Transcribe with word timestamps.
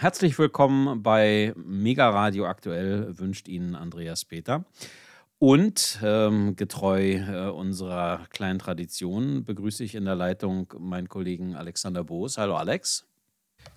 Herzlich 0.00 0.38
willkommen 0.38 1.02
bei 1.02 1.52
Mega 1.56 2.08
Radio 2.08 2.46
Aktuell, 2.46 3.18
wünscht 3.18 3.48
Ihnen 3.48 3.74
Andreas 3.74 4.24
Peter. 4.24 4.64
Und 5.40 5.98
ähm, 6.04 6.54
getreu 6.54 7.14
äh, 7.14 7.50
unserer 7.50 8.24
kleinen 8.30 8.60
Tradition 8.60 9.42
begrüße 9.42 9.82
ich 9.82 9.96
in 9.96 10.04
der 10.04 10.14
Leitung 10.14 10.72
meinen 10.78 11.08
Kollegen 11.08 11.56
Alexander 11.56 12.04
Boos. 12.04 12.38
Hallo 12.38 12.54
Alex. 12.54 13.08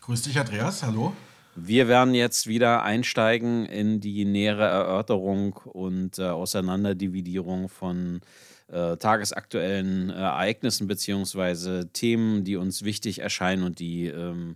Grüß 0.01 0.21
dich, 0.21 0.37
Andreas. 0.39 0.83
Hallo. 0.83 1.13
Wir 1.55 1.87
werden 1.87 2.13
jetzt 2.13 2.45
wieder 2.45 2.83
einsteigen 2.83 3.65
in 3.65 3.99
die 3.99 4.23
nähere 4.23 4.67
Erörterung 4.67 5.53
und 5.53 6.19
äh, 6.19 6.27
Auseinanderdividierung 6.27 7.67
von 7.67 8.21
äh, 8.67 8.95
tagesaktuellen 8.97 10.11
äh, 10.11 10.13
Ereignissen 10.13 10.85
bzw. 10.85 11.85
Themen, 11.85 12.43
die 12.43 12.57
uns 12.57 12.83
wichtig 12.83 13.19
erscheinen 13.19 13.63
und 13.63 13.79
die 13.79 14.05
ähm, 14.05 14.55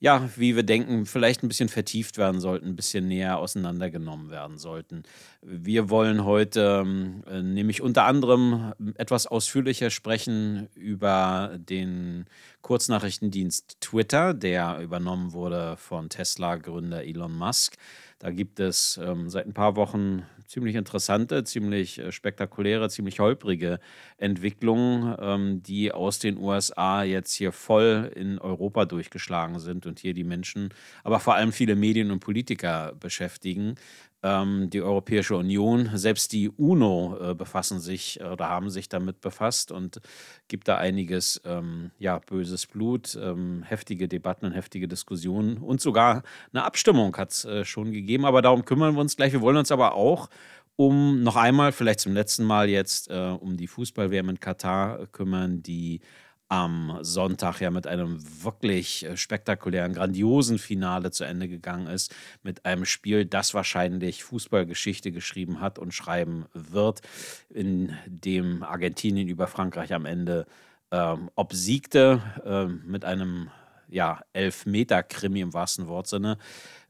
ja, 0.00 0.28
wie 0.36 0.54
wir 0.54 0.62
denken, 0.62 1.06
vielleicht 1.06 1.42
ein 1.42 1.48
bisschen 1.48 1.68
vertieft 1.68 2.18
werden 2.18 2.40
sollten, 2.40 2.68
ein 2.68 2.76
bisschen 2.76 3.08
näher 3.08 3.38
auseinandergenommen 3.38 4.30
werden 4.30 4.56
sollten. 4.56 5.02
Wir 5.42 5.90
wollen 5.90 6.24
heute 6.24 6.84
äh, 7.28 7.42
nämlich 7.42 7.82
unter 7.82 8.04
anderem 8.04 8.72
etwas 8.96 9.26
ausführlicher 9.26 9.90
sprechen 9.90 10.68
über 10.74 11.58
den 11.58 12.26
Kurznachrichtendienst 12.62 13.80
Twitter, 13.80 14.34
der 14.34 14.78
übernommen 14.80 15.32
wurde 15.32 15.76
von 15.76 16.08
Tesla-Gründer 16.08 17.02
Elon 17.04 17.36
Musk. 17.36 17.76
Da 18.20 18.30
gibt 18.30 18.60
es 18.60 19.00
ähm, 19.02 19.30
seit 19.30 19.46
ein 19.46 19.54
paar 19.54 19.74
Wochen 19.76 20.22
ziemlich 20.48 20.76
interessante, 20.76 21.44
ziemlich 21.44 21.98
äh, 21.98 22.10
spektakuläre, 22.10 22.88
ziemlich 22.88 23.20
holprige 23.20 23.78
Entwicklungen, 24.16 25.14
ähm, 25.20 25.62
die 25.62 25.92
aus 25.92 26.18
den 26.18 26.38
USA 26.38 27.02
jetzt 27.02 27.34
hier 27.34 27.52
voll 27.52 28.10
in 28.16 28.38
Europa 28.38 28.86
durchgeschlagen 28.86 29.60
sind 29.60 29.84
und 29.84 29.98
hier 29.98 30.14
die 30.14 30.24
Menschen, 30.24 30.70
aber 31.04 31.20
vor 31.20 31.34
allem 31.34 31.52
viele 31.52 31.76
Medien 31.76 32.10
und 32.10 32.20
Politiker 32.20 32.94
beschäftigen 32.98 33.74
ähm, 34.22 34.68
die 34.70 34.82
Europäische 34.82 35.36
Union, 35.36 35.90
selbst 35.94 36.32
die 36.32 36.48
UNO 36.48 37.16
äh, 37.20 37.34
befassen 37.34 37.78
sich 37.78 38.20
oder 38.20 38.48
haben 38.48 38.70
sich 38.70 38.88
damit 38.88 39.20
befasst 39.20 39.70
und 39.70 40.00
gibt 40.48 40.66
da 40.68 40.76
einiges 40.76 41.40
ähm, 41.44 41.92
ja, 41.98 42.18
böses 42.18 42.66
Blut, 42.66 43.16
ähm, 43.20 43.62
heftige 43.62 44.08
Debatten 44.08 44.46
und 44.46 44.52
heftige 44.52 44.88
Diskussionen 44.88 45.58
und 45.58 45.80
sogar 45.80 46.22
eine 46.52 46.64
Abstimmung 46.64 47.16
hat 47.16 47.30
es 47.30 47.44
äh, 47.44 47.64
schon 47.64 47.92
gegeben. 47.92 48.24
Aber 48.24 48.42
darum 48.42 48.64
kümmern 48.64 48.94
wir 48.94 49.00
uns 49.00 49.16
gleich. 49.16 49.32
Wir 49.32 49.40
wollen 49.40 49.56
uns 49.56 49.70
aber 49.70 49.94
auch 49.94 50.28
um 50.76 51.24
noch 51.24 51.34
einmal, 51.34 51.72
vielleicht 51.72 52.00
zum 52.00 52.14
letzten 52.14 52.44
Mal 52.44 52.68
jetzt, 52.68 53.10
äh, 53.10 53.14
um 53.14 53.56
die 53.56 53.66
Fußball-WM 53.66 54.28
in 54.28 54.40
Katar 54.40 55.08
kümmern, 55.08 55.60
die 55.60 56.00
am 56.48 56.98
Sonntag 57.02 57.60
ja 57.60 57.70
mit 57.70 57.86
einem 57.86 58.18
wirklich 58.42 59.04
äh, 59.04 59.16
spektakulären, 59.16 59.92
grandiosen 59.92 60.58
Finale 60.58 61.10
zu 61.10 61.24
Ende 61.24 61.48
gegangen 61.48 61.86
ist. 61.86 62.14
Mit 62.42 62.64
einem 62.64 62.84
Spiel, 62.84 63.26
das 63.26 63.54
wahrscheinlich 63.54 64.24
Fußballgeschichte 64.24 65.12
geschrieben 65.12 65.60
hat 65.60 65.78
und 65.78 65.92
schreiben 65.92 66.46
wird, 66.54 67.02
in 67.50 67.94
dem 68.06 68.62
Argentinien 68.62 69.28
über 69.28 69.46
Frankreich 69.46 69.92
am 69.92 70.06
Ende 70.06 70.46
ähm, 70.90 71.30
obsiegte, 71.34 72.22
äh, 72.44 72.66
mit 72.66 73.04
einem 73.04 73.50
ja, 73.88 74.20
Elfmeter-Krimi 74.32 75.40
im 75.40 75.52
wahrsten 75.52 75.86
Wortsinne. 75.86 76.38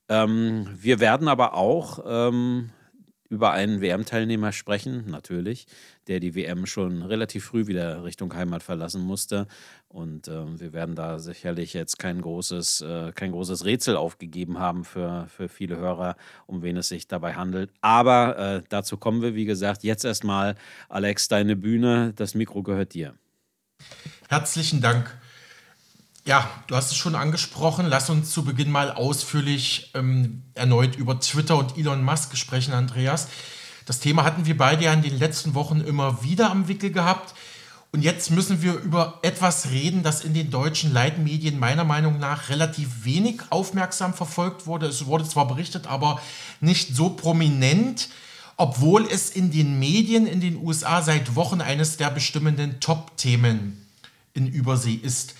Ähm, 0.09 0.69
wir 0.75 1.01
werden 1.01 1.29
aber 1.29 1.55
auch 1.55 2.05
ähm, 2.07 2.71
über 3.29 3.53
einen 3.53 3.81
WM-Teilnehmer 3.81 4.53
sprechen, 4.53 5.05
natürlich, 5.11 5.67
der 6.07 6.21
die 6.21 6.35
WM 6.35 6.67
schon 6.67 7.03
relativ 7.03 7.45
früh 7.45 7.67
wieder 7.67 8.05
Richtung 8.05 8.35
Heimat 8.35 8.63
verlassen 8.63 9.03
musste. 9.03 9.47
Und 9.89 10.29
äh, 10.29 10.61
wir 10.61 10.73
werden 10.73 10.95
da 10.95 11.19
sicherlich 11.19 11.75
jetzt 11.75 11.99
kein 11.99 12.23
großes, 12.23 12.81
äh, 12.81 13.13
kein 13.13 13.33
großes 13.33 13.65
Rätsel 13.65 13.97
aufgegeben 13.97 14.59
haben 14.59 14.85
für, 14.85 15.27
für 15.29 15.49
viele 15.49 15.77
Hörer, 15.77 16.17
um 16.47 16.63
wen 16.63 16.77
es 16.77 16.89
sich 16.89 17.07
dabei 17.07 17.35
handelt. 17.35 17.71
Aber 17.81 18.39
äh, 18.39 18.63
dazu 18.69 18.97
kommen 18.97 19.23
wir, 19.23 19.35
wie 19.35 19.45
gesagt, 19.45 19.85
jetzt 19.85 20.05
erstmal. 20.05 20.55
Alex, 20.89 21.29
deine 21.29 21.57
Bühne, 21.57 22.13
das 22.17 22.35
Mikro 22.35 22.63
gehört 22.63 22.95
dir. 22.95 23.15
Herzlichen 24.29 24.81
Dank. 24.81 25.17
Ja, 26.29 26.47
du 26.67 26.77
hast 26.77 26.91
es 26.91 26.99
schon 26.99 27.15
angesprochen. 27.15 27.87
Lass 27.87 28.11
uns 28.11 28.33
zu 28.33 28.45
Beginn 28.45 28.71
mal 28.71 28.91
ausführlich 28.93 29.91
ähm, 29.95 30.43
erneut 30.53 30.95
über 30.95 31.19
Twitter 31.21 31.57
und 31.57 31.79
Elon 31.79 32.05
Musk 32.05 32.37
sprechen, 32.37 32.75
Andreas. 32.75 33.29
Das 33.87 33.99
Thema 33.99 34.25
hatten 34.25 34.45
wir 34.45 34.55
beide 34.55 34.85
ja 34.85 34.93
in 34.93 35.01
den 35.01 35.19
letzten 35.19 35.55
Wochen 35.55 35.81
immer 35.81 36.23
wieder 36.23 36.51
am 36.51 36.69
Wickel 36.69 36.93
gehabt. 36.93 37.35
Und 37.93 38.03
jetzt 38.03 38.31
müssen 38.31 38.61
wir 38.61 38.75
über 38.75 39.21
etwas 39.23 39.71
reden, 39.71 40.03
das 40.03 40.23
in 40.23 40.35
den 40.35 40.51
deutschen 40.51 40.93
Leitmedien 40.93 41.59
meiner 41.59 41.85
Meinung 41.85 42.19
nach 42.19 42.51
relativ 42.51 43.07
wenig 43.07 43.41
aufmerksam 43.49 44.13
verfolgt 44.13 44.67
wurde. 44.67 44.85
Es 44.85 45.07
wurde 45.07 45.27
zwar 45.27 45.49
berichtet, 45.49 45.87
aber 45.87 46.21
nicht 46.61 46.95
so 46.95 47.09
prominent, 47.09 48.11
obwohl 48.59 49.07
es 49.07 49.31
in 49.31 49.51
den 49.51 49.79
Medien 49.79 50.27
in 50.27 50.43
den 50.43 50.63
USA 50.63 51.01
seit 51.01 51.37
Wochen 51.37 51.63
eines 51.63 51.97
der 51.97 52.11
bestimmenden 52.11 52.81
Top-Themen 52.81 53.87
in 54.35 54.47
Übersee 54.47 55.01
ist. 55.03 55.35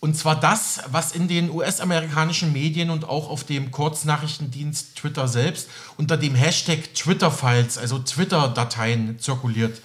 Und 0.00 0.16
zwar 0.16 0.38
das, 0.38 0.80
was 0.90 1.12
in 1.12 1.26
den 1.26 1.50
US-amerikanischen 1.50 2.52
Medien 2.52 2.90
und 2.90 3.08
auch 3.08 3.30
auf 3.30 3.44
dem 3.44 3.70
Kurznachrichtendienst 3.70 4.96
Twitter 4.96 5.26
selbst 5.26 5.68
unter 5.96 6.16
dem 6.16 6.34
Hashtag 6.34 6.94
Twitter-Files, 6.94 7.78
also 7.78 7.98
Twitter-Dateien, 7.98 9.18
zirkuliert. 9.18 9.80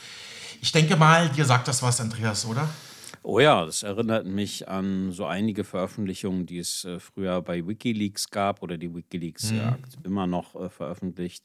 Ich 0.61 0.71
denke 0.71 0.95
mal, 0.97 1.29
dir 1.29 1.45
sagt 1.45 1.67
das 1.67 1.81
was, 1.81 2.01
Andreas, 2.01 2.45
oder? 2.45 2.67
Oh 3.23 3.39
ja, 3.39 3.65
das 3.65 3.83
erinnert 3.83 4.25
mich 4.25 4.67
an 4.67 5.11
so 5.11 5.25
einige 5.25 5.63
Veröffentlichungen, 5.63 6.47
die 6.47 6.57
es 6.57 6.85
äh, 6.85 6.99
früher 6.99 7.43
bei 7.43 7.67
Wikileaks 7.67 8.31
gab 8.31 8.63
oder 8.63 8.79
die 8.79 8.95
Wikileaks 8.95 9.51
mhm. 9.51 9.57
ja, 9.57 9.77
immer 10.03 10.25
noch 10.25 10.55
äh, 10.55 10.69
veröffentlicht 10.69 11.43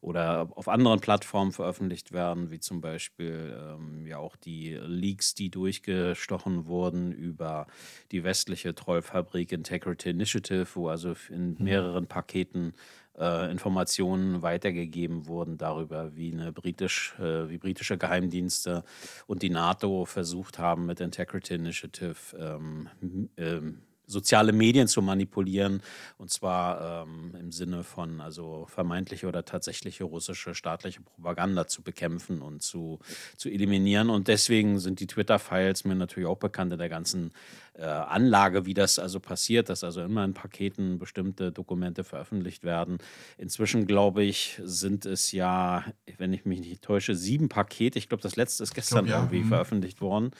oder 0.00 0.48
auf 0.56 0.68
anderen 0.68 1.00
Plattformen 1.00 1.52
veröffentlicht 1.52 2.12
werden, 2.12 2.50
wie 2.50 2.60
zum 2.60 2.80
Beispiel 2.80 3.54
ähm, 3.60 4.06
ja 4.06 4.16
auch 4.16 4.36
die 4.36 4.78
Leaks, 4.80 5.34
die 5.34 5.50
durchgestochen 5.50 6.66
wurden 6.66 7.12
über 7.12 7.66
die 8.10 8.24
westliche 8.24 8.74
Trollfabrik 8.74 9.52
Integrity 9.52 10.08
Initiative, 10.08 10.66
wo 10.74 10.88
also 10.88 11.14
in 11.28 11.56
mhm. 11.58 11.64
mehreren 11.64 12.06
Paketen 12.06 12.72
äh, 13.18 13.50
Informationen 13.50 14.42
weitergegeben 14.42 15.26
wurden 15.26 15.58
darüber, 15.58 16.14
wie 16.16 16.32
eine 16.32 16.52
britisch, 16.52 17.14
äh, 17.18 17.48
wie 17.48 17.58
britische 17.58 17.98
Geheimdienste 17.98 18.84
und 19.26 19.42
die 19.42 19.50
NATO 19.50 20.04
versucht 20.04 20.58
haben, 20.58 20.86
mit 20.86 21.00
Integrity 21.00 21.54
Initiative 21.54 22.16
ähm, 22.38 22.88
ähm, 23.36 23.80
soziale 24.08 24.52
Medien 24.52 24.88
zu 24.88 25.02
manipulieren 25.02 25.82
und 26.16 26.30
zwar 26.30 27.04
ähm, 27.06 27.36
im 27.38 27.52
Sinne 27.52 27.84
von 27.84 28.20
also 28.20 28.66
vermeintliche 28.66 29.28
oder 29.28 29.44
tatsächliche 29.44 30.04
russische 30.04 30.54
staatliche 30.54 31.02
Propaganda 31.02 31.68
zu 31.68 31.82
bekämpfen 31.82 32.42
und 32.42 32.62
zu, 32.62 32.98
zu 33.36 33.48
eliminieren. 33.48 34.10
Und 34.10 34.28
deswegen 34.28 34.78
sind 34.78 35.00
die 35.00 35.06
Twitter-Files 35.06 35.84
mir 35.84 35.94
natürlich 35.94 36.28
auch 36.28 36.38
bekannt 36.38 36.72
in 36.72 36.78
der 36.78 36.88
ganzen 36.88 37.32
äh, 37.74 37.84
Anlage, 37.84 38.66
wie 38.66 38.74
das 38.74 38.98
also 38.98 39.20
passiert, 39.20 39.68
dass 39.68 39.84
also 39.84 40.02
immer 40.02 40.24
in 40.24 40.34
Paketen 40.34 40.98
bestimmte 40.98 41.52
Dokumente 41.52 42.02
veröffentlicht 42.02 42.64
werden. 42.64 42.98
Inzwischen, 43.36 43.86
glaube 43.86 44.24
ich, 44.24 44.60
sind 44.64 45.06
es 45.06 45.32
ja, 45.32 45.84
wenn 46.16 46.32
ich 46.32 46.44
mich 46.44 46.60
nicht 46.60 46.82
täusche, 46.82 47.14
sieben 47.14 47.48
Pakete. 47.48 47.98
Ich 47.98 48.08
glaube, 48.08 48.22
das 48.22 48.36
letzte 48.36 48.64
ist 48.64 48.74
gestern 48.74 49.04
glaub, 49.04 49.16
ja. 49.16 49.22
irgendwie 49.22 49.44
mhm. 49.44 49.48
veröffentlicht 49.48 50.00
worden. 50.00 50.32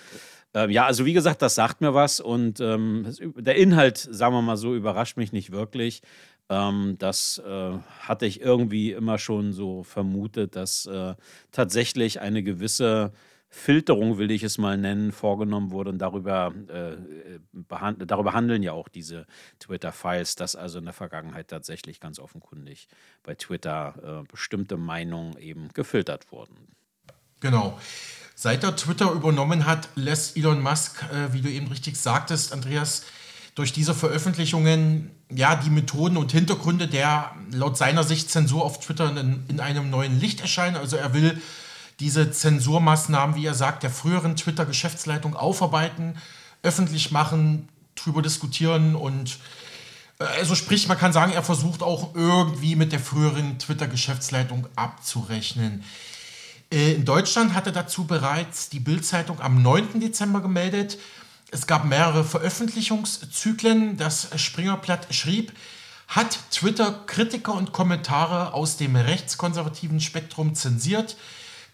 Ähm, 0.55 0.71
ja, 0.71 0.87
also 0.87 1.05
wie 1.05 1.13
gesagt, 1.13 1.43
das 1.43 1.55
sagt 1.55 1.81
mir 1.81 1.95
was 1.95 2.21
und 2.21 2.61
ähm, 2.61 3.15
der 3.37 3.57
Inhalt, 3.57 3.99
sagen 3.99 4.35
wir 4.35 4.43
mal 4.43 4.57
so, 4.57 4.75
überrascht 4.75 5.17
mich 5.17 5.33
nicht 5.33 5.51
wirklich. 5.51 6.03
Ähm, 6.49 6.97
das 6.99 7.39
äh, 7.47 7.79
hatte 8.01 8.27
ich 8.27 8.41
irgendwie 8.41 8.93
immer 8.93 9.19
schon 9.19 9.53
so 9.53 9.83
vermutet, 9.83 10.57
dass 10.57 10.87
äh, 10.87 11.15
tatsächlich 11.53 12.21
eine 12.21 12.43
gewisse 12.43 13.13
Filterung, 13.51 14.19
will 14.19 14.31
ich 14.31 14.43
es 14.43 14.59
mal 14.59 14.77
nennen, 14.77 15.11
vorgenommen 15.11 15.71
wurde 15.71 15.91
und 15.91 15.99
darüber, 15.99 16.53
äh, 16.69 16.97
darüber 17.73 18.33
handeln 18.35 18.63
ja 18.63 18.73
auch 18.73 18.89
diese 18.89 19.27
Twitter-Files, 19.59 20.37
dass 20.37 20.55
also 20.55 20.79
in 20.79 20.85
der 20.85 20.93
Vergangenheit 20.93 21.49
tatsächlich 21.49 21.99
ganz 21.99 22.19
offenkundig 22.19 22.89
bei 23.23 23.35
Twitter 23.35 24.23
äh, 24.23 24.31
bestimmte 24.31 24.77
Meinungen 24.77 25.39
eben 25.39 25.69
gefiltert 25.73 26.31
wurden. 26.31 26.57
Genau. 27.41 27.79
Seit 28.41 28.63
er 28.63 28.77
Twitter 28.77 29.11
übernommen 29.11 29.67
hat, 29.67 29.89
lässt 29.97 30.37
Elon 30.37 30.63
Musk, 30.63 31.03
äh, 31.13 31.33
wie 31.33 31.41
du 31.41 31.51
eben 31.51 31.67
richtig 31.67 31.97
sagtest, 31.97 32.53
Andreas, 32.53 33.03
durch 33.57 33.73
diese 33.73 33.97
Veröffentlichungen 33.97 35.11
ja 35.29 35.57
die 35.57 35.71
Methoden 35.71 36.17
und 36.17 36.31
Hintergründe 36.31 36.87
der 36.87 37.33
laut 37.51 37.77
seiner 37.77 38.05
Sicht 38.05 38.31
Zensur 38.31 38.65
auf 38.65 38.79
Twitter 38.79 39.11
in, 39.11 39.43
in 39.49 39.59
einem 39.59 39.91
neuen 39.91 40.21
Licht 40.21 40.41
erscheinen. 40.41 40.77
Also 40.77 40.97
er 40.97 41.15
will 41.15 41.43
diese 41.99 42.31
Zensurmaßnahmen, 42.31 43.35
wie 43.35 43.45
er 43.45 43.55
sagt, 43.55 43.83
der 43.83 43.91
früheren 43.91 44.37
Twitter-Geschäftsleitung 44.37 45.35
aufarbeiten, 45.35 46.17
öffentlich 46.63 47.11
machen, 47.11 47.69
drüber 47.97 48.23
diskutieren 48.23 48.95
und 48.95 49.41
äh, 50.21 50.25
also 50.39 50.55
sprich, 50.55 50.87
man 50.87 50.97
kann 50.97 51.13
sagen, 51.13 51.33
er 51.33 51.43
versucht 51.43 51.83
auch 51.83 52.15
irgendwie 52.15 52.77
mit 52.77 52.93
der 52.93 53.01
früheren 53.01 53.59
Twitter-Geschäftsleitung 53.59 54.69
abzurechnen. 54.77 55.83
Äh, 56.71 56.95
in 56.95 57.05
Deutschland 57.05 57.55
hatte 57.55 57.73
dazu 57.73 58.07
bereits 58.07 58.69
die 58.69 58.81
Bild-Zeitung 58.81 59.41
am 59.41 59.63
9. 59.63 60.01
Dezember 60.01 60.41
gemeldet, 60.41 60.99
Es 61.51 61.67
gab 61.67 61.87
mehrere 61.87 62.25
Veröffentlichungszyklen. 62.25 63.97
Das 63.97 64.29
Springerblatt 64.37 65.15
schrieb, 65.15 65.53
hat 66.07 66.39
Twitter 66.51 67.05
Kritiker 67.07 67.55
und 67.55 67.73
Kommentare 67.73 68.53
aus 68.53 68.77
dem 68.77 68.97
rechtskonservativen 68.97 70.01
Spektrum 70.01 70.55
zensiert. 70.55 71.17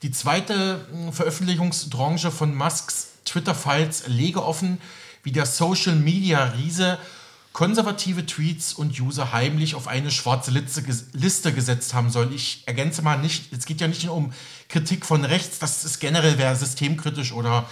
Die 0.03 0.13
zweite 0.13 0.87
hm, 0.93 1.13
Veröffentlichungsbranche 1.13 2.31
von 2.31 2.55
Musks 2.55 3.09
Twitter-Files 3.25 4.07
lege 4.07 4.45
offen, 4.45 4.81
wie 5.25 5.33
der 5.33 5.47
Social-Media-Riese 5.47 6.99
konservative 7.55 8.27
Tweets 8.27 8.75
und 8.75 9.01
User 9.01 9.33
heimlich 9.33 9.77
auf 9.77 9.87
eine 9.87 10.11
schwarze 10.11 10.51
Liste 10.51 11.53
gesetzt 11.53 11.95
haben 11.95 12.11
soll. 12.11 12.35
Ich 12.35 12.65
ergänze 12.67 13.01
mal 13.01 13.17
nicht, 13.17 13.53
es 13.53 13.65
geht 13.65 13.81
ja 13.81 13.87
nicht 13.87 14.05
nur 14.05 14.17
um 14.17 14.33
Kritik 14.69 15.07
von 15.07 15.25
rechts, 15.25 15.61
das 15.61 15.85
ist 15.85 16.01
generell, 16.01 16.37
wer 16.37 16.57
systemkritisch 16.57 17.33
oder 17.33 17.65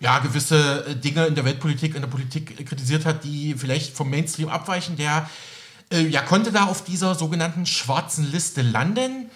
ja, 0.00 0.18
gewisse 0.18 0.84
äh, 0.86 0.94
Dinge 0.94 1.24
in 1.26 1.34
der 1.34 1.46
Weltpolitik, 1.46 1.94
in 1.94 2.02
der 2.02 2.10
Politik 2.10 2.66
kritisiert 2.68 3.06
hat, 3.06 3.24
die 3.24 3.54
vielleicht 3.54 3.96
vom 3.96 4.10
Mainstream 4.10 4.50
abweichen, 4.50 4.96
der 4.96 5.30
äh, 5.90 6.02
ja, 6.02 6.20
konnte 6.20 6.52
da 6.52 6.66
auf 6.66 6.84
dieser 6.84 7.14
sogenannten 7.14 7.64
schwarzen 7.64 8.30
Liste 8.30 8.60
landen. 8.60 9.30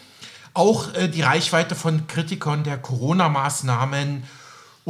Auch 0.53 0.93
äh, 0.93 1.09
die 1.09 1.23
Reichweite 1.23 1.75
von 1.75 2.07
Kritikern 2.07 2.65
der 2.65 2.77
Corona-Maßnahmen 2.77 4.25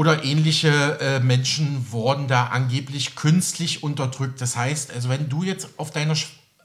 oder 0.00 0.25
ähnliche 0.25 0.99
äh, 0.99 1.20
Menschen 1.20 1.93
wurden 1.93 2.26
da 2.26 2.47
angeblich 2.47 3.17
künstlich 3.17 3.82
unterdrückt. 3.82 4.41
Das 4.41 4.56
heißt, 4.56 4.94
also 4.94 5.11
wenn 5.11 5.29
du 5.29 5.43
jetzt 5.43 5.69
auf 5.76 5.91
deiner 5.91 6.17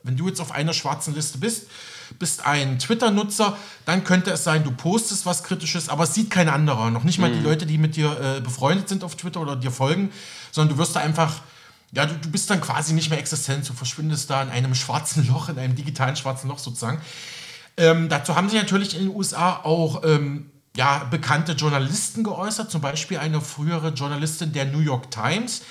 wenn 0.03 0.15
du 0.15 0.29
jetzt 0.29 0.39
auf 0.39 0.53
einer 0.53 0.71
schwarzen 0.71 1.13
Liste 1.13 1.37
bist, 1.37 1.67
bist 2.17 2.45
ein 2.45 2.79
Twitter-Nutzer, 2.79 3.57
dann 3.85 4.05
könnte 4.05 4.31
es 4.31 4.45
sein, 4.45 4.63
du 4.63 4.71
postest 4.71 5.25
was 5.25 5.43
Kritisches, 5.43 5.89
aber 5.89 6.05
es 6.05 6.13
sieht 6.13 6.29
kein 6.29 6.47
anderer. 6.47 6.91
Noch 6.91 7.03
nicht 7.03 7.19
mal 7.19 7.29
mhm. 7.29 7.33
die 7.33 7.41
Leute, 7.41 7.65
die 7.65 7.77
mit 7.77 7.97
dir 7.97 8.37
äh, 8.37 8.39
befreundet 8.39 8.87
sind 8.87 9.03
auf 9.03 9.15
Twitter 9.15 9.41
oder 9.41 9.57
dir 9.57 9.71
folgen, 9.71 10.11
sondern 10.51 10.77
du 10.77 10.81
wirst 10.81 10.95
da 10.95 11.01
einfach, 11.01 11.41
ja, 11.91 12.05
du, 12.05 12.13
du 12.15 12.29
bist 12.29 12.49
dann 12.49 12.61
quasi 12.61 12.93
nicht 12.93 13.09
mehr 13.09 13.19
existent. 13.19 13.67
Du 13.67 13.73
verschwindest 13.73 14.29
da 14.29 14.43
in 14.43 14.49
einem 14.49 14.75
schwarzen 14.75 15.27
Loch, 15.33 15.49
in 15.49 15.59
einem 15.59 15.75
digitalen 15.75 16.15
schwarzen 16.15 16.47
Loch 16.47 16.59
sozusagen. 16.59 17.01
Ähm, 17.75 18.07
dazu 18.07 18.38
haben 18.38 18.47
sich 18.47 18.61
natürlich 18.61 18.95
in 18.95 19.07
den 19.07 19.13
USA 19.13 19.59
auch 19.63 20.03
ähm, 20.05 20.51
ja, 20.75 21.06
bekannte 21.10 21.54
Journalisten 21.54 22.24
geäußert, 22.24 22.69
zum 22.69 22.81
Beispiel 22.81 23.18
eine 23.18 23.42
frühere 23.42 23.89
Journalistin 23.89 24.54
der 24.54 24.66
New 24.66 24.80
York 24.80 25.10
Times, 25.10 25.62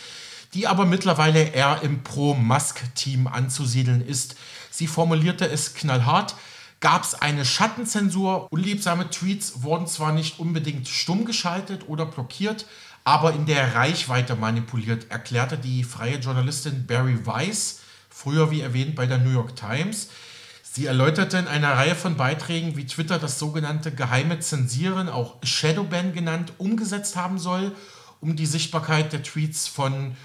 die 0.55 0.67
aber 0.67 0.87
mittlerweile 0.87 1.43
eher 1.43 1.81
im 1.83 2.03
Pro-Musk-Team 2.03 3.27
anzusiedeln 3.27 4.07
ist. 4.07 4.37
Sie 4.71 4.87
formulierte 4.87 5.49
es 5.49 5.75
knallhart. 5.75 6.35
Gab 6.81 7.03
es 7.03 7.15
eine 7.15 7.45
Schattenzensur? 7.45 8.49
Unliebsame 8.51 9.11
Tweets 9.11 9.63
wurden 9.63 9.87
zwar 9.87 10.13
nicht 10.13 10.39
unbedingt 10.39 10.89
stumm 10.89 11.25
geschaltet 11.25 11.89
oder 11.89 12.07
blockiert, 12.07 12.67
aber 13.05 13.35
in 13.35 13.47
der 13.47 13.75
Reichweite 13.75 14.35
manipuliert, 14.37 15.11
erklärte 15.11 15.59
die 15.59 15.85
freie 15.85 16.19
Journalistin 16.19 16.87
Barry 16.87 17.27
Weiss, 17.27 17.81
früher 18.09 18.51
wie 18.51 18.63
erwähnt 18.63 18.95
bei 18.95 19.07
der 19.07 19.19
New 19.19 19.31
York 19.31 19.57
Times. 19.57 20.09
Sie 20.75 20.87
erläuterte 20.87 21.39
in 21.39 21.47
einer 21.47 21.75
Reihe 21.75 21.95
von 21.95 22.17
Beiträgen, 22.17 22.77
wie 22.77 22.85
Twitter 22.85 23.21
das 23.21 23.39
sogenannte 23.39 23.93
geheime 23.93 24.41
Zensieren, 24.41 25.09
auch 25.09 25.37
Shadowban 25.45 26.13
genannt, 26.13 26.53
umgesetzt 26.59 27.15
haben 27.15 27.39
soll, 27.39 27.71
um 28.21 28.35
die 28.35 28.47
Sichtbarkeit 28.47 29.13
der 29.13 29.23
Tweets 29.23 29.69
von 29.69 30.17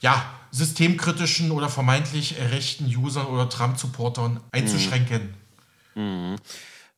ja, 0.00 0.22
systemkritischen 0.50 1.50
oder 1.52 1.70
vermeintlich 1.70 2.36
rechten 2.38 2.84
Usern 2.84 3.24
oder 3.24 3.48
Trump-Supportern 3.48 4.40
einzuschränken. 4.52 5.32
Mhm. 5.94 6.32
Mhm. 6.32 6.36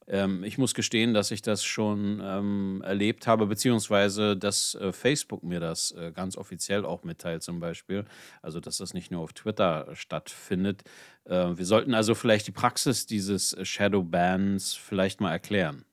Ähm, 0.09 0.45
ich 0.45 0.59
muss 0.59 0.75
gestehen, 0.75 1.15
dass 1.15 1.31
ich 1.31 1.43
das 1.43 1.65
schon 1.65 2.21
ähm, 2.23 2.83
erlebt 2.85 3.27
habe, 3.27 3.47
beziehungsweise 3.47 4.37
dass 4.37 4.75
äh, 4.77 4.93
Facebook 4.93 5.43
mir 5.43 5.61
das 5.61 5.93
äh, 5.93 6.13
ganz 6.13 6.37
offiziell 6.37 6.85
auch 6.85 7.03
mitteilt, 7.03 7.43
zum 7.43 7.61
Beispiel. 7.61 8.05
Also, 8.43 8.61
dass 8.61 8.79
das 8.79 8.95
nicht 8.95 9.11
nur 9.11 9.23
auf 9.23 9.33
Twitter 9.33 9.89
stattfindet. 9.95 10.85
Äh, 11.25 11.57
wir 11.57 11.65
sollten 11.65 11.95
also 11.95 12.15
vielleicht 12.15 12.47
die 12.47 12.53
Praxis 12.53 13.07
dieses 13.07 13.57
Shadow-Bans 13.61 14.75
vielleicht 14.75 15.21
mal 15.21 15.33
erklären. 15.33 15.85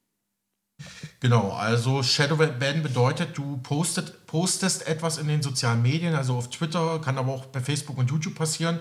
Genau, 1.20 1.52
also 1.52 2.04
Shadowban 2.04 2.84
bedeutet, 2.84 3.38
du 3.38 3.58
postet, 3.58 4.26
postest 4.26 4.88
etwas 4.88 5.18
in 5.18 5.28
den 5.28 5.42
sozialen 5.42 5.82
Medien, 5.82 6.14
also 6.16 6.36
auf 6.36 6.50
Twitter, 6.50 7.00
kann 7.00 7.18
aber 7.18 7.32
auch 7.32 7.46
bei 7.46 7.62
Facebook 7.62 7.98
und 7.98 8.10
YouTube 8.10 8.36
passieren 8.36 8.80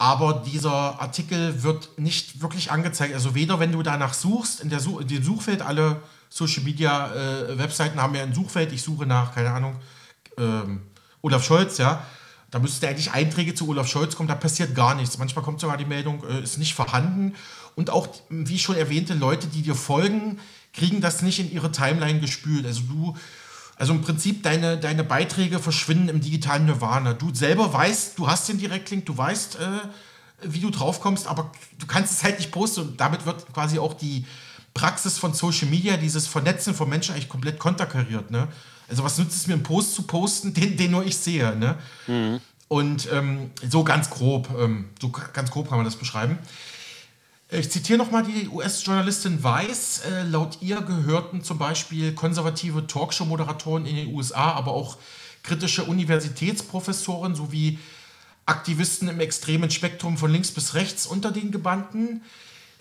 aber 0.00 0.42
dieser 0.46 0.98
Artikel 0.98 1.62
wird 1.62 1.98
nicht 1.98 2.40
wirklich 2.40 2.72
angezeigt. 2.72 3.12
Also 3.12 3.34
weder 3.34 3.60
wenn 3.60 3.70
du 3.70 3.82
danach 3.82 4.14
suchst, 4.14 4.60
in, 4.60 4.70
der 4.70 4.80
Such 4.80 5.02
in 5.02 5.08
dem 5.08 5.22
Suchfeld, 5.22 5.60
alle 5.60 6.00
Social 6.30 6.62
Media 6.64 7.12
äh, 7.12 7.58
Webseiten 7.58 8.00
haben 8.00 8.14
ja 8.14 8.22
ein 8.22 8.32
Suchfeld, 8.32 8.72
ich 8.72 8.80
suche 8.80 9.04
nach, 9.04 9.34
keine 9.34 9.50
Ahnung, 9.50 9.76
ähm, 10.38 10.80
Olaf 11.20 11.44
Scholz, 11.44 11.76
ja. 11.76 12.02
Da 12.50 12.60
müsste 12.60 12.88
eigentlich 12.88 13.12
Einträge 13.12 13.54
zu 13.54 13.68
Olaf 13.68 13.88
Scholz 13.88 14.16
kommen, 14.16 14.26
da 14.26 14.36
passiert 14.36 14.74
gar 14.74 14.94
nichts. 14.94 15.18
Manchmal 15.18 15.44
kommt 15.44 15.60
sogar 15.60 15.76
die 15.76 15.84
Meldung, 15.84 16.24
äh, 16.24 16.42
ist 16.42 16.56
nicht 16.56 16.72
vorhanden. 16.72 17.34
Und 17.74 17.90
auch, 17.90 18.08
wie 18.30 18.58
schon 18.58 18.76
erwähnte, 18.76 19.12
Leute, 19.12 19.48
die 19.48 19.60
dir 19.60 19.74
folgen, 19.74 20.38
kriegen 20.72 21.02
das 21.02 21.20
nicht 21.20 21.40
in 21.40 21.52
ihre 21.52 21.72
Timeline 21.72 22.20
gespült. 22.20 22.64
Also 22.64 22.80
du 22.88 23.16
also 23.80 23.94
im 23.94 24.02
Prinzip 24.02 24.42
deine, 24.42 24.76
deine 24.76 25.02
Beiträge 25.04 25.58
verschwinden 25.58 26.10
im 26.10 26.20
digitalen 26.20 26.66
Nirvana. 26.66 27.14
Du 27.14 27.34
selber 27.34 27.72
weißt, 27.72 28.18
du 28.18 28.28
hast 28.28 28.46
den 28.46 28.58
Direktlink, 28.58 29.06
du 29.06 29.16
weißt, 29.16 29.56
äh, 29.56 29.68
wie 30.42 30.60
du 30.60 30.68
draufkommst, 30.68 31.26
aber 31.26 31.50
du 31.78 31.86
kannst 31.86 32.12
es 32.12 32.22
halt 32.22 32.38
nicht 32.38 32.52
posten 32.52 32.82
und 32.82 33.00
damit 33.00 33.24
wird 33.24 33.50
quasi 33.54 33.78
auch 33.78 33.94
die 33.94 34.26
Praxis 34.74 35.16
von 35.16 35.32
Social 35.32 35.66
Media, 35.68 35.96
dieses 35.96 36.26
Vernetzen 36.26 36.74
von 36.74 36.90
Menschen 36.90 37.14
eigentlich 37.14 37.30
komplett 37.30 37.58
konterkariert. 37.58 38.30
Ne? 38.30 38.48
Also 38.86 39.02
was 39.02 39.16
nützt 39.16 39.34
es 39.34 39.46
mir, 39.46 39.54
einen 39.54 39.62
Post 39.62 39.94
zu 39.94 40.02
posten, 40.02 40.52
den, 40.54 40.76
den 40.76 40.90
nur 40.90 41.06
ich 41.06 41.16
sehe. 41.16 41.56
Ne? 41.56 41.78
Mhm. 42.06 42.40
Und 42.68 43.08
ähm, 43.10 43.50
so 43.66 43.82
ganz 43.82 44.10
grob, 44.10 44.50
ähm, 44.60 44.90
so 45.00 45.08
ganz 45.08 45.50
grob 45.50 45.70
kann 45.70 45.78
man 45.78 45.86
das 45.86 45.96
beschreiben. 45.96 46.38
Ich 47.52 47.70
zitiere 47.70 47.98
nochmal 47.98 48.22
die 48.22 48.48
US-Journalistin 48.48 49.42
Weiss. 49.42 50.02
Äh, 50.04 50.22
laut 50.22 50.58
ihr 50.60 50.80
gehörten 50.82 51.42
zum 51.42 51.58
Beispiel 51.58 52.12
konservative 52.12 52.86
Talkshow-Moderatoren 52.86 53.86
in 53.86 53.96
den 53.96 54.14
USA, 54.14 54.52
aber 54.52 54.72
auch 54.72 54.98
kritische 55.42 55.82
Universitätsprofessoren 55.84 57.34
sowie 57.34 57.78
Aktivisten 58.46 59.08
im 59.08 59.18
extremen 59.18 59.70
Spektrum 59.70 60.16
von 60.16 60.30
links 60.30 60.52
bis 60.52 60.74
rechts 60.74 61.06
unter 61.06 61.32
den 61.32 61.50
Gebannten 61.50 62.22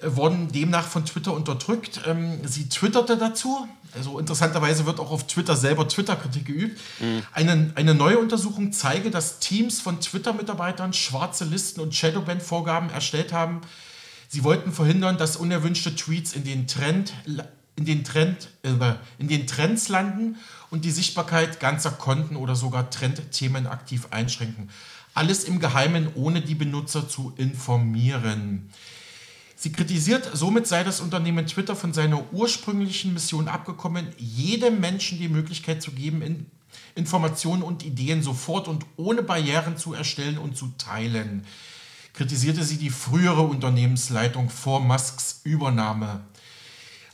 äh, 0.02 0.16
wurden 0.16 0.52
demnach 0.52 0.88
von 0.88 1.04
Twitter 1.04 1.34
unterdrückt. 1.34 2.02
Ähm, 2.06 2.40
sie 2.46 2.70
twitterte 2.70 3.18
dazu, 3.18 3.68
also 3.96 4.20
interessanterweise 4.20 4.86
wird 4.86 5.00
auch 5.00 5.10
auf 5.10 5.26
Twitter 5.26 5.56
selber 5.56 5.88
Twitter-Kritik 5.88 6.46
geübt. 6.46 6.80
Mhm. 7.00 7.24
Eine, 7.34 7.72
eine 7.74 7.96
neue 7.96 8.20
Untersuchung 8.20 8.72
zeige, 8.72 9.10
dass 9.10 9.40
Teams 9.40 9.82
von 9.82 10.00
Twitter-Mitarbeitern 10.00 10.94
schwarze 10.94 11.44
Listen 11.46 11.82
und 11.82 11.96
Shadowban-Vorgaben 11.96 12.92
erstellt 12.92 13.34
haben, 13.34 13.62
Sie 14.32 14.44
wollten 14.44 14.72
verhindern, 14.72 15.18
dass 15.18 15.38
unerwünschte 15.38 15.96
Tweets 15.96 16.34
in 16.34 16.44
den, 16.44 16.68
Trend, 16.68 17.14
in 17.76 17.86
den, 17.86 18.04
Trend, 18.04 18.50
äh, 18.62 18.70
in 19.18 19.28
den 19.28 19.48
Trends 19.48 19.90
landen 19.90 20.38
und 20.70 20.86
die 20.86 20.92
Sichtbarkeit 20.92 21.60
ganzer 21.60 21.90
Konten 21.90 22.36
oder 22.36 22.56
sogar 22.56 22.92
Trendthemen 22.92 23.66
aktiv 23.66 24.10
einschränken. 24.12 24.70
Alles 25.16 25.46
im 25.46 25.60
Geheimen, 25.60 26.10
ohne 26.14 26.42
die 26.42 26.54
Benutzer 26.54 27.10
zu 27.10 27.34
informieren. 27.38 28.70
Sie 29.56 29.72
kritisiert, 29.72 30.30
somit 30.32 30.68
sei 30.68 30.84
das 30.84 31.02
Unternehmen 31.02 31.48
Twitter 31.48 31.76
von 31.76 31.92
seiner 31.92 32.32
ursprünglichen 32.32 33.16
Mission 33.16 33.48
abgekommen, 33.48 34.10
jedem 34.20 34.80
Menschen 34.80 35.18
die 35.18 35.28
Möglichkeit 35.28 35.82
zu 35.82 35.90
geben, 35.90 36.22
in 36.22 36.46
Informationen 36.94 37.64
und 37.64 37.84
Ideen 37.84 38.22
sofort 38.22 38.68
und 38.68 38.86
ohne 38.96 39.24
Barrieren 39.24 39.76
zu 39.76 39.96
erstellen 39.96 40.38
und 40.38 40.56
zu 40.56 40.72
teilen 40.78 41.48
kritisierte 42.14 42.64
sie 42.64 42.78
die 42.78 42.90
frühere 42.90 43.42
Unternehmensleitung 43.42 44.50
vor 44.50 44.80
Musks 44.80 45.42
Übernahme. 45.44 46.22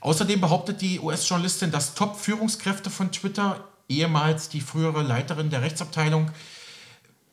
Außerdem 0.02 0.40
behauptet 0.40 0.82
die 0.82 1.00
US-Journalistin, 1.00 1.72
dass 1.72 1.96
Top-Führungskräfte 1.96 2.90
von 2.90 3.12
Twitter, 3.12 3.68
ehemals 3.90 4.50
die 4.50 4.62
frühere 4.62 5.02
Leiterin 5.02 5.50
der 5.50 5.62
Rechtsabteilung, 5.62 6.32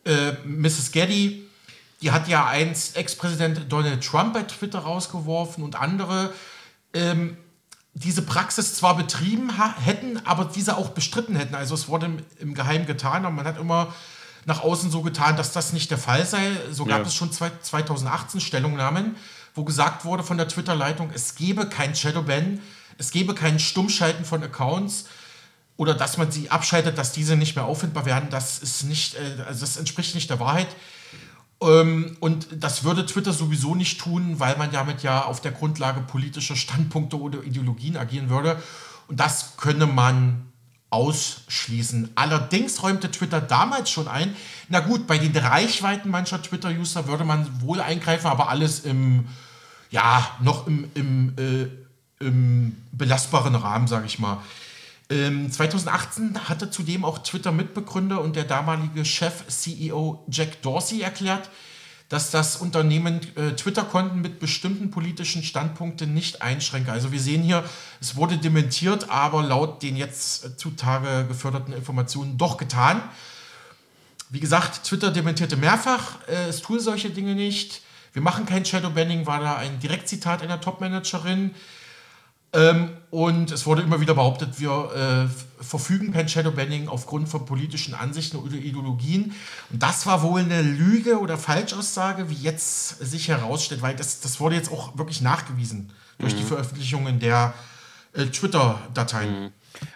äh, 0.04 0.32
Mrs. 0.44 0.92
Getty, 0.92 1.48
die 2.00 2.10
hat 2.10 2.28
ja 2.28 2.46
einst 2.46 2.96
Ex-Präsident 2.96 3.70
Donald 3.70 4.04
Trump 4.04 4.34
bei 4.34 4.42
Twitter 4.42 4.80
rausgeworfen 4.80 5.62
und 5.62 5.76
andere, 5.76 6.32
ähm, 6.94 7.36
diese 7.94 8.22
Praxis 8.22 8.74
zwar 8.74 8.96
betrieben 8.96 9.52
hätten, 9.84 10.24
aber 10.24 10.46
diese 10.46 10.76
auch 10.76 10.90
bestritten 10.90 11.36
hätten. 11.36 11.54
Also 11.54 11.74
es 11.74 11.88
wurde 11.88 12.06
im, 12.06 12.18
im 12.38 12.54
Geheimen 12.54 12.86
getan, 12.86 13.24
aber 13.24 13.34
man 13.34 13.44
hat 13.44 13.58
immer 13.58 13.94
nach 14.44 14.62
außen 14.62 14.90
so 14.90 15.02
getan, 15.02 15.36
dass 15.36 15.52
das 15.52 15.72
nicht 15.72 15.90
der 15.90 15.98
Fall 15.98 16.26
sei. 16.26 16.50
So 16.70 16.84
gab 16.84 17.00
ja. 17.00 17.06
es 17.06 17.14
schon 17.14 17.30
2018 17.32 18.40
Stellungnahmen, 18.40 19.16
wo 19.54 19.64
gesagt 19.64 20.04
wurde 20.04 20.22
von 20.22 20.36
der 20.36 20.48
Twitter-Leitung, 20.48 21.10
es 21.14 21.34
gebe 21.34 21.68
kein 21.68 21.94
Shadowban, 21.94 22.60
es 22.98 23.10
gebe 23.10 23.34
kein 23.34 23.58
Stummschalten 23.58 24.24
von 24.24 24.42
Accounts 24.42 25.06
oder 25.76 25.94
dass 25.94 26.18
man 26.18 26.30
sie 26.30 26.50
abschaltet, 26.50 26.98
dass 26.98 27.12
diese 27.12 27.36
nicht 27.36 27.56
mehr 27.56 27.64
auffindbar 27.64 28.06
werden. 28.06 28.28
Das 28.30 28.58
ist 28.58 28.84
nicht, 28.84 29.14
äh, 29.14 29.42
also 29.46 29.60
das 29.60 29.76
entspricht 29.76 30.14
nicht 30.14 30.30
der 30.30 30.40
Wahrheit. 30.40 30.68
Ähm, 31.62 32.16
und 32.20 32.48
das 32.52 32.84
würde 32.84 33.06
Twitter 33.06 33.32
sowieso 33.32 33.74
nicht 33.74 34.00
tun, 34.00 34.38
weil 34.38 34.56
man 34.56 34.70
damit 34.70 35.02
ja 35.02 35.24
auf 35.24 35.40
der 35.40 35.52
Grundlage 35.52 36.00
politischer 36.00 36.56
Standpunkte 36.56 37.18
oder 37.18 37.42
Ideologien 37.42 37.96
agieren 37.96 38.30
würde. 38.30 38.60
Und 39.08 39.20
das 39.20 39.56
könne 39.56 39.86
man 39.86 40.51
ausschließen. 40.92 42.10
Allerdings 42.14 42.82
räumte 42.82 43.10
Twitter 43.10 43.40
damals 43.40 43.90
schon 43.90 44.08
ein, 44.08 44.36
na 44.68 44.80
gut, 44.80 45.06
bei 45.06 45.18
den 45.18 45.36
Reichweiten 45.36 46.10
mancher 46.10 46.42
Twitter-User 46.42 47.08
würde 47.08 47.24
man 47.24 47.62
wohl 47.62 47.80
eingreifen, 47.80 48.26
aber 48.26 48.48
alles 48.50 48.80
im, 48.80 49.26
ja, 49.90 50.36
noch 50.40 50.66
im, 50.66 50.90
im, 50.94 51.34
äh, 51.38 52.24
im 52.24 52.76
belastbaren 52.92 53.54
Rahmen, 53.54 53.88
sage 53.88 54.06
ich 54.06 54.18
mal. 54.18 54.38
Ähm, 55.10 55.50
2018 55.50 56.48
hatte 56.48 56.70
zudem 56.70 57.04
auch 57.04 57.18
Twitter-Mitbegründer 57.18 58.20
und 58.20 58.36
der 58.36 58.44
damalige 58.44 59.04
Chef-CEO 59.04 60.24
Jack 60.28 60.62
Dorsey 60.62 61.00
erklärt, 61.00 61.50
dass 62.12 62.30
das 62.30 62.56
Unternehmen 62.56 63.20
äh, 63.36 63.52
Twitter-Konten 63.52 64.20
mit 64.20 64.38
bestimmten 64.38 64.90
politischen 64.90 65.42
Standpunkten 65.42 66.12
nicht 66.12 66.42
einschränke. 66.42 66.92
Also 66.92 67.10
wir 67.10 67.18
sehen 67.18 67.42
hier, 67.42 67.64
es 68.02 68.16
wurde 68.16 68.36
dementiert, 68.36 69.08
aber 69.08 69.42
laut 69.42 69.82
den 69.82 69.96
jetzt 69.96 70.44
äh, 70.44 70.54
zutage 70.54 71.24
geförderten 71.26 71.72
Informationen 71.72 72.36
doch 72.36 72.58
getan. 72.58 73.00
Wie 74.28 74.40
gesagt, 74.40 74.84
Twitter 74.84 75.10
dementierte 75.10 75.56
mehrfach, 75.56 76.18
äh, 76.28 76.50
es 76.50 76.60
tue 76.60 76.80
solche 76.80 77.08
Dinge 77.08 77.34
nicht. 77.34 77.80
Wir 78.12 78.20
machen 78.20 78.44
kein 78.44 78.66
Shadowbanning, 78.66 79.24
war 79.24 79.40
da 79.40 79.56
ein 79.56 79.80
Direktzitat 79.80 80.42
einer 80.42 80.60
Topmanagerin. 80.60 81.54
Ähm, 82.54 82.90
und 83.10 83.50
es 83.50 83.66
wurde 83.66 83.82
immer 83.82 84.00
wieder 84.00 84.14
behauptet, 84.14 84.60
wir 84.60 85.28
äh, 85.30 85.62
verfügen 85.62 86.12
kein 86.12 86.28
Shadowbanning 86.28 86.88
aufgrund 86.88 87.28
von 87.28 87.46
politischen 87.46 87.94
Ansichten 87.94 88.36
oder 88.36 88.54
Ideologien. 88.56 89.34
Und 89.70 89.82
das 89.82 90.06
war 90.06 90.22
wohl 90.22 90.40
eine 90.40 90.60
Lüge 90.60 91.18
oder 91.18 91.38
Falschaussage, 91.38 92.28
wie 92.28 92.34
jetzt 92.34 92.98
sich 92.98 93.28
herausstellt, 93.28 93.80
weil 93.80 93.96
das, 93.96 94.20
das 94.20 94.38
wurde 94.40 94.56
jetzt 94.56 94.70
auch 94.70 94.98
wirklich 94.98 95.22
nachgewiesen 95.22 95.90
durch 96.18 96.34
mhm. 96.34 96.38
die 96.38 96.44
Veröffentlichungen 96.44 97.20
der 97.20 97.54
äh, 98.12 98.26
Twitter-Dateien. 98.26 99.44
Mhm. 99.44 99.50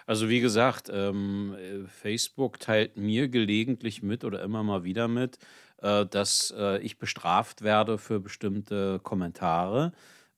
Also 0.06 0.28
wie 0.28 0.40
gesagt, 0.40 0.90
ähm, 0.92 1.54
Facebook 2.00 2.58
teilt 2.60 2.96
mir 2.96 3.28
gelegentlich 3.28 4.02
mit 4.02 4.24
oder 4.24 4.42
immer 4.42 4.62
mal 4.62 4.84
wieder 4.84 5.08
mit, 5.08 5.38
äh, 5.82 6.06
dass 6.06 6.54
äh, 6.56 6.78
ich 6.78 6.98
bestraft 6.98 7.62
werde 7.62 7.98
für 7.98 8.20
bestimmte 8.20 8.98
Kommentare. 9.02 9.92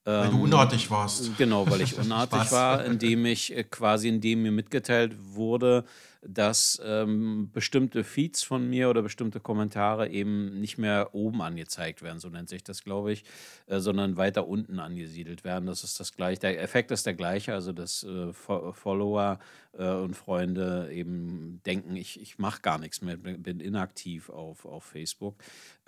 Weil 0.08 0.30
du 0.30 0.36
ähm, 0.36 0.42
unartig 0.42 0.90
warst. 0.90 1.36
Genau, 1.36 1.70
weil 1.70 1.82
ich 1.82 1.98
unartig 1.98 2.50
war, 2.50 2.84
indem 2.84 3.26
ich 3.26 3.54
äh, 3.54 3.64
quasi, 3.64 4.08
indem 4.08 4.42
mir 4.42 4.52
mitgeteilt 4.52 5.14
wurde, 5.34 5.84
dass 6.22 6.80
ähm, 6.84 7.50
bestimmte 7.52 8.02
Feeds 8.02 8.42
von 8.42 8.68
mir 8.68 8.90
oder 8.90 9.02
bestimmte 9.02 9.38
Kommentare 9.38 10.08
eben 10.08 10.60
nicht 10.60 10.76
mehr 10.78 11.14
oben 11.14 11.42
angezeigt 11.42 12.02
werden, 12.02 12.18
so 12.18 12.28
nennt 12.28 12.48
sich 12.48 12.64
das, 12.64 12.82
glaube 12.82 13.12
ich, 13.12 13.24
äh, 13.66 13.78
sondern 13.80 14.16
weiter 14.16 14.48
unten 14.48 14.80
angesiedelt 14.80 15.44
werden. 15.44 15.66
Das 15.66 15.84
ist 15.84 16.00
das 16.00 16.14
gleiche. 16.14 16.40
Der 16.40 16.62
Effekt 16.62 16.90
ist 16.90 17.06
der 17.06 17.14
gleiche, 17.14 17.54
also 17.54 17.72
dass 17.72 18.02
äh, 18.02 18.32
Follower 18.32 19.38
äh, 19.78 19.88
und 19.88 20.14
Freunde 20.16 20.90
eben 20.92 21.60
denken, 21.66 21.94
ich, 21.96 22.20
ich 22.20 22.38
mache 22.38 22.62
gar 22.62 22.78
nichts 22.78 23.00
mehr, 23.00 23.16
bin 23.16 23.60
inaktiv 23.60 24.28
auf, 24.30 24.64
auf 24.64 24.84
Facebook. 24.84 25.36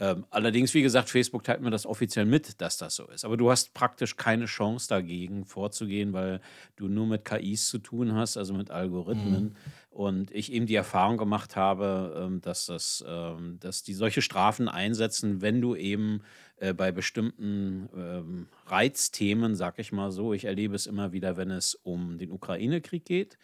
Ähm, 0.00 0.24
allerdings, 0.30 0.72
wie 0.72 0.80
gesagt, 0.80 1.10
Facebook 1.10 1.44
teilt 1.44 1.60
mir 1.60 1.70
das 1.70 1.84
offiziell 1.84 2.24
mit, 2.24 2.62
dass 2.62 2.78
das 2.78 2.96
so 2.96 3.06
ist. 3.08 3.26
Aber 3.26 3.36
du 3.36 3.50
hast 3.50 3.74
praktisch 3.74 4.16
keine 4.16 4.46
Chance 4.46 4.88
dagegen 4.88 5.44
vorzugehen, 5.44 6.14
weil 6.14 6.40
du 6.76 6.88
nur 6.88 7.06
mit 7.06 7.26
KIs 7.26 7.68
zu 7.68 7.78
tun 7.78 8.14
hast, 8.14 8.38
also 8.38 8.54
mit 8.54 8.70
Algorithmen. 8.70 9.44
Mhm. 9.44 9.56
Und 9.90 10.30
ich 10.30 10.52
eben 10.52 10.64
die 10.64 10.74
Erfahrung 10.74 11.18
gemacht 11.18 11.54
habe, 11.54 12.18
ähm, 12.18 12.40
dass, 12.40 12.64
das, 12.64 13.04
ähm, 13.06 13.58
dass 13.60 13.82
die 13.82 13.92
solche 13.92 14.22
Strafen 14.22 14.68
einsetzen, 14.68 15.42
wenn 15.42 15.60
du 15.60 15.76
eben 15.76 16.22
äh, 16.56 16.72
bei 16.72 16.92
bestimmten 16.92 17.90
ähm, 17.94 18.48
Reizthemen, 18.66 19.54
sag 19.54 19.78
ich 19.78 19.92
mal 19.92 20.12
so, 20.12 20.32
ich 20.32 20.46
erlebe 20.46 20.76
es 20.76 20.86
immer 20.86 21.12
wieder, 21.12 21.36
wenn 21.36 21.50
es 21.50 21.74
um 21.74 22.16
den 22.16 22.30
Ukraine-Krieg 22.30 23.04
geht, 23.04 23.36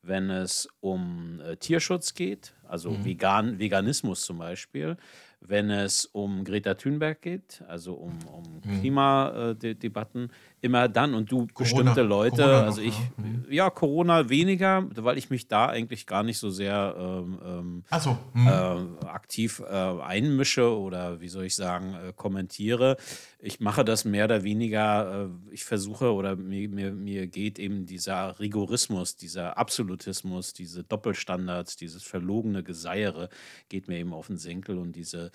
wenn 0.00 0.30
es 0.30 0.70
um 0.80 1.40
äh, 1.40 1.56
Tierschutz 1.56 2.14
geht, 2.14 2.54
also 2.68 2.90
mhm. 2.90 3.04
Vegan, 3.04 3.58
Veganismus 3.58 4.24
zum 4.24 4.38
Beispiel, 4.38 4.96
wenn 5.40 5.70
es 5.70 6.04
um 6.04 6.44
Greta 6.44 6.74
Thunberg 6.74 7.22
geht, 7.22 7.62
also 7.68 7.94
um, 7.94 8.18
um 8.26 8.60
mhm. 8.64 8.80
Klimadebatten, 8.80 10.30
immer 10.60 10.88
dann 10.88 11.14
und 11.14 11.30
du 11.30 11.46
Corona, 11.46 11.54
bestimmte 11.54 12.02
Leute, 12.02 12.42
Corona 12.42 12.62
also 12.64 12.80
ich, 12.80 12.98
ja. 12.98 13.04
Mhm. 13.16 13.44
ja. 13.48 13.70
Corona 13.70 14.28
weniger, 14.28 14.84
weil 14.96 15.16
ich 15.16 15.30
mich 15.30 15.46
da 15.46 15.66
eigentlich 15.66 16.06
gar 16.06 16.24
nicht 16.24 16.38
so 16.38 16.50
sehr 16.50 16.96
ähm, 16.98 17.38
ähm 17.44 17.84
so. 18.00 18.18
mhm. 18.34 18.48
äh, 18.48 19.06
aktiv 19.06 19.60
äh, 19.60 19.72
einmische 19.72 20.76
oder 20.76 21.20
wie 21.20 21.28
soll 21.28 21.44
ich 21.44 21.54
sagen, 21.54 21.94
äh, 21.94 22.12
kommentiere. 22.14 22.96
Ich 23.38 23.60
mache 23.60 23.84
das 23.84 24.04
mehr 24.04 24.24
oder 24.24 24.42
weniger, 24.42 25.26
äh, 25.26 25.54
ich 25.54 25.64
versuche 25.64 26.12
oder 26.12 26.34
mir, 26.34 26.68
mir, 26.68 26.92
mir 26.92 27.28
geht 27.28 27.60
eben 27.60 27.86
dieser 27.86 28.40
Rigorismus, 28.40 29.14
dieser 29.14 29.56
Absolutismus, 29.56 30.52
diese 30.52 30.82
Doppelstandards, 30.82 31.76
dieses 31.76 32.02
verlogene 32.02 32.57
Geseiere 32.62 33.28
geht 33.68 33.88
mir 33.88 33.98
eben 33.98 34.12
auf 34.12 34.28
den 34.28 34.38
Senkel 34.38 34.78
und 34.78 34.96
diese 34.96 35.30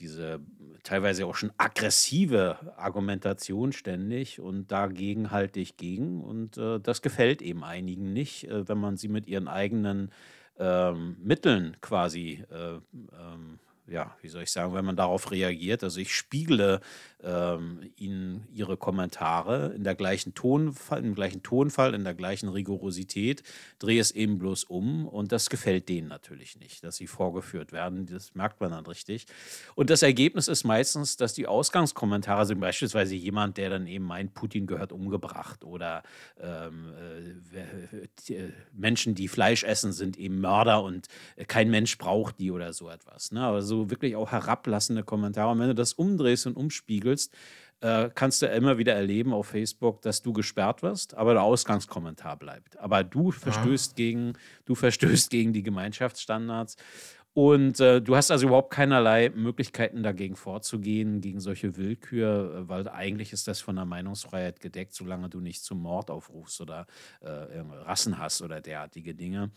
diese 0.00 0.40
teilweise 0.82 1.26
auch 1.26 1.34
schon 1.36 1.52
aggressive 1.58 2.74
Argumentation 2.76 3.72
ständig 3.72 4.40
und 4.40 4.72
dagegen 4.72 5.30
halte 5.30 5.60
ich 5.60 5.76
gegen 5.76 6.22
und 6.22 6.56
äh, 6.56 6.80
das 6.80 7.02
gefällt 7.02 7.42
eben 7.42 7.64
einigen 7.64 8.12
nicht, 8.12 8.44
äh, 8.44 8.66
wenn 8.66 8.78
man 8.78 8.96
sie 8.96 9.08
mit 9.08 9.26
ihren 9.28 9.46
eigenen 9.46 10.10
ähm, 10.58 11.16
Mitteln 11.22 11.76
quasi 11.80 12.44
äh, 12.50 12.74
ähm, 12.74 13.58
ja, 13.90 14.16
wie 14.22 14.28
soll 14.28 14.42
ich 14.42 14.52
sagen, 14.52 14.72
wenn 14.72 14.84
man 14.84 14.96
darauf 14.96 15.30
reagiert. 15.30 15.82
Also 15.82 16.00
ich 16.00 16.14
spiegle 16.14 16.80
ähm, 17.22 17.90
ihnen 17.96 18.46
ihre 18.52 18.76
Kommentare 18.76 19.72
in 19.74 19.84
der 19.84 19.94
gleichen 19.94 20.34
Tonfall, 20.34 21.04
im 21.04 21.14
gleichen 21.14 21.42
Tonfall, 21.42 21.94
in 21.94 22.04
der 22.04 22.14
gleichen 22.14 22.48
Rigorosität, 22.48 23.42
drehe 23.78 24.00
es 24.00 24.12
eben 24.12 24.38
bloß 24.38 24.64
um 24.64 25.06
und 25.06 25.32
das 25.32 25.50
gefällt 25.50 25.88
denen 25.88 26.08
natürlich 26.08 26.58
nicht, 26.58 26.84
dass 26.84 26.96
sie 26.96 27.06
vorgeführt 27.06 27.72
werden. 27.72 28.06
Das 28.06 28.34
merkt 28.34 28.60
man 28.60 28.70
dann 28.70 28.86
richtig. 28.86 29.26
Und 29.74 29.90
das 29.90 30.02
Ergebnis 30.02 30.48
ist 30.48 30.64
meistens, 30.64 31.16
dass 31.16 31.34
die 31.34 31.46
Ausgangskommentare 31.46 32.46
sind 32.46 32.60
beispielsweise 32.60 33.14
jemand, 33.16 33.56
der 33.56 33.70
dann 33.70 33.86
eben 33.86 34.04
meint, 34.04 34.34
Putin 34.34 34.66
gehört 34.66 34.92
umgebracht 34.92 35.64
oder 35.64 36.02
ähm, 36.40 36.92
äh, 37.52 38.48
Menschen, 38.72 39.14
die 39.14 39.28
Fleisch 39.28 39.64
essen, 39.64 39.92
sind 39.92 40.16
eben 40.16 40.40
Mörder 40.40 40.82
und 40.82 41.08
kein 41.48 41.70
Mensch 41.70 41.98
braucht 41.98 42.38
die 42.38 42.50
oder 42.50 42.72
so 42.72 42.88
etwas. 42.88 43.32
Ne? 43.32 43.40
Aber 43.40 43.62
so 43.62 43.79
wirklich 43.88 44.16
auch 44.16 44.32
herablassende 44.32 45.04
Kommentare. 45.04 45.52
Und 45.52 45.60
wenn 45.60 45.68
du 45.68 45.74
das 45.74 45.94
umdrehst 45.94 46.46
und 46.46 46.56
umspiegelst, 46.56 47.32
äh, 47.80 48.10
kannst 48.14 48.42
du 48.42 48.46
immer 48.46 48.76
wieder 48.76 48.94
erleben 48.94 49.32
auf 49.32 49.46
Facebook, 49.46 50.02
dass 50.02 50.20
du 50.20 50.32
gesperrt 50.32 50.82
wirst, 50.82 51.14
aber 51.14 51.32
der 51.32 51.42
Ausgangskommentar 51.42 52.36
bleibt. 52.36 52.78
Aber 52.78 53.04
du 53.04 53.30
verstößt, 53.30 53.96
gegen, 53.96 54.34
du 54.66 54.74
verstößt 54.74 55.30
gegen 55.30 55.52
die 55.52 55.62
Gemeinschaftsstandards. 55.62 56.76
Und 57.32 57.78
äh, 57.78 58.02
du 58.02 58.16
hast 58.16 58.32
also 58.32 58.48
überhaupt 58.48 58.72
keinerlei 58.72 59.30
Möglichkeiten 59.30 60.02
dagegen 60.02 60.34
vorzugehen, 60.34 61.20
gegen 61.20 61.38
solche 61.38 61.76
Willkür, 61.76 62.64
äh, 62.64 62.68
weil 62.68 62.88
eigentlich 62.88 63.32
ist 63.32 63.46
das 63.46 63.60
von 63.60 63.76
der 63.76 63.84
Meinungsfreiheit 63.84 64.60
gedeckt, 64.60 64.94
solange 64.94 65.28
du 65.28 65.40
nicht 65.40 65.62
zum 65.62 65.80
Mord 65.80 66.10
aufrufst 66.10 66.60
oder 66.60 66.86
äh, 67.20 67.28
Rassen 67.28 68.18
hast 68.18 68.42
oder 68.42 68.60
derartige 68.60 69.14
Dinge. 69.14 69.52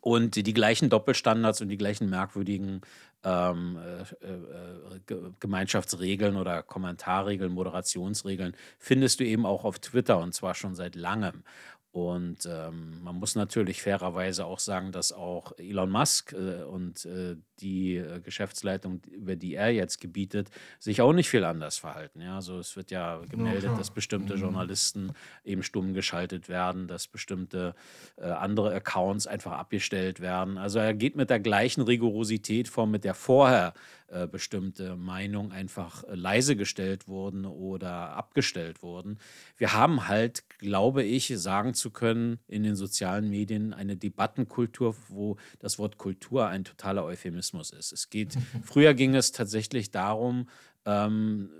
Und 0.00 0.36
die 0.36 0.54
gleichen 0.54 0.90
Doppelstandards 0.90 1.60
und 1.60 1.68
die 1.68 1.78
gleichen 1.78 2.10
merkwürdigen 2.10 2.82
ähm, 3.24 3.78
äh, 3.78 4.26
äh, 4.26 5.32
Gemeinschaftsregeln 5.40 6.36
oder 6.36 6.62
Kommentarregeln, 6.62 7.52
Moderationsregeln 7.52 8.54
findest 8.78 9.20
du 9.20 9.24
eben 9.24 9.44
auch 9.46 9.64
auf 9.64 9.78
Twitter 9.78 10.18
und 10.18 10.34
zwar 10.34 10.54
schon 10.54 10.74
seit 10.74 10.94
langem. 10.94 11.42
Und 11.90 12.46
ähm, 12.46 13.02
man 13.02 13.16
muss 13.16 13.34
natürlich 13.34 13.82
fairerweise 13.82 14.44
auch 14.44 14.58
sagen, 14.58 14.92
dass 14.92 15.10
auch 15.10 15.52
Elon 15.58 15.90
Musk 15.90 16.34
äh, 16.34 16.62
und 16.62 17.06
äh, 17.06 17.36
die 17.60 17.96
äh, 17.96 18.20
Geschäftsleitung, 18.20 19.00
über 19.10 19.36
die 19.36 19.54
er 19.54 19.70
jetzt 19.70 19.98
gebietet, 20.00 20.50
sich 20.78 21.00
auch 21.00 21.14
nicht 21.14 21.30
viel 21.30 21.44
anders 21.44 21.78
verhalten. 21.78 22.20
Ja? 22.20 22.36
Also 22.36 22.58
es 22.58 22.76
wird 22.76 22.90
ja 22.90 23.20
gemeldet, 23.30 23.70
dass 23.78 23.90
bestimmte 23.90 24.34
mhm. 24.34 24.40
Journalisten 24.40 25.12
eben 25.44 25.62
stumm 25.62 25.94
geschaltet 25.94 26.50
werden, 26.50 26.88
dass 26.88 27.08
bestimmte 27.08 27.74
äh, 28.16 28.26
andere 28.26 28.74
Accounts 28.74 29.26
einfach 29.26 29.52
abgestellt 29.52 30.20
werden. 30.20 30.58
Also 30.58 30.78
er 30.78 30.92
geht 30.92 31.16
mit 31.16 31.30
der 31.30 31.40
gleichen 31.40 31.80
Rigorosität 31.80 32.68
vor, 32.68 32.86
mit 32.86 33.04
der 33.04 33.14
vorher 33.14 33.72
äh, 34.10 34.26
bestimmte 34.26 34.96
Meinungen 34.96 35.52
einfach 35.52 36.02
äh, 36.04 36.14
leise 36.14 36.56
gestellt 36.56 37.08
wurden 37.08 37.44
oder 37.44 38.16
abgestellt 38.16 38.82
wurden. 38.82 39.18
Wir 39.58 39.74
haben 39.74 40.08
halt, 40.08 40.48
glaube 40.58 41.02
ich, 41.02 41.30
sagen 41.36 41.74
zu 41.74 41.87
können, 41.90 42.38
in 42.46 42.62
den 42.62 42.76
sozialen 42.76 43.30
Medien 43.30 43.72
eine 43.72 43.96
Debattenkultur, 43.96 44.94
wo 45.08 45.36
das 45.58 45.78
Wort 45.78 45.98
Kultur 45.98 46.48
ein 46.48 46.64
totaler 46.64 47.04
Euphemismus 47.04 47.70
ist. 47.70 47.92
Es 47.92 48.10
geht, 48.10 48.36
früher 48.62 48.94
ging 48.94 49.14
es 49.14 49.32
tatsächlich 49.32 49.90
darum, 49.90 50.48
ähm, 50.84 51.50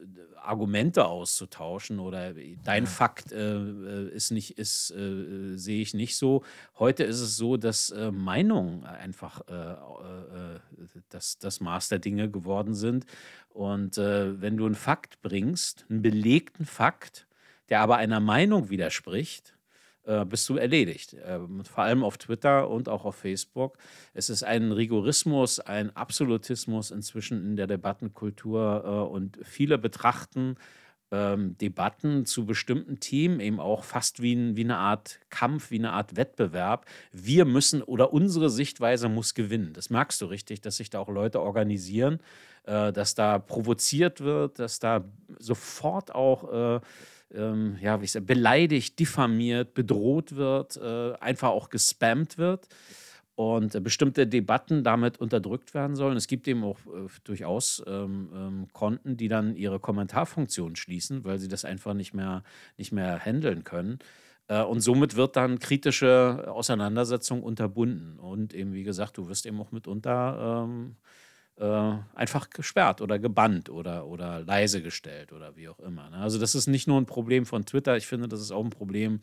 Argumente 0.48 1.04
auszutauschen 1.04 1.98
oder 1.98 2.32
dein 2.64 2.84
ja. 2.84 2.90
Fakt 2.90 3.32
äh, 3.32 3.56
äh, 3.56 4.08
ist 4.08 4.30
nicht, 4.30 4.58
ist, 4.58 4.90
äh, 4.90 5.56
sehe 5.56 5.82
ich 5.82 5.92
nicht 5.92 6.16
so. 6.16 6.42
Heute 6.78 7.04
ist 7.04 7.20
es 7.20 7.36
so, 7.36 7.58
dass 7.58 7.90
äh, 7.90 8.10
Meinungen 8.10 8.84
einfach 8.84 9.42
äh, 9.48 9.52
äh, 9.52 10.60
das, 11.10 11.38
das 11.38 11.60
Maß 11.60 11.88
der 11.88 11.98
Dinge 11.98 12.30
geworden 12.30 12.74
sind. 12.74 13.04
Und 13.50 13.96
wenn 13.96 14.56
du 14.56 14.66
einen 14.66 14.76
Fakt 14.76 15.20
bringst, 15.20 15.84
einen 15.90 16.00
belegten 16.00 16.64
Fakt, 16.64 17.26
der 17.70 17.80
aber 17.80 17.96
einer 17.96 18.20
Meinung 18.20 18.70
widerspricht, 18.70 19.57
äh, 20.08 20.24
bist 20.24 20.48
du 20.48 20.56
erledigt. 20.56 21.16
Ähm, 21.24 21.64
vor 21.64 21.84
allem 21.84 22.02
auf 22.02 22.16
Twitter 22.16 22.68
und 22.70 22.88
auch 22.88 23.04
auf 23.04 23.16
Facebook. 23.16 23.76
Es 24.14 24.30
ist 24.30 24.42
ein 24.42 24.72
Rigorismus, 24.72 25.60
ein 25.60 25.94
Absolutismus 25.94 26.90
inzwischen 26.90 27.44
in 27.44 27.56
der 27.56 27.66
Debattenkultur 27.66 28.82
äh, 28.84 29.12
und 29.12 29.38
viele 29.42 29.76
betrachten 29.76 30.56
ähm, 31.10 31.56
Debatten 31.58 32.26
zu 32.26 32.44
bestimmten 32.44 33.00
Themen 33.00 33.40
eben 33.40 33.60
auch 33.60 33.84
fast 33.84 34.20
wie, 34.22 34.34
ein, 34.34 34.56
wie 34.56 34.64
eine 34.64 34.76
Art 34.76 35.20
Kampf, 35.30 35.70
wie 35.70 35.78
eine 35.78 35.92
Art 35.92 36.16
Wettbewerb. 36.16 36.86
Wir 37.12 37.44
müssen 37.44 37.82
oder 37.82 38.12
unsere 38.12 38.50
Sichtweise 38.50 39.08
muss 39.08 39.34
gewinnen. 39.34 39.72
Das 39.72 39.90
merkst 39.90 40.20
du 40.20 40.26
richtig, 40.26 40.60
dass 40.60 40.76
sich 40.76 40.90
da 40.90 41.00
auch 41.00 41.08
Leute 41.08 41.40
organisieren, 41.40 42.20
äh, 42.64 42.92
dass 42.92 43.14
da 43.14 43.38
provoziert 43.38 44.20
wird, 44.20 44.58
dass 44.58 44.78
da 44.78 45.04
sofort 45.38 46.14
auch 46.14 46.76
äh, 46.76 46.80
ähm, 47.34 47.76
ja, 47.80 48.00
wie 48.00 48.04
ich 48.04 48.12
sage, 48.12 48.26
beleidigt, 48.26 48.98
diffamiert, 48.98 49.74
bedroht 49.74 50.36
wird, 50.36 50.76
äh, 50.76 51.14
einfach 51.14 51.50
auch 51.50 51.68
gespammt 51.68 52.38
wird 52.38 52.68
und 53.34 53.74
äh, 53.74 53.80
bestimmte 53.80 54.26
Debatten 54.26 54.82
damit 54.82 55.18
unterdrückt 55.20 55.72
werden 55.72 55.94
sollen. 55.94 56.16
Es 56.16 56.26
gibt 56.26 56.48
eben 56.48 56.64
auch 56.64 56.78
äh, 56.86 57.06
durchaus 57.24 57.82
ähm, 57.86 58.30
ähm, 58.34 58.66
Konten, 58.72 59.16
die 59.16 59.28
dann 59.28 59.54
ihre 59.54 59.78
Kommentarfunktion 59.78 60.74
schließen, 60.74 61.24
weil 61.24 61.38
sie 61.38 61.48
das 61.48 61.64
einfach 61.64 61.94
nicht 61.94 62.14
mehr, 62.14 62.42
nicht 62.76 62.90
mehr 62.90 63.24
handeln 63.24 63.62
können. 63.62 64.00
Äh, 64.48 64.62
und 64.62 64.80
somit 64.80 65.14
wird 65.14 65.36
dann 65.36 65.60
kritische 65.60 66.46
Auseinandersetzung 66.48 67.42
unterbunden. 67.42 68.18
Und 68.18 68.54
eben, 68.54 68.72
wie 68.72 68.82
gesagt, 68.82 69.18
du 69.18 69.28
wirst 69.28 69.46
eben 69.46 69.60
auch 69.60 69.70
mitunter 69.70 70.64
ähm, 70.64 70.96
äh, 71.58 71.92
einfach 72.14 72.50
gesperrt 72.50 73.00
oder 73.00 73.18
gebannt 73.18 73.70
oder, 73.70 74.06
oder 74.06 74.40
leise 74.40 74.82
gestellt 74.82 75.32
oder 75.32 75.56
wie 75.56 75.68
auch 75.68 75.80
immer. 75.80 76.10
Ne? 76.10 76.18
Also 76.18 76.38
das 76.38 76.54
ist 76.54 76.66
nicht 76.66 76.86
nur 76.86 77.00
ein 77.00 77.06
Problem 77.06 77.46
von 77.46 77.64
Twitter, 77.64 77.96
ich 77.96 78.06
finde, 78.06 78.28
das 78.28 78.40
ist 78.40 78.52
auch 78.52 78.64
ein 78.64 78.70
Problem 78.70 79.20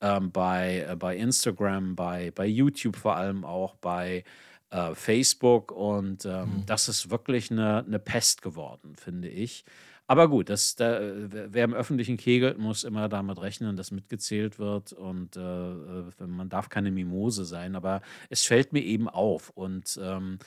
ähm, 0.00 0.30
bei, 0.30 0.86
äh, 0.88 0.96
bei 0.96 1.16
Instagram, 1.16 1.96
bei, 1.96 2.30
bei 2.34 2.46
YouTube 2.46 2.96
vor 2.96 3.16
allem 3.16 3.44
auch, 3.44 3.74
bei 3.76 4.24
äh, 4.70 4.94
Facebook 4.94 5.72
und 5.72 6.24
ähm, 6.24 6.40
mhm. 6.40 6.66
das 6.66 6.88
ist 6.88 7.10
wirklich 7.10 7.50
eine, 7.50 7.84
eine 7.86 7.98
Pest 7.98 8.42
geworden, 8.42 8.94
finde 8.96 9.28
ich. 9.28 9.64
Aber 10.10 10.28
gut, 10.28 10.48
das, 10.48 10.74
da, 10.74 11.00
wer 11.02 11.64
im 11.64 11.74
Öffentlichen 11.74 12.16
kegelt, 12.16 12.56
muss 12.56 12.84
immer 12.84 13.10
damit 13.10 13.38
rechnen, 13.42 13.76
dass 13.76 13.90
mitgezählt 13.90 14.58
wird 14.58 14.94
und 14.94 15.36
äh, 15.36 15.40
äh 15.40 16.26
man 16.26 16.48
darf 16.48 16.70
keine 16.70 16.90
Mimose 16.90 17.44
sein. 17.44 17.76
Aber 17.76 18.00
es 18.30 18.44
fällt 18.44 18.72
mir 18.72 18.80
eben 18.80 19.06
auf 19.06 19.50
und 19.50 20.00
ähm, 20.02 20.38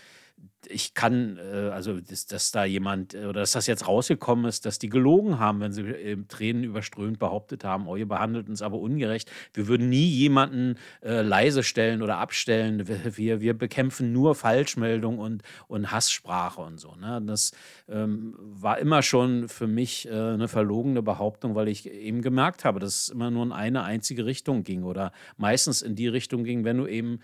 ich 0.67 0.93
kann, 0.93 1.37
äh, 1.37 1.69
also 1.69 1.99
dass, 1.99 2.25
dass, 2.27 2.51
da 2.51 2.65
jemand 2.65 3.13
äh, 3.13 3.25
oder 3.25 3.41
dass 3.41 3.51
das 3.51 3.67
jetzt 3.67 3.87
rausgekommen 3.87 4.45
ist, 4.45 4.65
dass 4.65 4.79
die 4.79 4.89
gelogen 4.89 5.39
haben, 5.39 5.59
wenn 5.59 5.71
sie 5.71 5.81
äh, 5.81 6.17
Tränen 6.27 6.63
überströmt 6.63 7.19
behauptet 7.19 7.63
haben, 7.63 7.87
oh, 7.87 7.95
ihr 7.95 8.07
behandelt 8.07 8.47
uns 8.49 8.61
aber 8.61 8.77
ungerecht. 8.77 9.31
Wir 9.53 9.67
würden 9.67 9.89
nie 9.89 10.07
jemanden 10.07 10.75
äh, 11.01 11.21
leise 11.21 11.63
stellen 11.63 12.01
oder 12.01 12.17
abstellen. 12.17 12.87
Wir, 13.21 13.41
wir 13.41 13.57
bekämpfen 13.57 14.13
nur 14.13 14.35
Falschmeldung 14.35 15.19
und, 15.19 15.43
und 15.67 15.91
Hasssprache 15.91 16.61
und 16.61 16.79
so. 16.79 16.95
Ne? 16.95 17.21
Das 17.25 17.51
ähm, 17.89 18.35
war 18.37 18.77
immer 18.79 19.01
schon 19.01 19.49
für 19.49 19.67
mich 19.67 20.07
äh, 20.07 20.11
eine 20.11 20.47
verlogene 20.47 21.01
Behauptung, 21.01 21.55
weil 21.55 21.67
ich 21.67 21.89
eben 21.89 22.21
gemerkt 22.21 22.65
habe, 22.65 22.79
dass 22.79 23.03
es 23.03 23.09
immer 23.09 23.31
nur 23.31 23.43
in 23.43 23.51
eine 23.51 23.83
einzige 23.83 24.25
Richtung 24.25 24.63
ging 24.63 24.83
oder 24.83 25.11
meistens 25.37 25.81
in 25.81 25.95
die 25.95 26.07
Richtung 26.07 26.43
ging, 26.43 26.63
wenn 26.63 26.77
du 26.77 26.87
eben 26.87 27.19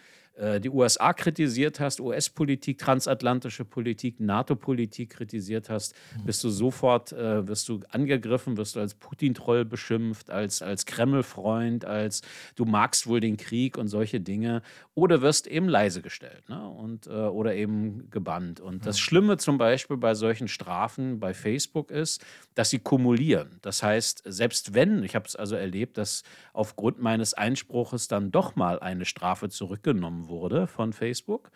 die 0.60 0.70
USA 0.70 1.13
kritisiert 1.13 1.79
hast, 1.79 2.00
US-Politik, 2.00 2.77
transatlantische 2.77 3.65
Politik, 3.65 4.20
NATO-Politik 4.20 5.10
kritisiert 5.10 5.70
hast, 5.70 5.96
mhm. 6.15 6.25
bist 6.25 6.44
du 6.44 6.50
sofort, 6.50 7.12
äh, 7.12 7.48
wirst 7.48 7.67
du 7.70 7.79
angegriffen, 7.89 8.58
wirst 8.58 8.75
du 8.75 8.79
als 8.79 8.94
Putin-Troll 8.94 9.65
beschimpft, 9.65 10.29
als, 10.29 10.62
als 10.62 10.86
Kreml-Freund, 10.86 11.86
als 11.86 12.22
du 12.56 12.65
magst 12.65 13.08
wohl 13.08 13.20
den 13.20 13.38
Krieg 13.38 13.77
und 13.77 13.88
solche 13.88 14.20
Dinge. 14.20 14.62
Oder 14.94 15.22
wirst 15.22 15.48
eben 15.48 15.70
leise 15.70 16.01
gestellt 16.01 16.50
ne? 16.50 16.67
und, 16.67 17.08
äh, 17.08 17.12
oder 17.12 17.56
eben 17.56 18.10
gebannt. 18.10 18.60
Und 18.60 18.86
das 18.86 19.00
Schlimme 19.00 19.38
zum 19.38 19.58
Beispiel 19.58 19.98
bei 19.98 20.13
solchen 20.13 20.48
Strafen 20.48 21.20
bei 21.20 21.34
Facebook 21.34 21.91
ist, 21.91 22.25
dass 22.56 22.70
sie 22.70 22.79
kumulieren. 22.79 23.60
Das 23.62 23.84
heißt, 23.84 24.24
selbst 24.25 24.74
wenn, 24.74 25.03
ich 25.03 25.15
habe 25.15 25.27
es 25.27 25.36
also 25.36 25.56
erlebt, 25.56 25.98
dass 25.98 26.24
aufgrund 26.53 27.00
meines 27.00 27.34
Einspruches 27.34 28.08
dann 28.08 28.32
doch 28.32 28.56
mal 28.56 28.80
eine 28.80 29.06
Strafe 29.06 29.50
zurückgenommen 29.50 30.27
wurde 30.30 30.68
von 30.68 30.94
Facebook, 30.94 31.52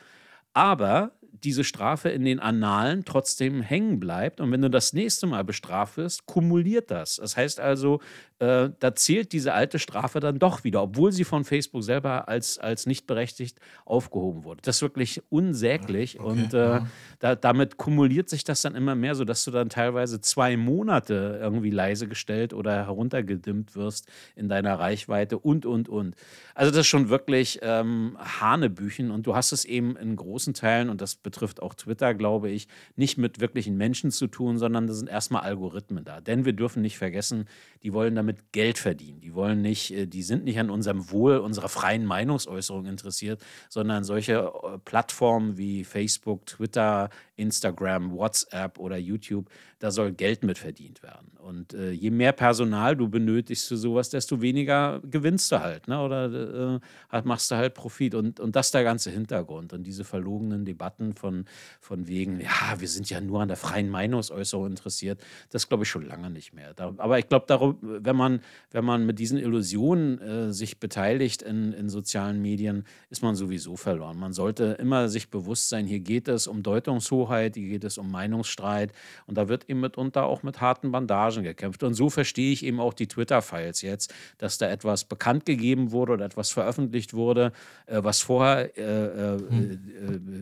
aber 0.53 1.11
diese 1.31 1.63
Strafe 1.63 2.09
in 2.09 2.25
den 2.25 2.39
Annalen 2.39 3.05
trotzdem 3.05 3.61
hängen 3.61 3.99
bleibt. 3.99 4.41
Und 4.41 4.51
wenn 4.51 4.61
du 4.61 4.69
das 4.69 4.93
nächste 4.93 5.27
Mal 5.27 5.43
bestraft 5.43 5.97
wirst, 5.97 6.25
kumuliert 6.25 6.91
das. 6.91 7.15
Das 7.15 7.37
heißt 7.37 7.59
also, 7.59 7.99
äh, 8.39 8.69
da 8.79 8.95
zählt 8.95 9.31
diese 9.33 9.53
alte 9.53 9.79
Strafe 9.79 10.19
dann 10.19 10.39
doch 10.39 10.63
wieder, 10.63 10.81
obwohl 10.83 11.11
sie 11.11 11.23
von 11.23 11.43
Facebook 11.43 11.83
selber 11.83 12.27
als, 12.27 12.57
als 12.57 12.85
nicht 12.85 13.07
berechtigt 13.07 13.59
aufgehoben 13.85 14.43
wurde. 14.43 14.61
Das 14.63 14.77
ist 14.77 14.81
wirklich 14.81 15.21
unsäglich. 15.29 16.19
Okay, 16.19 16.29
und 16.29 16.53
äh, 16.53 16.57
ja. 16.57 16.87
da, 17.19 17.35
damit 17.35 17.77
kumuliert 17.77 18.29
sich 18.29 18.43
das 18.43 18.61
dann 18.61 18.75
immer 18.75 18.95
mehr, 18.95 19.15
sodass 19.15 19.45
du 19.45 19.51
dann 19.51 19.69
teilweise 19.69 20.21
zwei 20.21 20.57
Monate 20.57 21.39
irgendwie 21.41 21.69
leise 21.69 22.07
gestellt 22.07 22.53
oder 22.53 22.85
heruntergedimmt 22.85 23.75
wirst 23.75 24.07
in 24.35 24.49
deiner 24.49 24.79
Reichweite 24.79 25.37
und, 25.37 25.65
und, 25.65 25.87
und. 25.87 26.15
Also 26.55 26.71
das 26.71 26.81
ist 26.81 26.87
schon 26.87 27.09
wirklich 27.09 27.59
ähm, 27.61 28.17
Hanebüchen. 28.19 29.11
Und 29.11 29.27
du 29.27 29.35
hast 29.35 29.51
es 29.51 29.65
eben 29.65 29.95
in 29.95 30.15
großen 30.15 30.53
Teilen, 30.53 30.89
und 30.89 31.01
das 31.01 31.20
betrifft 31.23 31.61
auch 31.61 31.73
Twitter, 31.73 32.13
glaube 32.13 32.49
ich, 32.49 32.67
nicht 32.95 33.17
mit 33.17 33.39
wirklichen 33.39 33.77
Menschen 33.77 34.11
zu 34.11 34.27
tun, 34.27 34.57
sondern 34.57 34.87
da 34.87 34.93
sind 34.93 35.09
erstmal 35.09 35.43
Algorithmen 35.43 36.03
da. 36.03 36.21
Denn 36.21 36.45
wir 36.45 36.53
dürfen 36.53 36.81
nicht 36.81 36.97
vergessen, 36.97 37.45
die 37.83 37.93
wollen 37.93 38.15
damit 38.15 38.51
Geld 38.51 38.77
verdienen. 38.77 39.21
Die 39.21 39.33
wollen 39.33 39.61
nicht, 39.61 39.91
äh, 39.91 40.07
die 40.07 40.23
sind 40.23 40.43
nicht 40.43 40.59
an 40.59 40.69
unserem 40.69 41.11
Wohl, 41.11 41.37
unserer 41.37 41.69
freien 41.69 42.05
Meinungsäußerung 42.05 42.85
interessiert, 42.85 43.43
sondern 43.69 44.03
solche 44.03 44.33
äh, 44.33 44.77
Plattformen 44.79 45.57
wie 45.57 45.83
Facebook, 45.83 46.45
Twitter, 46.45 47.09
Instagram, 47.41 48.11
WhatsApp 48.15 48.77
oder 48.79 48.97
YouTube, 48.97 49.49
da 49.79 49.89
soll 49.89 50.11
Geld 50.13 50.43
mit 50.43 50.59
verdient 50.59 51.01
werden. 51.01 51.31
Und 51.39 51.73
äh, 51.73 51.91
je 51.91 52.11
mehr 52.11 52.33
Personal 52.33 52.95
du 52.95 53.09
benötigst 53.09 53.67
für 53.67 53.77
sowas, 53.77 54.09
desto 54.09 54.41
weniger 54.41 55.01
gewinnst 55.03 55.51
du 55.51 55.59
halt, 55.59 55.87
ne? 55.87 55.99
Oder 55.99 56.79
äh, 57.11 57.21
machst 57.23 57.49
du 57.49 57.55
halt 57.55 57.73
Profit. 57.73 58.13
Und, 58.13 58.39
und 58.39 58.55
das 58.55 58.67
ist 58.67 58.75
der 58.75 58.83
ganze 58.83 59.09
Hintergrund. 59.09 59.73
Und 59.73 59.83
diese 59.83 60.03
verlogenen 60.03 60.65
Debatten 60.65 61.15
von, 61.15 61.45
von 61.79 62.07
wegen, 62.07 62.39
ja, 62.39 62.79
wir 62.79 62.87
sind 62.87 63.09
ja 63.09 63.19
nur 63.19 63.41
an 63.41 63.47
der 63.47 63.57
freien 63.57 63.89
Meinungsäußerung 63.89 64.67
interessiert, 64.67 65.19
das 65.49 65.67
glaube 65.67 65.83
ich 65.83 65.89
schon 65.89 66.05
lange 66.05 66.29
nicht 66.29 66.53
mehr. 66.53 66.75
Da, 66.75 66.93
aber 66.97 67.17
ich 67.17 67.27
glaube, 67.27 67.75
wenn 67.81 68.15
man, 68.15 68.41
wenn 68.69 68.85
man 68.85 69.05
mit 69.07 69.17
diesen 69.17 69.39
Illusionen 69.39 70.19
äh, 70.21 70.53
sich 70.53 70.79
beteiligt 70.79 71.41
in, 71.41 71.73
in 71.73 71.89
sozialen 71.89 72.39
Medien, 72.39 72.83
ist 73.09 73.23
man 73.23 73.35
sowieso 73.35 73.75
verloren. 73.77 74.19
Man 74.19 74.33
sollte 74.33 74.77
immer 74.79 75.09
sich 75.09 75.29
bewusst 75.29 75.69
sein, 75.69 75.87
hier 75.87 76.01
geht 76.01 76.27
es 76.27 76.45
um 76.45 76.61
Deutungshoheit, 76.61 77.30
hier 77.39 77.49
geht 77.49 77.83
es 77.83 77.97
um 77.97 78.11
Meinungsstreit. 78.11 78.93
Und 79.25 79.37
da 79.37 79.47
wird 79.47 79.69
eben 79.69 79.79
mitunter 79.79 80.25
auch 80.25 80.43
mit 80.43 80.61
harten 80.61 80.91
Bandagen 80.91 81.43
gekämpft. 81.43 81.83
Und 81.83 81.93
so 81.93 82.09
verstehe 82.09 82.51
ich 82.51 82.65
eben 82.65 82.79
auch 82.79 82.93
die 82.93 83.07
Twitter-Files 83.07 83.81
jetzt, 83.81 84.13
dass 84.37 84.57
da 84.57 84.69
etwas 84.69 85.05
bekannt 85.05 85.45
gegeben 85.45 85.91
wurde 85.91 86.13
oder 86.13 86.25
etwas 86.25 86.51
veröffentlicht 86.51 87.13
wurde, 87.13 87.51
äh, 87.85 88.03
was 88.03 88.21
vorher 88.21 88.77
äh, 88.77 89.39
hm. 89.39 89.71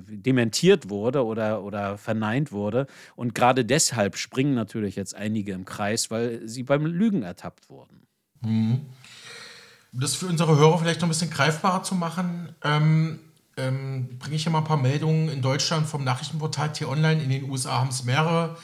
äh, 0.09 0.17
dementiert 0.17 0.89
wurde 0.89 1.25
oder, 1.25 1.63
oder 1.63 1.97
verneint 1.97 2.51
wurde. 2.51 2.87
Und 3.15 3.35
gerade 3.35 3.65
deshalb 3.65 4.17
springen 4.17 4.55
natürlich 4.55 4.95
jetzt 4.95 5.15
einige 5.15 5.53
im 5.53 5.65
Kreis, 5.65 6.11
weil 6.11 6.47
sie 6.47 6.63
beim 6.63 6.85
Lügen 6.85 7.23
ertappt 7.23 7.69
wurden. 7.69 8.07
Mhm. 8.41 8.81
Um 9.91 9.99
das 9.99 10.15
für 10.15 10.27
unsere 10.27 10.55
Hörer 10.57 10.77
vielleicht 10.77 11.01
noch 11.01 11.07
ein 11.07 11.09
bisschen 11.09 11.31
greifbarer 11.31 11.83
zu 11.83 11.95
machen, 11.95 12.55
ähm, 12.63 13.19
ähm, 13.59 14.17
bringe 14.19 14.35
ich 14.35 14.43
hier 14.43 14.51
mal 14.51 14.59
ein 14.59 14.63
paar 14.63 14.77
Meldungen 14.77 15.29
in 15.29 15.41
Deutschland 15.41 15.87
vom 15.87 16.03
Nachrichtenportal 16.03 16.73
T-Online. 16.73 17.21
In 17.21 17.29
den 17.29 17.49
USA 17.49 17.79
haben 17.79 17.89
es 17.89 18.03
mehrere 18.03 18.57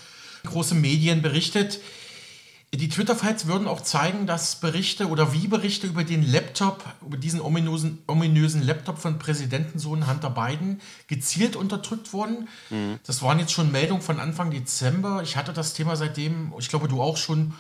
große 0.44 0.76
Medien 0.76 1.22
berichtet. 1.22 1.80
Die 2.74 2.90
Twitter-Files 2.90 3.48
würden 3.48 3.68
auch 3.68 3.82
zeigen, 3.82 4.28
dass 4.28 4.58
Berichte 4.58 5.08
oder 5.08 5.32
wie 5.32 5.48
Berichte 5.48 5.88
über 5.88 6.04
den 6.04 6.30
Laptop, 6.30 6.84
über 7.06 7.16
diesen 7.16 7.40
ominösen, 7.40 8.00
ominösen 8.08 8.62
Laptop 8.64 8.98
von 8.98 9.18
Präsidentensohn 9.18 10.08
Hunter 10.10 10.30
Biden 10.30 10.82
gezielt 11.08 11.56
unterdrückt 11.56 12.12
wurden. 12.12 12.50
Mhm. 12.70 13.00
Das 13.06 13.22
waren 13.22 13.40
jetzt 13.40 13.54
schon 13.54 13.72
Meldungen 13.72 14.02
von 14.02 14.20
Anfang 14.20 14.52
Dezember. 14.52 15.22
Ich 15.24 15.38
hatte 15.38 15.54
das 15.54 15.74
Thema 15.74 15.96
seitdem, 15.96 16.54
ich 16.60 16.68
glaube 16.68 16.88
du 16.90 17.02
auch 17.02 17.18
schon, 17.18 17.54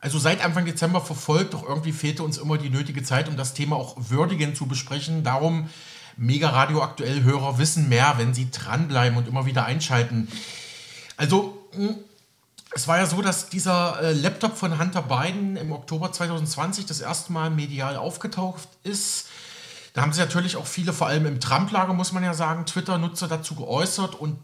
also 0.00 0.18
seit 0.18 0.44
Anfang 0.44 0.64
Dezember 0.64 1.00
verfolgt, 1.00 1.54
doch 1.54 1.68
irgendwie 1.68 1.92
fehlte 1.92 2.24
uns 2.24 2.38
immer 2.38 2.58
die 2.58 2.70
nötige 2.70 3.04
Zeit, 3.04 3.28
um 3.28 3.36
das 3.36 3.54
Thema 3.54 3.76
auch 3.76 3.96
würdigend 4.08 4.56
zu 4.56 4.66
besprechen. 4.66 5.22
Darum, 5.22 5.68
Mega 6.16 6.50
Radio 6.50 6.82
aktuell 6.82 7.22
Hörer 7.22 7.58
wissen 7.58 7.88
mehr, 7.88 8.14
wenn 8.16 8.34
sie 8.34 8.50
dranbleiben 8.50 9.18
und 9.18 9.28
immer 9.28 9.46
wieder 9.46 9.64
einschalten. 9.64 10.28
Also, 11.16 11.68
hm, 11.72 11.96
es 12.72 12.86
war 12.86 12.98
ja 12.98 13.06
so, 13.06 13.20
dass 13.20 13.48
dieser 13.48 14.00
äh, 14.00 14.12
Laptop 14.12 14.56
von 14.56 14.78
Hunter 14.78 15.02
Biden 15.02 15.56
im 15.56 15.72
Oktober 15.72 16.12
2020 16.12 16.86
das 16.86 17.00
erste 17.00 17.32
Mal 17.32 17.50
medial 17.50 17.96
aufgetaucht 17.96 18.68
ist. 18.84 19.26
Da 19.92 20.02
haben 20.02 20.12
sich 20.12 20.20
natürlich 20.20 20.56
auch 20.56 20.66
viele, 20.66 20.92
vor 20.92 21.08
allem 21.08 21.26
im 21.26 21.40
Trump-Lager, 21.40 21.92
muss 21.94 22.12
man 22.12 22.22
ja 22.22 22.32
sagen, 22.32 22.64
Twitter-Nutzer 22.66 23.26
dazu 23.26 23.56
geäußert 23.56 24.14
und 24.14 24.38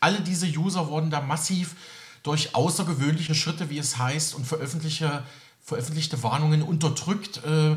alle 0.00 0.20
diese 0.20 0.46
User 0.46 0.88
wurden 0.88 1.10
da 1.10 1.20
massiv 1.20 1.74
durch 2.22 2.54
außergewöhnliche 2.54 3.34
Schritte, 3.34 3.70
wie 3.70 3.78
es 3.78 3.98
heißt, 3.98 4.34
und 4.34 4.46
veröffentlichte, 4.46 5.24
veröffentlichte 5.62 6.22
Warnungen 6.22 6.62
unterdrückt. 6.62 7.42
Äh, 7.44 7.76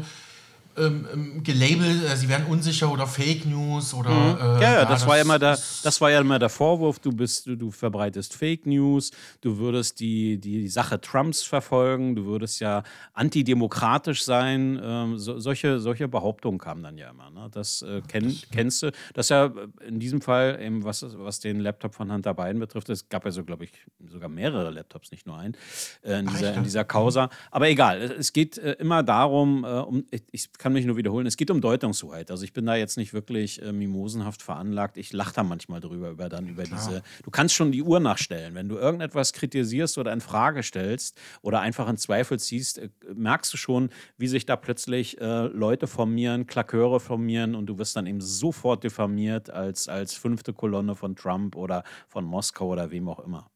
ähm, 0.77 1.07
ähm, 1.11 1.43
gelabelt, 1.43 2.03
äh, 2.03 2.15
sie 2.15 2.29
wären 2.29 2.45
unsicher 2.45 2.91
oder 2.91 3.07
Fake 3.07 3.45
News 3.45 3.93
oder. 3.93 4.09
Mhm. 4.09 4.37
Äh, 4.37 4.61
ja, 4.61 4.73
ja, 4.73 4.85
das, 4.85 5.01
das, 5.01 5.07
war 5.07 5.15
ja 5.15 5.23
immer 5.23 5.39
der, 5.39 5.57
das 5.83 6.01
war 6.01 6.11
ja 6.11 6.21
immer 6.21 6.39
der 6.39 6.49
Vorwurf, 6.49 6.99
du 6.99 7.11
bist, 7.11 7.47
du, 7.47 7.55
du 7.55 7.71
verbreitest 7.71 8.35
Fake 8.35 8.65
News, 8.65 9.11
du 9.41 9.57
würdest 9.57 9.99
die, 9.99 10.37
die, 10.37 10.61
die 10.61 10.67
Sache 10.67 11.01
Trumps 11.01 11.43
verfolgen, 11.43 12.15
du 12.15 12.25
würdest 12.25 12.59
ja 12.59 12.83
antidemokratisch 13.13 14.23
sein. 14.23 14.79
Ähm, 14.83 15.17
so, 15.17 15.39
solche, 15.39 15.79
solche 15.79 16.07
Behauptungen 16.07 16.59
kamen 16.59 16.83
dann 16.83 16.97
ja 16.97 17.09
immer. 17.09 17.31
Ne? 17.31 17.49
Das 17.51 17.81
äh, 17.81 18.01
kenn, 18.07 18.37
kennst 18.51 18.83
du. 18.83 18.91
Das 19.13 19.27
ist 19.27 19.29
ja 19.29 19.51
in 19.85 19.99
diesem 19.99 20.21
Fall, 20.21 20.59
eben 20.61 20.83
was, 20.83 21.05
was 21.17 21.39
den 21.39 21.59
Laptop 21.59 21.95
von 21.95 22.11
Hunter 22.11 22.33
Biden 22.33 22.59
betrifft, 22.59 22.89
es 22.89 23.09
gab 23.09 23.25
ja 23.25 23.31
so, 23.31 23.43
glaube 23.43 23.63
ich, 23.63 23.71
sogar 24.07 24.29
mehrere 24.29 24.69
Laptops, 24.69 25.11
nicht 25.11 25.25
nur 25.25 25.37
einen, 25.37 25.55
äh, 26.03 26.19
in, 26.19 26.27
dieser, 26.27 26.53
in 26.53 26.63
dieser 26.63 26.83
Causa. 26.83 27.29
Aber 27.51 27.67
egal, 27.67 28.01
es 28.01 28.33
geht 28.33 28.57
äh, 28.57 28.73
immer 28.73 29.01
darum, 29.03 29.63
äh, 29.63 29.67
um, 29.67 30.05
ich, 30.11 30.23
ich 30.31 30.53
kann 30.53 30.66
kann 30.67 30.73
mich 30.73 30.85
nur 30.85 30.97
wiederholen. 30.97 31.25
Es 31.25 31.37
geht 31.37 31.49
um 31.49 31.61
Deutungshoheit. 31.61 32.29
Also 32.29 32.43
ich 32.43 32.51
bin 32.51 32.65
da 32.65 32.75
jetzt 32.75 32.97
nicht 32.97 33.13
wirklich 33.13 33.61
äh, 33.61 33.71
mimosenhaft 33.71 34.41
veranlagt. 34.41 34.97
Ich 34.97 35.13
lache 35.13 35.33
da 35.33 35.43
manchmal 35.43 35.79
drüber, 35.79 36.09
über 36.09 36.27
dann 36.27 36.45
über 36.45 36.63
Klar. 36.63 36.77
diese. 36.77 37.03
Du 37.23 37.31
kannst 37.31 37.55
schon 37.55 37.71
die 37.71 37.81
Uhr 37.81 38.01
nachstellen. 38.01 38.53
Wenn 38.53 38.67
du 38.67 38.75
irgendetwas 38.75 39.31
kritisierst 39.31 39.97
oder 39.97 40.11
in 40.11 40.19
Frage 40.19 40.63
stellst 40.63 41.17
oder 41.41 41.61
einfach 41.61 41.87
in 41.87 41.95
Zweifel 41.95 42.37
ziehst, 42.37 42.79
äh, 42.79 42.89
merkst 43.15 43.53
du 43.53 43.55
schon, 43.55 43.91
wie 44.17 44.27
sich 44.27 44.45
da 44.45 44.57
plötzlich 44.57 45.21
äh, 45.21 45.47
Leute 45.47 45.87
formieren, 45.87 46.47
Klaköre 46.47 46.99
formieren 46.99 47.55
und 47.55 47.67
du 47.67 47.77
wirst 47.77 47.95
dann 47.95 48.05
eben 48.05 48.19
sofort 48.19 48.83
diffamiert 48.83 49.49
als, 49.49 49.87
als 49.87 50.15
fünfte 50.15 50.51
Kolonne 50.51 50.95
von 50.95 51.15
Trump 51.15 51.55
oder 51.55 51.85
von 52.09 52.25
Moskau 52.25 52.67
oder 52.67 52.91
wem 52.91 53.07
auch 53.07 53.19
immer. 53.19 53.49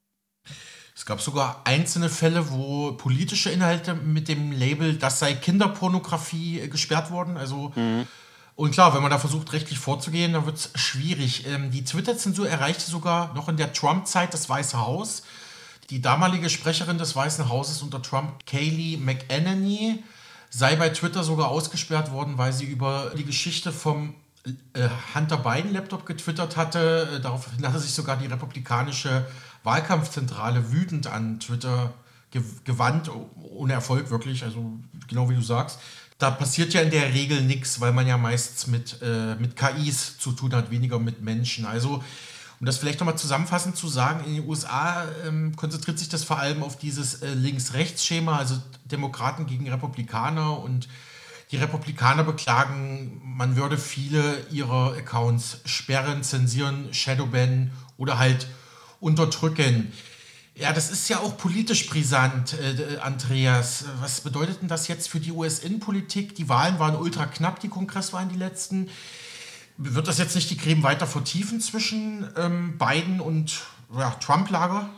Es 0.96 1.06
gab 1.06 1.22
sogar 1.22 1.62
einzelne 1.64 2.10
Fälle, 2.10 2.52
wo 2.52 2.92
politische 2.94 3.50
Inhalte 3.50 3.94
mit 3.94 4.28
dem 4.28 4.52
Label, 4.52 4.96
das 4.96 5.20
sei 5.20 5.34
Kinderpornografie, 5.34 6.60
äh, 6.60 6.68
gesperrt 6.68 7.12
wurden. 7.12 7.38
Also, 7.38 7.72
mhm. 7.76 8.08
und 8.56 8.72
klar, 8.72 8.94
wenn 8.94 9.02
man 9.02 9.12
da 9.12 9.18
versucht, 9.18 9.54
rechtlich 9.54 9.80
vorzugehen, 9.80 10.34
dann 10.34 10.46
wird 10.46 10.58
es 10.58 10.72
schwierig. 10.76 11.48
Ähm, 11.48 11.72
die 11.72 11.84
Twitter-Zensur 11.84 12.50
erreichte 12.50 12.90
sogar 12.90 13.34
noch 13.34 13.48
in 13.50 13.58
der 13.58 13.74
Trump-Zeit 13.74 14.34
das 14.34 14.50
Weiße 14.50 14.80
Haus. 14.80 15.24
Die 15.90 16.02
damalige 16.02 16.50
Sprecherin 16.50 16.98
des 16.98 17.16
Weißen 17.16 17.50
Hauses 17.50 17.82
unter 17.82 18.02
Trump, 18.02 18.46
Kayleigh 18.46 18.98
McEnany, 18.98 20.04
sei 20.50 20.76
bei 20.76 20.90
Twitter 20.90 21.24
sogar 21.24 21.50
ausgesperrt 21.50 22.12
worden, 22.12 22.38
weil 22.38 22.54
sie 22.54 22.66
über 22.66 23.12
die 23.18 23.26
Geschichte 23.26 23.72
vom 23.72 24.14
äh, 24.74 24.88
Hunter 25.14 25.38
Biden 25.38 25.74
Laptop 25.74 26.06
getwittert 26.06 26.58
hatte. 26.58 27.10
Äh, 27.16 27.20
daraufhin 27.22 27.66
hatte 27.66 27.80
sich 27.80 27.94
sogar 27.94 28.18
die 28.18 28.28
republikanische 28.28 29.26
Wahlkampfzentrale 29.64 30.72
wütend 30.72 31.08
an 31.08 31.40
Twitter 31.40 31.94
gewandt, 32.64 33.12
ohne 33.42 33.74
Erfolg 33.74 34.10
wirklich, 34.10 34.44
also 34.44 34.80
genau 35.08 35.30
wie 35.30 35.36
du 35.36 35.42
sagst. 35.42 35.80
Da 36.18 36.32
passiert 36.32 36.74
ja 36.74 36.82
in 36.82 36.92
der 36.92 37.14
Regel 37.14 37.42
nichts, 37.42 37.82
weil 37.82 37.92
man 37.92 38.08
ja 38.08 38.18
meistens 38.18 38.68
mit, 38.68 39.02
äh, 39.02 39.36
mit 39.36 39.56
KIs 39.56 40.18
zu 40.18 40.32
tun 40.32 40.54
hat, 40.54 40.72
weniger 40.72 41.00
mit 41.00 41.22
Menschen. 41.22 41.66
Also, 41.66 42.04
um 42.60 42.66
das 42.66 42.78
vielleicht 42.78 43.00
nochmal 43.00 43.18
zusammenfassend 43.18 43.76
zu 43.76 43.88
sagen, 43.88 44.24
in 44.26 44.36
den 44.36 44.48
USA 44.48 45.06
ähm, 45.26 45.56
konzentriert 45.56 45.98
sich 45.98 46.10
das 46.10 46.24
vor 46.24 46.40
allem 46.40 46.64
auf 46.64 46.78
dieses 46.78 47.22
äh, 47.22 47.34
Links-Rechts-Schema, 47.34 48.38
also 48.38 48.62
Demokraten 48.86 49.48
gegen 49.48 49.70
Republikaner 49.70 50.60
und 50.60 50.88
die 51.52 51.58
Republikaner 51.58 52.24
beklagen, 52.24 53.20
man 53.24 53.58
würde 53.58 53.78
viele 53.78 54.46
ihrer 54.52 54.94
Accounts 54.94 55.58
sperren, 55.66 56.24
zensieren, 56.24 56.94
shadowbannen 56.94 57.72
oder 57.98 58.18
halt 58.18 58.48
unterdrücken. 59.02 59.92
Ja, 60.56 60.72
das 60.72 60.92
ist 60.92 61.10
ja 61.10 61.20
auch 61.20 61.38
politisch 61.38 61.90
brisant, 61.90 62.54
äh, 62.54 62.98
Andreas. 63.00 63.86
Was 64.00 64.22
bedeutet 64.22 64.62
denn 64.62 64.68
das 64.68 64.88
jetzt 64.88 65.10
für 65.10 65.20
die 65.20 65.32
US-Innenpolitik? 65.32 66.36
Die 66.36 66.48
Wahlen 66.48 66.80
waren 66.80 66.96
ultra 66.96 67.26
knapp, 67.26 67.60
die 67.60 67.70
Kongresswahlen, 67.70 68.30
die 68.30 68.38
letzten. 68.38 68.90
Wird 69.78 70.08
das 70.08 70.20
jetzt 70.20 70.36
nicht 70.36 70.50
die 70.50 70.58
Creme 70.58 70.84
weiter 70.84 71.08
vertiefen 71.08 71.60
zwischen 71.60 72.30
ähm, 72.38 72.78
Biden 72.78 73.20
und 73.20 73.62
ja, 73.98 74.12
Trump-Lager? 74.12 74.90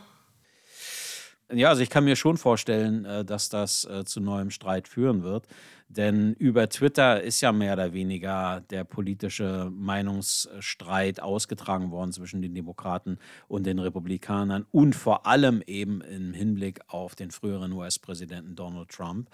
Ja, 1.56 1.68
also 1.68 1.82
ich 1.82 1.90
kann 1.90 2.04
mir 2.04 2.16
schon 2.16 2.36
vorstellen, 2.36 3.04
äh, 3.04 3.24
dass 3.24 3.48
das 3.48 3.84
äh, 3.84 4.04
zu 4.04 4.20
neuem 4.20 4.50
Streit 4.50 4.88
führen 4.88 5.22
wird. 5.22 5.46
Denn 5.88 6.32
über 6.34 6.68
Twitter 6.68 7.22
ist 7.22 7.40
ja 7.40 7.52
mehr 7.52 7.74
oder 7.74 7.92
weniger 7.92 8.62
der 8.70 8.84
politische 8.84 9.70
Meinungsstreit 9.70 11.20
ausgetragen 11.20 11.90
worden 11.90 12.12
zwischen 12.12 12.42
den 12.42 12.54
Demokraten 12.54 13.18
und 13.48 13.64
den 13.66 13.78
Republikanern 13.78 14.66
und 14.72 14.96
vor 14.96 15.26
allem 15.26 15.62
eben 15.66 16.00
im 16.00 16.32
Hinblick 16.32 16.80
auf 16.88 17.14
den 17.14 17.30
früheren 17.30 17.72
US-Präsidenten 17.72 18.56
Donald 18.56 18.88
Trump. 18.88 19.28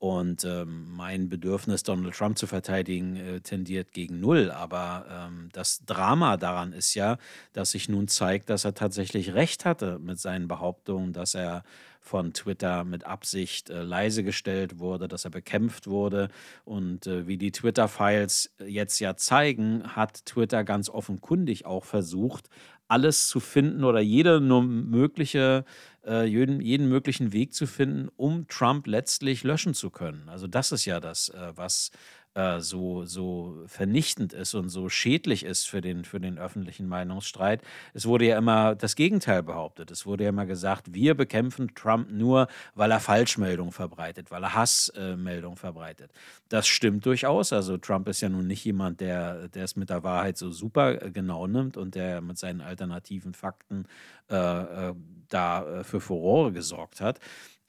Und 0.00 0.46
ähm, 0.46 0.86
mein 0.96 1.28
Bedürfnis, 1.28 1.82
Donald 1.82 2.14
Trump 2.14 2.38
zu 2.38 2.46
verteidigen, 2.46 3.16
äh, 3.16 3.40
tendiert 3.42 3.92
gegen 3.92 4.18
Null. 4.18 4.50
Aber 4.50 5.04
ähm, 5.10 5.50
das 5.52 5.84
Drama 5.84 6.38
daran 6.38 6.72
ist 6.72 6.94
ja, 6.94 7.18
dass 7.52 7.72
sich 7.72 7.90
nun 7.90 8.08
zeigt, 8.08 8.48
dass 8.48 8.64
er 8.64 8.72
tatsächlich 8.72 9.34
recht 9.34 9.66
hatte 9.66 9.98
mit 9.98 10.18
seinen 10.18 10.48
Behauptungen, 10.48 11.12
dass 11.12 11.34
er 11.34 11.64
von 12.00 12.32
Twitter 12.32 12.82
mit 12.84 13.04
Absicht 13.04 13.68
äh, 13.68 13.82
leise 13.82 14.24
gestellt 14.24 14.78
wurde, 14.78 15.06
dass 15.06 15.26
er 15.26 15.30
bekämpft 15.30 15.86
wurde. 15.86 16.30
Und 16.64 17.06
äh, 17.06 17.26
wie 17.26 17.36
die 17.36 17.52
Twitter-Files 17.52 18.54
jetzt 18.66 19.00
ja 19.00 19.16
zeigen, 19.16 19.82
hat 19.84 20.24
Twitter 20.24 20.64
ganz 20.64 20.88
offenkundig 20.88 21.66
auch 21.66 21.84
versucht, 21.84 22.48
alles 22.88 23.28
zu 23.28 23.38
finden 23.38 23.84
oder 23.84 24.00
jede 24.00 24.40
nur 24.40 24.62
mögliche, 24.62 25.64
äh, 26.06 26.24
jeden, 26.24 26.60
jeden 26.60 26.88
möglichen 26.88 27.32
Weg 27.32 27.54
zu 27.54 27.66
finden, 27.66 28.08
um 28.16 28.46
Trump 28.48 28.86
letztlich 28.86 29.44
löschen 29.44 29.74
zu 29.74 29.90
können. 29.90 30.28
Also 30.28 30.46
das 30.46 30.72
ist 30.72 30.84
ja 30.84 31.00
das, 31.00 31.28
äh, 31.30 31.52
was 31.54 31.90
äh, 32.34 32.60
so, 32.60 33.04
so 33.06 33.64
vernichtend 33.66 34.32
ist 34.32 34.54
und 34.54 34.68
so 34.68 34.88
schädlich 34.88 35.44
ist 35.44 35.68
für 35.68 35.80
den, 35.80 36.04
für 36.04 36.20
den 36.20 36.38
öffentlichen 36.38 36.86
Meinungsstreit. 36.86 37.60
Es 37.92 38.06
wurde 38.06 38.26
ja 38.26 38.38
immer 38.38 38.76
das 38.76 38.94
Gegenteil 38.94 39.42
behauptet. 39.42 39.90
Es 39.90 40.06
wurde 40.06 40.24
ja 40.24 40.30
immer 40.30 40.46
gesagt, 40.46 40.94
wir 40.94 41.14
bekämpfen 41.14 41.74
Trump 41.74 42.08
nur, 42.10 42.46
weil 42.74 42.92
er 42.92 43.00
Falschmeldungen 43.00 43.72
verbreitet, 43.72 44.30
weil 44.30 44.44
er 44.44 44.54
Hassmeldungen 44.54 45.56
äh, 45.56 45.60
verbreitet. 45.60 46.12
Das 46.48 46.68
stimmt 46.68 47.04
durchaus. 47.04 47.52
Also 47.52 47.78
Trump 47.78 48.06
ist 48.06 48.20
ja 48.20 48.28
nun 48.28 48.46
nicht 48.46 48.64
jemand, 48.64 49.00
der, 49.00 49.48
es 49.54 49.74
mit 49.74 49.90
der 49.90 50.04
Wahrheit 50.04 50.38
so 50.38 50.52
super 50.52 51.02
äh, 51.02 51.10
genau 51.10 51.48
nimmt 51.48 51.76
und 51.76 51.96
der 51.96 52.20
mit 52.20 52.38
seinen 52.38 52.60
alternativen 52.60 53.34
Fakten 53.34 53.86
äh, 54.28 54.92
äh 55.32 55.80
da 55.80 55.84
für 55.84 56.00
Furore 56.00 56.52
gesorgt 56.52 57.00
hat. 57.00 57.20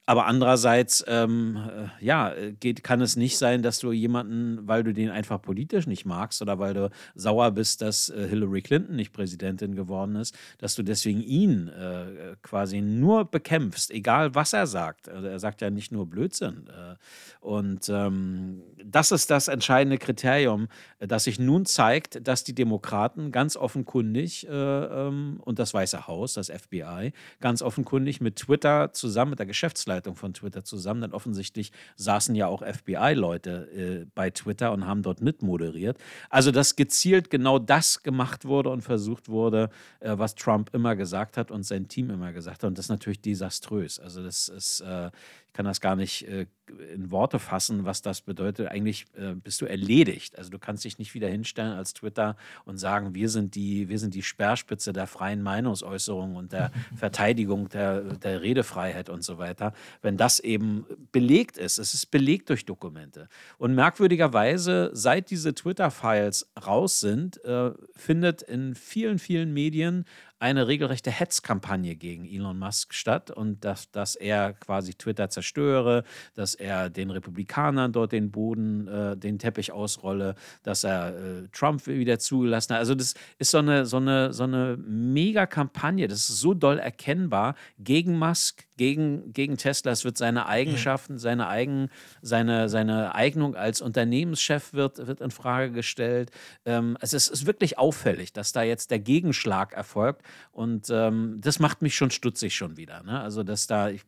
Aber 0.08 0.26
andererseits, 0.26 1.06
ähm, 1.08 1.58
äh, 1.58 2.06
ja, 2.06 2.34
geht, 2.60 2.84
kann 2.84 3.02
es 3.02 3.16
nicht 3.16 3.38
sein, 3.38 3.62
dass 3.62 3.80
du 3.80 3.92
jemanden, 3.92 4.68
weil 4.68 4.84
du 4.84 4.94
den 4.94 5.12
einfach 5.12 5.40
politisch 5.40 5.86
nicht 5.86 6.06
magst 6.06 6.42
oder 6.42 6.58
weil 6.58 6.74
du 6.74 6.90
sauer 7.14 7.52
bist, 7.52 7.84
dass 7.84 8.10
äh, 8.10 8.28
Hillary 8.28 8.64
Clinton 8.64 8.96
nicht 8.96 9.14
Präsidentin 9.14 9.76
geworden 9.76 10.16
ist, 10.16 10.36
dass 10.58 10.74
du 10.74 10.82
deswegen 10.82 11.22
ihn 11.22 11.68
äh, 11.68 12.36
quasi 12.42 12.82
nur 12.82 13.26
bekämpfst, 13.26 13.92
egal 13.92 14.34
was 14.34 14.54
er 14.54 14.66
sagt. 14.66 15.08
Also 15.08 15.28
er 15.28 15.40
sagt 15.40 15.62
ja 15.62 15.70
nicht 15.70 15.92
nur 15.92 16.10
Blödsinn. 16.10 16.68
Äh, 16.68 16.96
und 17.40 17.88
ähm, 17.90 18.64
das 18.84 19.12
ist 19.12 19.30
das 19.30 19.48
entscheidende 19.50 20.00
Kriterium, 20.00 20.68
das 21.00 21.26
sich 21.26 21.40
nun 21.40 21.66
zeigt, 21.66 22.28
dass 22.28 22.44
die 22.44 22.56
Demokraten 22.56 23.32
ganz 23.32 23.56
offenkundig 23.56 24.48
äh, 24.48 24.52
ähm, 24.52 25.40
und 25.46 25.60
das 25.60 25.76
Weiße 25.76 26.08
Haus, 26.08 26.34
das 26.34 26.50
FBI, 26.50 27.14
ganz 27.40 27.62
offenkundig 27.62 28.20
mit 28.20 28.38
Twitter 28.38 28.94
zusammen 28.94 29.32
mit 29.32 29.40
der 29.40 29.46
Geschäftsleitung 29.46 29.91
Geschäftsleitung 29.92 30.16
von 30.16 30.34
Twitter 30.34 30.64
zusammen, 30.64 31.02
denn 31.02 31.14
offensichtlich 31.14 31.72
saßen 31.96 32.36
ja 32.36 32.48
auch 32.48 32.62
FBI-Leute 32.64 34.04
äh, 34.04 34.06
bei 34.16 34.30
Twitter 34.30 34.72
und 34.72 34.86
haben 34.86 35.04
dort 35.04 35.22
mitmoderiert. 35.22 35.98
Also, 36.30 36.52
dass 36.52 36.76
gezielt 36.76 37.30
genau 37.30 37.60
das 37.60 38.04
gemacht 38.04 38.46
wurde 38.46 38.70
und 38.70 38.82
versucht 38.82 39.30
wurde, 39.30 39.70
äh, 40.00 40.18
was 40.18 40.36
Trump 40.36 40.70
immer 40.74 40.96
gesagt 40.96 41.38
hat 41.38 41.52
und 41.52 41.64
sein 41.64 41.88
Team 41.88 42.10
immer 42.10 42.32
gesagt 42.32 42.64
hat. 42.64 42.68
Und 42.68 42.78
das 42.78 42.86
ist 42.86 42.90
natürlich 42.90 43.22
desaströs. 43.22 44.00
Also, 44.00 44.24
das 44.24 44.48
ist, 44.48 44.82
äh, 44.82 45.12
ich 45.52 45.54
kann 45.54 45.66
das 45.66 45.82
gar 45.82 45.98
nicht 45.98 46.26
äh, 46.30 46.46
in 46.94 47.12
Worte 47.12 47.38
fassen, 47.38 47.84
was 47.84 48.02
das 48.02 48.22
bedeutet. 48.22 48.70
Eigentlich 48.70 49.06
äh, 49.18 49.34
bist 49.34 49.60
du 49.60 49.66
erledigt. 49.66 50.38
Also 50.38 50.50
du 50.50 50.60
kannst 50.60 50.86
dich 50.86 50.98
nicht 50.98 51.14
wieder 51.14 51.28
hinstellen 51.28 51.74
als 51.74 51.94
Twitter 51.94 52.38
und 52.64 52.78
sagen, 52.78 53.14
wir 53.14 53.28
sind 53.28 53.56
die, 53.56 53.90
wir 53.90 54.00
sind 54.00 54.14
die 54.14 54.24
Speerspitze 54.24 54.94
der 54.94 55.08
freien 55.08 55.42
Meinungsäußerung 55.42 56.38
und 56.38 56.54
der 56.54 56.72
Verteidigung 56.96 57.68
der, 57.68 58.00
der 58.00 58.42
Redefreiheit 58.42 59.10
und 59.10 59.26
so 59.26 59.40
weiter. 59.40 59.74
Wenn 60.02 60.16
das 60.16 60.40
eben 60.40 60.86
belegt 61.12 61.58
ist, 61.58 61.80
es 61.80 61.94
ist 61.94 62.12
belegt 62.12 62.48
durch 62.50 62.66
Dokumente. 62.66 63.28
Und 63.58 63.76
merkwürdigerweise, 63.76 64.92
seit 64.94 65.32
diese 65.32 65.54
Twitter-Files 65.54 66.50
raus 66.66 67.02
sind, 67.02 67.44
äh, 67.44 67.72
findet 67.94 68.42
in 68.42 68.74
vielen, 68.74 69.20
vielen 69.20 69.54
Medien 69.54 70.06
eine 70.42 70.68
regelrechte 70.68 71.12
Hetzkampagne 71.12 71.96
gegen 71.96 72.26
Elon 72.26 72.58
Musk 72.58 72.96
statt 72.96 73.30
und 73.30 73.64
dass, 73.64 73.92
dass 73.92 74.16
er 74.16 74.54
quasi 74.54 74.96
Twitter 74.96 75.30
zerstöre, 75.30 76.04
dass 76.34 76.56
er 76.56 76.90
den 76.90 77.12
Republikanern 77.12 77.94
dort 77.94 78.12
den 78.12 78.32
Boden, 78.32 78.88
äh, 78.88 79.16
den 79.16 79.38
Teppich 79.38 79.72
ausrolle, 79.72 80.34
dass 80.64 80.84
er 80.84 81.10
äh, 81.10 81.48
Trump 81.52 81.86
wieder 81.86 82.18
zugelassen 82.18 82.74
hat. 82.74 82.80
Also 82.80 82.96
das 82.96 83.14
ist 83.38 83.52
so 83.52 83.60
eine, 83.60 83.86
so 83.86 83.98
eine, 83.98 84.34
so 84.34 84.44
eine 84.44 84.78
Mega-Kampagne, 84.78 86.08
das 86.08 86.28
ist 86.28 86.40
so 86.40 86.56
doll 86.56 86.80
erkennbar 86.80 87.54
gegen 87.78 88.18
Musk, 88.18 88.66
gegen, 88.78 89.32
gegen 89.34 89.58
Tesla. 89.58 89.92
Es 89.92 90.06
wird 90.06 90.18
seine 90.18 90.48
Eigenschaften, 90.48 91.20
seine, 91.20 91.48
Eigen, 91.50 91.90
seine, 92.24 92.68
seine 92.68 93.14
Eignung 93.14 93.56
als 93.56 93.80
Unternehmenschef 93.80 94.74
wird, 94.74 95.06
wird 95.06 95.22
in 95.22 95.30
Frage 95.30 95.72
gestellt. 95.72 96.32
Ähm, 96.66 96.98
es 97.00 97.14
ist, 97.14 97.28
ist 97.28 97.46
wirklich 97.46 97.78
auffällig, 97.78 98.34
dass 98.34 98.54
da 98.54 98.64
jetzt 98.64 98.90
der 98.90 98.98
Gegenschlag 98.98 99.74
erfolgt. 99.74 100.24
Und 100.52 100.90
ähm, 100.90 101.40
das 101.42 101.60
macht 101.60 101.82
mich 101.82 101.96
schon 101.96 102.12
stutzig 102.12 102.56
schon 102.56 102.78
wieder. 102.78 103.04
Ne? 103.04 103.20
Also, 103.20 103.44
dass 103.44 103.68
da, 103.68 103.90
ich 103.90 104.02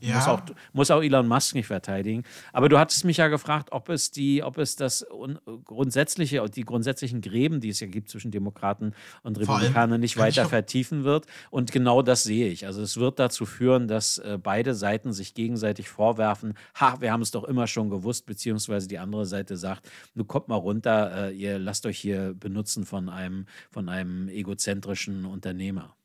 ja. 0.00 0.16
muss, 0.16 0.28
auch, 0.28 0.42
muss 0.72 0.90
auch 0.90 1.02
Elon 1.02 1.28
Musk 1.28 1.54
nicht 1.54 1.66
verteidigen. 1.66 2.24
Aber 2.52 2.68
du 2.68 2.78
hattest 2.78 3.04
mich 3.04 3.18
ja 3.18 3.28
gefragt, 3.28 3.68
ob 3.72 3.88
es 3.88 4.10
die, 4.10 4.42
ob 4.42 4.58
es 4.58 4.76
das 4.76 5.06
grundsätzliche, 5.64 6.44
die 6.48 6.64
grundsätzlichen 6.64 7.20
Gräben, 7.20 7.60
die 7.60 7.68
es 7.68 7.80
ja 7.80 7.86
gibt 7.86 8.08
zwischen 8.08 8.30
Demokraten 8.30 8.94
und 9.22 9.38
Republikanern, 9.38 10.00
nicht 10.00 10.16
weiter 10.16 10.46
vertiefen 10.48 11.04
wird. 11.04 11.26
Und 11.50 11.72
genau 11.72 12.02
das 12.02 12.24
sehe 12.24 12.48
ich. 12.48 12.66
Also 12.66 12.82
es 12.82 12.96
wird 12.96 13.18
dazu 13.18 13.46
führen, 13.46 13.88
dass 13.88 14.18
äh, 14.18 14.38
beide 14.42 14.74
Seiten 14.74 15.12
sich 15.12 15.34
gegenseitig 15.34 15.88
vorwerfen, 15.88 16.54
ha, 16.74 17.00
wir 17.00 17.12
haben 17.12 17.22
es 17.22 17.30
doch 17.30 17.44
immer 17.44 17.66
schon 17.66 17.90
gewusst, 17.90 18.26
beziehungsweise 18.26 18.88
die 18.88 18.98
andere 18.98 19.26
Seite 19.26 19.56
sagt, 19.56 19.88
du 20.14 20.24
kommt 20.24 20.48
mal 20.48 20.56
runter, 20.56 21.28
äh, 21.28 21.34
ihr 21.34 21.58
lasst 21.58 21.86
euch 21.86 21.98
hier 21.98 22.34
benutzen 22.34 22.84
von 22.84 23.08
einem, 23.08 23.46
von 23.70 23.88
einem 23.88 24.28
egozentrischen 24.28 25.24
Unternehmer. 25.56 25.96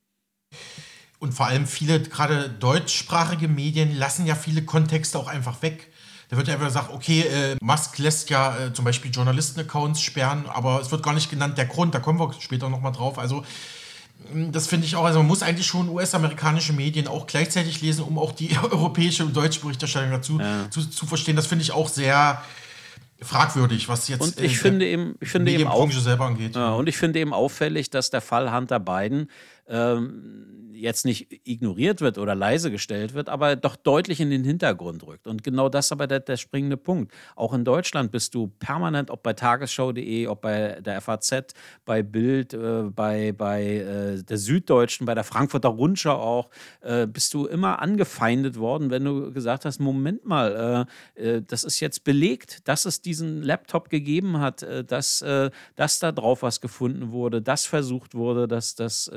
Und 1.20 1.34
vor 1.34 1.46
allem 1.46 1.68
viele, 1.68 2.02
gerade 2.02 2.50
deutschsprachige 2.50 3.48
Medien, 3.48 3.96
lassen 3.96 4.26
ja 4.26 4.36
viele 4.36 4.64
Kontexte 4.64 5.20
auch 5.20 5.28
einfach 5.28 5.62
weg. 5.62 5.92
Da 6.30 6.38
wird 6.38 6.48
ja 6.48 6.54
einfach 6.54 6.68
gesagt, 6.68 6.92
okay, 6.92 7.22
äh, 7.22 7.58
Musk 7.62 7.98
lässt 8.00 8.30
ja 8.30 8.58
äh, 8.58 8.74
zum 8.74 8.86
Beispiel 8.86 9.12
Journalisten-Accounts 9.12 10.02
sperren, 10.02 10.46
aber 10.48 10.80
es 10.80 10.90
wird 10.90 11.04
gar 11.04 11.14
nicht 11.14 11.30
genannt 11.30 11.58
der 11.58 11.66
Grund, 11.66 11.94
da 11.94 12.00
kommen 12.00 12.20
wir 12.20 12.34
später 12.40 12.70
nochmal 12.70 12.94
drauf. 12.94 13.20
Also 13.20 13.44
das 14.34 14.68
finde 14.68 14.86
ich 14.86 14.96
auch, 14.96 15.04
also 15.04 15.20
man 15.20 15.28
muss 15.28 15.44
eigentlich 15.44 15.68
schon 15.68 15.90
US-amerikanische 15.90 16.74
Medien 16.74 17.08
auch 17.08 17.28
gleichzeitig 17.28 17.82
lesen, 17.82 18.04
um 18.04 18.18
auch 18.18 18.32
die 18.32 18.58
europäische 18.64 19.26
und 19.26 19.36
deutsche 19.36 19.60
Berichterstattung 19.60 20.12
dazu 20.12 20.40
ja. 20.40 20.70
zu, 20.72 20.86
zu 20.86 21.06
verstehen. 21.06 21.36
Das 21.36 21.48
finde 21.48 21.64
ich 21.64 21.74
auch 21.74 21.90
sehr 21.90 22.42
fragwürdig, 23.22 23.88
was 23.88 24.08
jetzt 24.08 24.22
und 24.22 24.40
ich 24.40 24.54
äh, 24.54 24.56
finde 24.56 24.88
eben, 24.88 25.16
ich 25.20 25.30
finde 25.30 25.52
eben 25.52 25.68
auch, 25.68 25.90
selber 25.92 26.26
angeht. 26.26 26.56
Ja, 26.56 26.72
und 26.72 26.90
ich 26.90 26.98
finde 26.98 27.20
eben 27.20 27.34
auffällig, 27.34 27.90
dass 27.90 28.10
der 28.10 28.22
Fall 28.22 28.54
Hunter 28.54 28.80
Biden 28.80 29.30
ähm, 29.72 30.52
jetzt 30.82 31.06
nicht 31.06 31.28
ignoriert 31.48 32.02
wird 32.02 32.18
oder 32.18 32.36
leise 32.36 32.72
gestellt 32.72 33.14
wird, 33.14 33.30
aber 33.30 33.56
doch 33.56 33.76
deutlich 33.76 34.20
in 34.20 34.30
den 34.30 34.44
Hintergrund 34.44 35.06
rückt. 35.06 35.28
Und 35.28 35.44
genau 35.44 35.70
das 35.70 35.86
ist 35.86 35.92
aber 35.92 36.08
der, 36.08 36.20
der 36.20 36.38
springende 36.38 36.78
Punkt. 36.78 37.14
Auch 37.36 37.54
in 37.54 37.64
Deutschland 37.64 38.12
bist 38.12 38.34
du 38.34 38.48
permanent, 38.48 39.12
ob 39.12 39.24
bei 39.24 39.34
tagesschau.de, 39.34 40.28
ob 40.28 40.42
bei 40.42 40.82
der 40.82 41.00
FAZ, 41.02 41.54
bei 41.86 42.02
Bild, 42.02 42.54
äh, 42.54 42.84
bei, 42.94 43.32
bei 43.32 43.64
äh, 43.64 44.24
der 44.24 44.38
Süddeutschen, 44.38 45.06
bei 45.06 45.14
der 45.14 45.24
Frankfurter 45.24 45.70
Rundschau 45.70 46.16
auch, 46.16 46.50
äh, 46.82 47.06
bist 47.06 47.34
du 47.34 47.46
immer 47.46 47.80
angefeindet 47.80 48.58
worden, 48.58 48.90
wenn 48.90 49.06
du 49.06 49.32
gesagt 49.32 49.66
hast, 49.66 49.80
Moment 49.80 50.26
mal, 50.26 50.88
äh, 51.16 51.36
äh, 51.36 51.42
das 51.46 51.64
ist 51.64 51.80
jetzt 51.80 52.04
belegt, 52.04 52.68
dass 52.68 52.86
es 52.86 53.02
diesen 53.02 53.44
Laptop 53.44 53.90
gegeben 53.90 54.40
hat, 54.40 54.64
äh, 54.64 54.84
dass, 54.84 55.24
dass 55.76 56.00
da 56.00 56.12
drauf 56.12 56.42
was 56.42 56.62
gefunden 56.62 57.12
wurde, 57.12 57.42
dass 57.42 57.66
versucht 57.66 58.16
wurde, 58.16 58.48
dass 58.48 58.76
das 58.76 59.12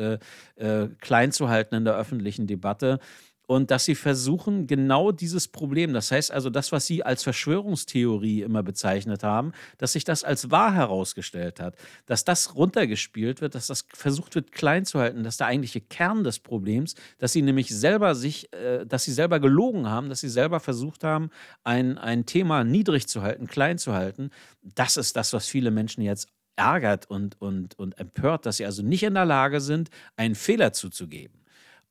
klein 1.00 1.32
zu 1.32 1.48
halten 1.48 1.74
in 1.74 1.84
der 1.84 1.96
öffentlichen 1.96 2.46
Debatte. 2.46 3.00
Und 3.46 3.70
dass 3.70 3.84
sie 3.84 3.94
versuchen, 3.94 4.66
genau 4.66 5.12
dieses 5.12 5.48
Problem, 5.48 5.92
das 5.92 6.10
heißt 6.10 6.32
also 6.32 6.48
das, 6.48 6.72
was 6.72 6.86
sie 6.86 7.02
als 7.02 7.22
Verschwörungstheorie 7.22 8.40
immer 8.40 8.62
bezeichnet 8.62 9.22
haben, 9.22 9.52
dass 9.76 9.92
sich 9.92 10.04
das 10.04 10.24
als 10.24 10.50
wahr 10.50 10.72
herausgestellt 10.72 11.60
hat, 11.60 11.76
dass 12.06 12.24
das 12.24 12.54
runtergespielt 12.54 13.42
wird, 13.42 13.54
dass 13.54 13.66
das 13.66 13.86
versucht 13.92 14.34
wird 14.34 14.52
klein 14.52 14.86
zu 14.86 14.98
halten, 14.98 15.24
dass 15.24 15.36
der 15.36 15.48
eigentliche 15.48 15.82
Kern 15.82 16.24
des 16.24 16.38
Problems, 16.38 16.94
dass 17.18 17.32
sie 17.32 17.42
nämlich 17.42 17.68
selber 17.68 18.14
sich, 18.14 18.50
äh, 18.54 18.86
dass 18.86 19.04
sie 19.04 19.12
selber 19.12 19.40
gelogen 19.40 19.90
haben, 19.90 20.08
dass 20.08 20.20
sie 20.20 20.30
selber 20.30 20.58
versucht 20.58 21.04
haben, 21.04 21.28
ein, 21.64 21.98
ein 21.98 22.24
Thema 22.24 22.64
niedrig 22.64 23.08
zu 23.08 23.20
halten, 23.20 23.46
klein 23.46 23.76
zu 23.76 23.92
halten, 23.92 24.30
das 24.62 24.96
ist 24.96 25.16
das, 25.16 25.34
was 25.34 25.46
viele 25.48 25.70
Menschen 25.70 26.00
jetzt 26.00 26.28
ärgert 26.56 27.08
und, 27.10 27.40
und, 27.40 27.78
und 27.78 27.98
empört, 27.98 28.46
dass 28.46 28.58
sie 28.58 28.66
also 28.66 28.82
nicht 28.82 29.02
in 29.02 29.14
der 29.14 29.24
Lage 29.24 29.60
sind, 29.60 29.90
einen 30.16 30.34
Fehler 30.34 30.72
zuzugeben 30.72 31.44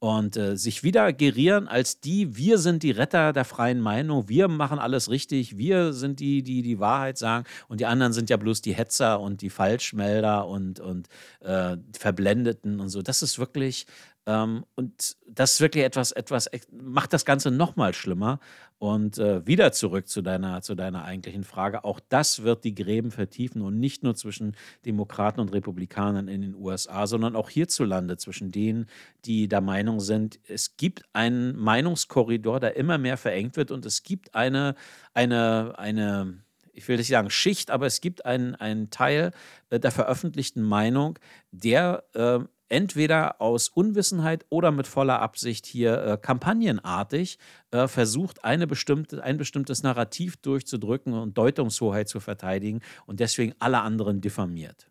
und 0.04 0.36
äh, 0.36 0.58
sich 0.58 0.84
wieder 0.84 1.14
gerieren 1.14 1.70
als 1.70 2.02
die, 2.02 2.36
wir 2.36 2.58
sind 2.58 2.84
die 2.84 2.92
Retter 2.92 3.32
der 3.32 3.46
freien 3.46 3.80
Meinung, 3.80 4.28
wir 4.28 4.50
machen 4.50 4.78
alles 4.78 5.10
richtig, 5.10 5.58
wir 5.58 5.94
sind 5.94 6.20
die, 6.20 6.44
die 6.44 6.62
die 6.62 6.78
Wahrheit 6.78 7.18
sagen 7.18 7.46
und 7.70 7.80
die 7.80 7.86
anderen 7.86 8.12
sind 8.12 8.30
ja 8.30 8.36
bloß 8.36 8.62
die 8.62 8.74
Hetzer 8.74 9.22
und 9.22 9.42
die 9.42 9.50
Falschmelder 9.50 10.46
und, 10.46 10.82
und 10.82 11.08
äh, 11.40 11.78
Verblendeten 11.98 12.82
und 12.82 12.90
so. 12.90 13.02
Das 13.02 13.22
ist 13.22 13.40
wirklich 13.40 13.86
ähm, 14.26 14.66
und 14.76 15.18
das 15.28 15.54
ist 15.54 15.62
wirklich 15.62 15.84
etwas, 15.84 16.12
etwas 16.12 16.50
macht 16.72 17.14
das 17.14 17.26
Ganze 17.26 17.52
noch 17.52 17.76
mal 17.76 17.94
schlimmer. 17.94 18.40
Und 18.80 19.18
äh, 19.18 19.46
wieder 19.48 19.72
zurück 19.72 20.10
zu 20.10 20.22
deiner, 20.22 20.62
zu 20.62 20.76
deiner 20.76 21.06
eigentlichen 21.06 21.46
Frage. 21.46 21.86
Auch 21.86 22.02
das 22.10 22.44
wird 22.44 22.66
die 22.66 22.76
Gräben 22.76 23.12
vertiefen 23.12 23.62
und 23.62 23.80
nicht 23.80 24.04
nur 24.04 24.16
zwischen 24.16 24.58
Demokraten 24.86 25.40
und 25.40 25.54
Republikanern 25.54 26.28
in 26.28 26.42
den 26.42 26.56
USA, 26.56 27.08
sondern 27.08 27.38
auch 27.38 27.50
hierzulande 27.50 28.18
zwischen 28.18 28.52
denen, 28.52 28.88
die 29.24 29.48
der 29.48 29.62
Meinung 29.62 30.02
sind, 30.02 30.40
es 30.48 30.76
gibt 30.76 31.04
einen 31.14 31.56
Meinungskorridor, 31.56 32.60
der 32.60 32.76
immer 32.76 32.98
mehr 32.98 33.16
verengt 33.16 33.56
wird 33.56 33.72
und 33.72 33.86
es 33.86 34.04
gibt 34.04 34.36
eine, 34.36 34.76
eine, 35.14 35.76
eine 35.78 36.44
ich 36.74 36.88
will 36.88 36.98
nicht 36.98 37.08
sagen 37.08 37.30
Schicht, 37.30 37.72
aber 37.72 37.86
es 37.86 38.02
gibt 38.02 38.26
einen, 38.26 38.56
einen 38.56 38.90
Teil 38.90 39.32
äh, 39.70 39.80
der 39.80 39.92
veröffentlichten 39.92 40.64
Meinung, 40.64 41.20
der 41.52 42.04
äh, 42.14 42.40
entweder 42.74 43.40
aus 43.40 43.70
Unwissenheit 43.70 44.46
oder 44.50 44.72
mit 44.72 44.88
voller 44.88 45.22
Absicht 45.22 45.68
hier 45.68 46.04
äh, 46.04 46.18
kampagnenartig 46.18 47.38
äh, 47.70 47.88
versucht, 47.88 48.44
eine 48.44 48.66
bestimmte, 48.66 49.24
ein 49.24 49.38
bestimmtes 49.38 49.84
Narrativ 49.84 50.38
durchzudrücken 50.38 51.14
und 51.14 51.38
Deutungshoheit 51.38 52.10
zu 52.10 52.20
verteidigen 52.20 52.82
und 53.06 53.20
deswegen 53.20 53.54
alle 53.60 53.82
anderen 53.82 54.22
diffamiert. 54.22 54.90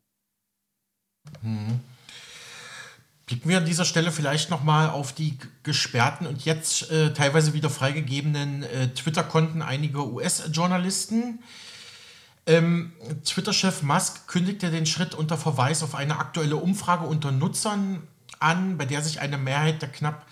Hm. 1.41 1.81
Blicken 3.27 3.49
wir 3.49 3.59
an 3.59 3.65
dieser 3.65 3.85
Stelle 3.85 4.13
vielleicht 4.13 4.51
nochmal 4.51 4.89
auf 4.89 5.13
die 5.13 5.37
gesperrten 5.65 6.27
und 6.27 6.45
jetzt 6.45 6.89
äh, 6.91 7.13
teilweise 7.13 7.53
wieder 7.53 7.71
freigegebenen 7.71 8.63
äh, 8.63 8.89
Twitter-Konten 8.89 9.61
einiger 9.61 10.07
US-Journalisten. 10.07 11.41
Ähm, 12.47 12.93
Twitter-Chef 13.25 13.83
Musk 13.83 14.27
kündigte 14.27 14.71
den 14.71 14.87
Schritt 14.87 15.15
unter 15.15 15.39
Verweis 15.39 15.83
auf 15.83 15.95
eine 15.95 16.19
aktuelle 16.19 16.57
Umfrage 16.57 17.05
unter 17.07 17.31
Nutzern 17.31 18.03
an, 18.41 18.77
bei 18.79 18.85
der 18.85 19.03
sich 19.03 19.21
eine 19.21 19.39
Mehrheit 19.39 19.81
der 19.81 19.91
knapp 19.91 20.27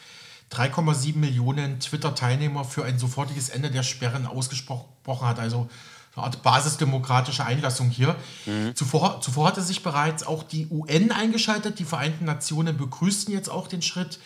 3,7 0.53 1.17
Millionen 1.17 1.79
Twitter-Teilnehmer 1.79 2.65
für 2.65 2.85
ein 2.85 2.99
sofortiges 2.99 3.51
Ende 3.51 3.71
der 3.71 3.85
Sperren 3.85 4.27
ausgesprochen 4.27 5.29
hat. 5.29 5.39
Also 5.39 5.69
eine 6.17 6.25
Art 6.25 6.43
basisdemokratische 6.43 7.45
Einlassung 7.45 7.91
hier. 7.91 8.17
Mhm. 8.47 8.75
Zuvor, 8.75 9.21
zuvor 9.21 9.47
hatte 9.47 9.63
sich 9.63 9.85
bereits 9.85 10.27
auch 10.27 10.43
die 10.43 10.67
UN 10.69 11.13
eingeschaltet. 11.13 11.79
Die 11.79 11.85
Vereinten 11.85 12.25
Nationen 12.25 12.77
begrüßten 12.77 13.33
jetzt 13.33 13.49
auch 13.49 13.69
den 13.69 13.83
Schritt, 13.83 14.19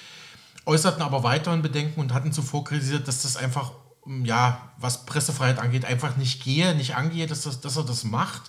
äußerten 0.65 1.03
aber 1.03 1.23
weiteren 1.23 1.61
Bedenken 1.61 2.01
und 2.01 2.15
hatten 2.15 2.33
zuvor 2.33 2.65
kritisiert, 2.65 3.07
dass 3.07 3.23
das 3.23 3.37
einfach 3.37 3.73
ja, 4.07 4.73
was 4.79 5.07
Pressefreiheit 5.07 5.59
angeht, 5.59 5.85
einfach 5.85 6.17
nicht 6.17 6.43
gehe, 6.43 6.75
nicht 6.75 6.97
angehe, 6.97 7.27
dass, 7.27 7.43
das, 7.43 7.61
dass 7.61 7.77
er 7.77 7.85
das 7.85 8.05
macht. 8.05 8.43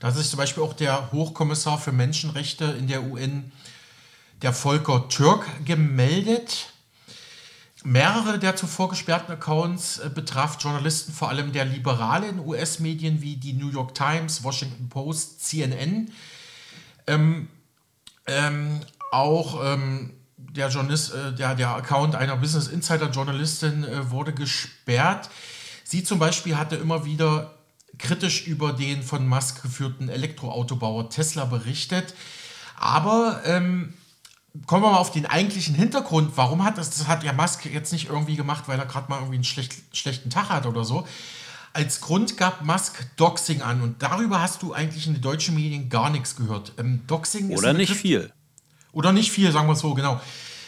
Da 0.00 0.08
hat 0.08 0.16
sich 0.16 0.28
zum 0.28 0.36
Beispiel 0.36 0.62
auch 0.62 0.74
der 0.74 1.10
Hochkommissar 1.12 1.78
für 1.78 1.92
Menschenrechte 1.92 2.64
in 2.64 2.86
der 2.86 3.02
UN, 3.02 3.50
der 4.42 4.52
Volker 4.52 5.08
Türk, 5.08 5.46
gemeldet. 5.64 6.72
Mehrere 7.84 8.38
der 8.38 8.56
zuvor 8.56 8.88
gesperrten 8.88 9.32
Accounts 9.32 9.98
äh, 9.98 10.10
betraf 10.12 10.58
Journalisten 10.60 11.12
vor 11.12 11.28
allem 11.28 11.52
der 11.52 11.64
liberalen 11.64 12.40
US-Medien 12.40 13.22
wie 13.22 13.36
die 13.36 13.52
New 13.52 13.70
York 13.70 13.94
Times, 13.94 14.42
Washington 14.42 14.88
Post, 14.88 15.44
CNN. 15.44 16.10
Ähm, 17.06 17.48
ähm, 18.26 18.80
auch 19.10 19.64
ähm, 19.64 20.17
der, 20.38 20.68
Journalist, 20.68 21.12
äh, 21.14 21.32
der, 21.34 21.54
der 21.54 21.74
Account 21.74 22.14
einer 22.14 22.36
Business 22.36 22.68
Insider 22.68 23.10
Journalistin 23.10 23.84
äh, 23.84 24.10
wurde 24.10 24.32
gesperrt. 24.32 25.28
Sie 25.84 26.04
zum 26.04 26.18
Beispiel 26.18 26.56
hatte 26.56 26.76
immer 26.76 27.04
wieder 27.04 27.54
kritisch 27.98 28.46
über 28.46 28.72
den 28.72 29.02
von 29.02 29.26
Musk 29.26 29.62
geführten 29.62 30.08
Elektroautobauer 30.08 31.10
Tesla 31.10 31.44
berichtet. 31.44 32.14
Aber 32.76 33.42
ähm, 33.44 33.94
kommen 34.66 34.84
wir 34.84 34.92
mal 34.92 34.98
auf 34.98 35.10
den 35.10 35.26
eigentlichen 35.26 35.74
Hintergrund. 35.74 36.32
Warum 36.36 36.64
hat 36.64 36.78
das, 36.78 36.90
das 36.90 37.08
hat 37.08 37.24
ja 37.24 37.32
Musk 37.32 37.66
jetzt 37.66 37.92
nicht 37.92 38.08
irgendwie 38.08 38.36
gemacht, 38.36 38.64
weil 38.66 38.78
er 38.78 38.86
gerade 38.86 39.08
mal 39.08 39.16
irgendwie 39.16 39.36
einen 39.36 39.44
schlecht, 39.44 39.74
schlechten 39.92 40.30
Tag 40.30 40.50
hat 40.50 40.66
oder 40.66 40.84
so. 40.84 41.06
Als 41.72 42.00
Grund 42.00 42.36
gab 42.36 42.64
Musk 42.64 43.06
Doxing 43.16 43.62
an 43.62 43.82
und 43.82 44.02
darüber 44.02 44.40
hast 44.40 44.62
du 44.62 44.72
eigentlich 44.72 45.06
in 45.06 45.14
den 45.14 45.22
deutschen 45.22 45.54
Medien 45.54 45.88
gar 45.88 46.10
nichts 46.10 46.36
gehört. 46.36 46.72
Ähm, 46.78 47.02
Doxing 47.06 47.50
oder 47.50 47.72
nicht 47.72 47.94
viel. 47.94 48.32
Oder 48.92 49.12
nicht 49.12 49.30
viel, 49.30 49.52
sagen 49.52 49.68
wir 49.68 49.74
es 49.74 49.80
so, 49.80 49.94
genau. 49.94 50.20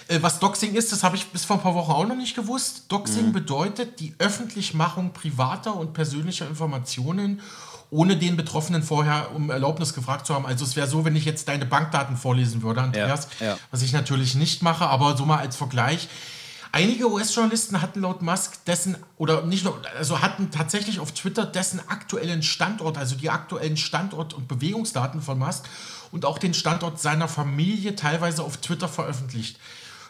Äh, 0.08 0.22
was 0.22 0.40
Doxing 0.40 0.74
ist, 0.74 0.92
das 0.92 1.02
habe 1.02 1.16
ich 1.16 1.26
bis 1.26 1.44
vor 1.44 1.56
ein 1.56 1.62
paar 1.62 1.74
Wochen 1.74 1.92
auch 1.92 2.06
noch 2.06 2.16
nicht 2.16 2.34
gewusst. 2.34 2.84
Doxing 2.88 3.28
mhm. 3.28 3.32
bedeutet 3.32 4.00
die 4.00 4.14
Öffentlichmachung 4.18 5.12
privater 5.12 5.76
und 5.76 5.92
persönlicher 5.92 6.48
Informationen, 6.48 7.40
ohne 7.90 8.16
den 8.16 8.36
Betroffenen 8.36 8.82
vorher 8.82 9.34
um 9.34 9.50
Erlaubnis 9.50 9.94
gefragt 9.94 10.26
zu 10.26 10.34
haben. 10.34 10.46
Also 10.46 10.64
es 10.64 10.76
wäre 10.76 10.86
so, 10.86 11.04
wenn 11.04 11.16
ich 11.16 11.24
jetzt 11.24 11.48
deine 11.48 11.64
Bankdaten 11.64 12.16
vorlesen 12.16 12.62
würde, 12.62 12.82
Andreas, 12.82 13.28
ja, 13.38 13.46
ja. 13.46 13.58
was 13.70 13.82
ich 13.82 13.92
natürlich 13.92 14.34
nicht 14.34 14.62
mache, 14.62 14.86
aber 14.86 15.16
so 15.16 15.24
mal 15.26 15.38
als 15.38 15.56
Vergleich. 15.56 16.08
Einige 16.72 17.10
US-Journalisten 17.10 17.82
hatten 17.82 18.00
laut 18.00 18.22
Musk 18.22 18.64
dessen, 18.64 18.96
oder 19.16 19.42
nicht 19.42 19.64
nur, 19.64 19.80
also 19.98 20.20
hatten 20.20 20.52
tatsächlich 20.52 21.00
auf 21.00 21.10
Twitter 21.10 21.44
dessen 21.44 21.80
aktuellen 21.88 22.44
Standort, 22.44 22.96
also 22.96 23.16
die 23.16 23.28
aktuellen 23.28 23.76
Standort- 23.76 24.34
und 24.34 24.46
Bewegungsdaten 24.46 25.20
von 25.20 25.38
Musk 25.38 25.64
und 26.12 26.24
auch 26.24 26.38
den 26.38 26.54
Standort 26.54 27.00
seiner 27.00 27.28
Familie 27.28 27.94
teilweise 27.96 28.42
auf 28.42 28.56
Twitter 28.58 28.88
veröffentlicht. 28.88 29.58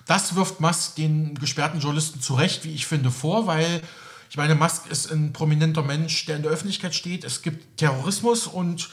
Das 0.06 0.34
wirft 0.34 0.60
Musk 0.60 0.96
den 0.96 1.34
gesperrten 1.34 1.80
Journalisten 1.80 2.20
zu 2.20 2.34
Recht, 2.34 2.64
wie 2.64 2.74
ich 2.74 2.86
finde, 2.86 3.10
vor, 3.10 3.46
weil 3.46 3.82
ich 4.30 4.36
meine, 4.36 4.54
Musk 4.54 4.86
ist 4.88 5.10
ein 5.10 5.32
prominenter 5.32 5.82
Mensch, 5.82 6.26
der 6.26 6.36
in 6.36 6.42
der 6.42 6.52
Öffentlichkeit 6.52 6.94
steht. 6.94 7.24
Es 7.24 7.42
gibt 7.42 7.78
Terrorismus 7.78 8.46
und 8.46 8.88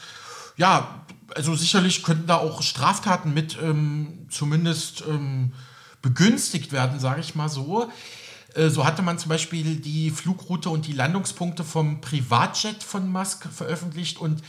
ja, 0.56 1.04
also 1.34 1.54
sicherlich 1.54 2.02
könnten 2.02 2.26
da 2.26 2.36
auch 2.38 2.62
Straftaten 2.62 3.32
mit 3.32 3.56
ähm, 3.62 4.26
zumindest 4.28 5.04
ähm, 5.08 5.52
begünstigt 6.02 6.72
werden, 6.72 6.98
sage 6.98 7.20
ich 7.20 7.34
mal 7.34 7.48
so. 7.48 7.90
Äh, 8.54 8.68
so 8.68 8.84
hatte 8.84 9.02
man 9.02 9.18
zum 9.18 9.28
Beispiel 9.28 9.76
die 9.76 10.10
Flugroute 10.10 10.70
und 10.70 10.86
die 10.86 10.92
Landungspunkte 10.92 11.64
vom 11.64 12.00
Privatjet 12.00 12.82
von 12.82 13.10
Musk 13.10 13.48
veröffentlicht 13.52 14.18
und 14.18 14.42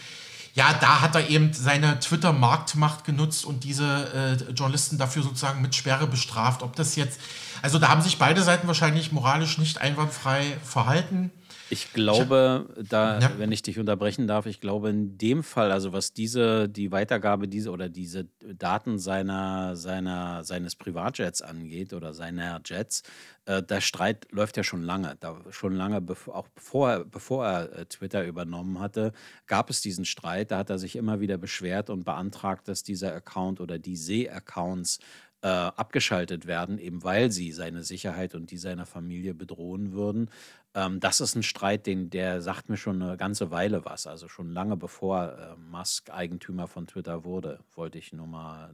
ja, 0.53 0.73
da 0.73 1.01
hat 1.01 1.15
er 1.15 1.29
eben 1.29 1.53
seine 1.53 1.99
Twitter-Marktmacht 1.99 3.03
genutzt 3.03 3.45
und 3.45 3.63
diese 3.63 4.39
äh, 4.49 4.51
Journalisten 4.53 4.97
dafür 4.97 5.23
sozusagen 5.23 5.62
mit 5.62 5.75
Sperre 5.75 6.07
bestraft. 6.07 6.63
Ob 6.63 6.75
das 6.75 6.95
jetzt, 6.95 7.19
also 7.62 7.79
da 7.79 7.89
haben 7.89 8.01
sich 8.01 8.17
beide 8.17 8.41
Seiten 8.41 8.67
wahrscheinlich 8.67 9.12
moralisch 9.12 9.57
nicht 9.57 9.79
einwandfrei 9.79 10.57
verhalten. 10.63 11.31
Ich 11.69 11.93
glaube, 11.93 12.67
da, 12.89 13.19
ja. 13.19 13.32
wenn 13.38 13.51
ich 13.51 13.62
dich 13.62 13.79
unterbrechen 13.79 14.27
darf, 14.27 14.45
ich 14.45 14.60
glaube 14.60 14.89
in 14.89 15.17
dem 15.17 15.43
Fall, 15.43 15.71
also 15.71 15.93
was 15.93 16.13
diese, 16.13 16.67
die 16.67 16.91
Weitergabe 16.91 17.47
diese 17.47 17.71
oder 17.71 17.89
diese 17.89 18.25
Daten 18.41 18.97
seiner, 18.97 19.75
seiner, 19.75 20.43
seines 20.43 20.75
Privatjets 20.75 21.41
angeht 21.41 21.93
oder 21.93 22.13
seiner 22.13 22.62
Jets, 22.65 23.03
äh, 23.45 23.62
der 23.63 23.82
Streit 23.82 24.27
läuft 24.32 24.58
ja 24.58 24.63
schon 24.63 24.84
lange. 24.84 25.15
Da, 25.19 25.41
schon 25.49 25.73
lange, 25.73 26.01
bevor, 26.01 26.36
auch 26.36 26.47
bevor, 26.49 27.05
bevor 27.05 27.45
er 27.45 27.79
äh, 27.79 27.86
Twitter 27.86 28.25
übernommen 28.25 28.79
hatte, 28.79 29.12
gab 29.47 29.69
es 29.69 29.82
diesen 29.82 30.05
Streit. 30.05 30.51
Da 30.51 30.60
hat 30.60 30.69
er 30.69 30.79
sich 30.79 30.95
immer 30.95 31.19
wieder 31.19 31.38
beschwert 31.38 31.89
und 31.89 32.03
beantragt, 32.03 32.67
dass 32.67 32.84
dieser 32.84 33.13
Account 33.13 33.60
oder 33.60 33.79
diese 33.79 34.32
Accounts 34.32 34.99
äh, 35.41 35.47
abgeschaltet 35.47 36.47
werden, 36.47 36.78
eben 36.80 37.04
weil 37.04 37.32
sie 37.32 37.52
seine 37.52 37.84
Sicherheit 37.84 38.36
und 38.36 38.52
die 38.52 38.58
seiner 38.58 38.86
Familie 38.86 39.34
bedrohen 39.34 39.93
würden. 39.93 40.30
Ähm, 40.73 40.99
das 40.99 41.21
ist 41.21 41.36
ein 41.36 41.43
Streit, 41.43 41.86
den, 41.86 42.10
der 42.10 42.41
sagt 42.41 42.69
mir 42.69 42.78
schon 42.78 43.02
eine 43.02 43.17
ganze 43.17 43.49
Weile 43.52 43.86
was. 43.86 44.06
Also 44.08 44.28
schon 44.28 44.52
lange 44.52 44.75
bevor 44.75 45.38
äh, 45.38 45.56
Musk 45.71 46.10
Eigentümer 46.10 46.67
von 46.67 46.88
Twitter 46.88 47.23
wurde, 47.23 47.60
wollte 47.75 47.97
ich 47.97 48.12
nur 48.12 48.28
mal 48.28 48.69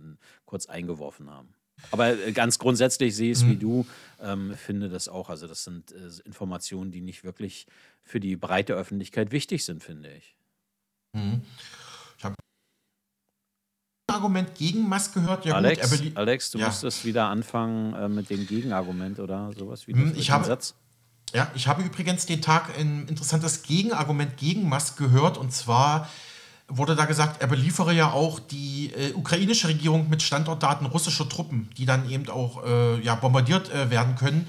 kurz 0.45 0.65
eingeworfen 0.65 1.29
haben. 1.29 1.53
Aber 1.91 2.17
äh, 2.17 2.31
ganz 2.31 2.59
grundsätzlich 2.59 3.15
sehe 3.15 3.31
ich 3.31 3.37
es 3.37 3.43
mhm. 3.43 3.49
wie 3.51 3.55
du, 3.57 3.85
ähm, 4.21 4.55
finde 4.55 4.89
das 4.89 5.07
auch. 5.07 5.29
Also 5.29 5.47
das 5.47 5.63
sind 5.63 5.91
äh, 5.91 6.09
Informationen, 6.25 6.91
die 6.91 7.01
nicht 7.01 7.23
wirklich 7.23 7.67
für 8.03 8.19
die 8.19 8.35
breite 8.35 8.73
Öffentlichkeit 8.73 9.31
wichtig 9.31 9.65
sind, 9.65 9.83
finde 9.83 10.11
ich. 10.13 10.35
Mhm. 11.13 11.41
Ich 14.15 14.21
habe 14.21 14.23
ein 14.23 14.23
Argument 14.23 14.55
gegen 14.55 14.87
Musk 14.87 15.13
gehört. 15.13 15.45
Ja, 15.45 15.55
Alex, 15.55 16.01
gut, 16.01 16.15
Alex, 16.15 16.51
du 16.51 16.59
ja. 16.59 16.67
musstest 16.67 17.05
wieder 17.05 17.27
anfangen 17.27 17.93
äh, 17.93 18.07
mit 18.07 18.29
dem 18.29 18.47
Gegenargument 18.47 19.19
oder 19.19 19.51
sowas 19.57 19.87
wie 19.87 19.93
mhm, 19.93 20.13
ich 20.15 20.31
habe, 20.31 20.45
Satz. 20.45 20.75
Ja, 21.33 21.51
ich 21.55 21.67
habe 21.67 21.83
übrigens 21.83 22.25
den 22.25 22.41
Tag 22.41 22.77
ein 22.79 23.07
interessantes 23.07 23.63
Gegenargument 23.63 24.37
gegen 24.37 24.67
Musk 24.69 24.97
gehört 24.97 25.37
und 25.37 25.51
zwar 25.51 26.07
wurde 26.67 26.95
da 26.95 27.05
gesagt, 27.05 27.41
er 27.41 27.47
beliefere 27.47 27.93
ja 27.93 28.11
auch 28.11 28.39
die 28.39 28.91
äh, 28.95 29.13
ukrainische 29.13 29.67
Regierung 29.67 30.09
mit 30.09 30.21
Standortdaten 30.21 30.87
russischer 30.87 31.29
Truppen, 31.29 31.69
die 31.77 31.85
dann 31.85 32.09
eben 32.09 32.29
auch 32.29 32.63
äh, 32.65 32.99
ja, 33.01 33.15
bombardiert 33.15 33.71
äh, 33.71 33.89
werden 33.89 34.15
können. 34.15 34.47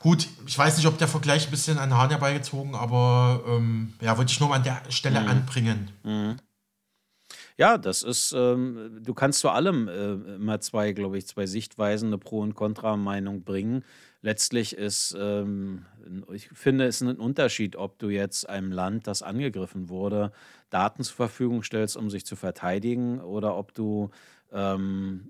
Gut, 0.00 0.28
ich 0.46 0.58
weiß 0.58 0.76
nicht, 0.76 0.86
ob 0.86 0.98
der 0.98 1.08
Vergleich 1.08 1.46
ein 1.46 1.50
bisschen 1.50 1.78
an 1.78 1.96
Hahn 1.96 2.10
herbeigezogen, 2.10 2.74
aber 2.74 3.42
ähm, 3.48 3.94
ja, 4.00 4.16
wollte 4.16 4.32
ich 4.32 4.40
nur 4.40 4.50
mal 4.50 4.56
an 4.56 4.64
der 4.64 4.80
Stelle 4.88 5.20
mhm. 5.20 5.28
anbringen. 5.28 5.90
Mhm. 6.02 6.36
Ja, 7.58 7.78
das 7.78 8.02
ist, 8.02 8.32
ähm, 8.36 9.00
du 9.02 9.14
kannst 9.14 9.40
zu 9.40 9.48
allem 9.48 9.88
äh, 9.88 10.12
immer 10.34 10.60
zwei, 10.60 10.92
glaube 10.92 11.16
ich, 11.16 11.26
zwei 11.26 11.46
Sichtweisen, 11.46 12.08
eine 12.08 12.18
Pro- 12.18 12.40
und 12.42 12.54
Kontra-Meinung 12.54 13.44
bringen. 13.44 13.82
Letztlich 14.20 14.76
ist, 14.76 15.16
ähm, 15.18 15.86
ich 16.32 16.48
finde, 16.52 16.84
es 16.86 17.00
ist 17.00 17.08
ein 17.08 17.16
Unterschied, 17.18 17.76
ob 17.76 17.98
du 17.98 18.10
jetzt 18.10 18.46
einem 18.48 18.72
Land, 18.72 19.06
das 19.06 19.22
angegriffen 19.22 19.88
wurde, 19.88 20.32
Daten 20.68 21.02
zur 21.02 21.16
Verfügung 21.16 21.62
stellst, 21.62 21.96
um 21.96 22.10
sich 22.10 22.26
zu 22.26 22.36
verteidigen, 22.36 23.20
oder 23.20 23.56
ob 23.56 23.72
du 23.72 24.10
ähm, 24.52 25.28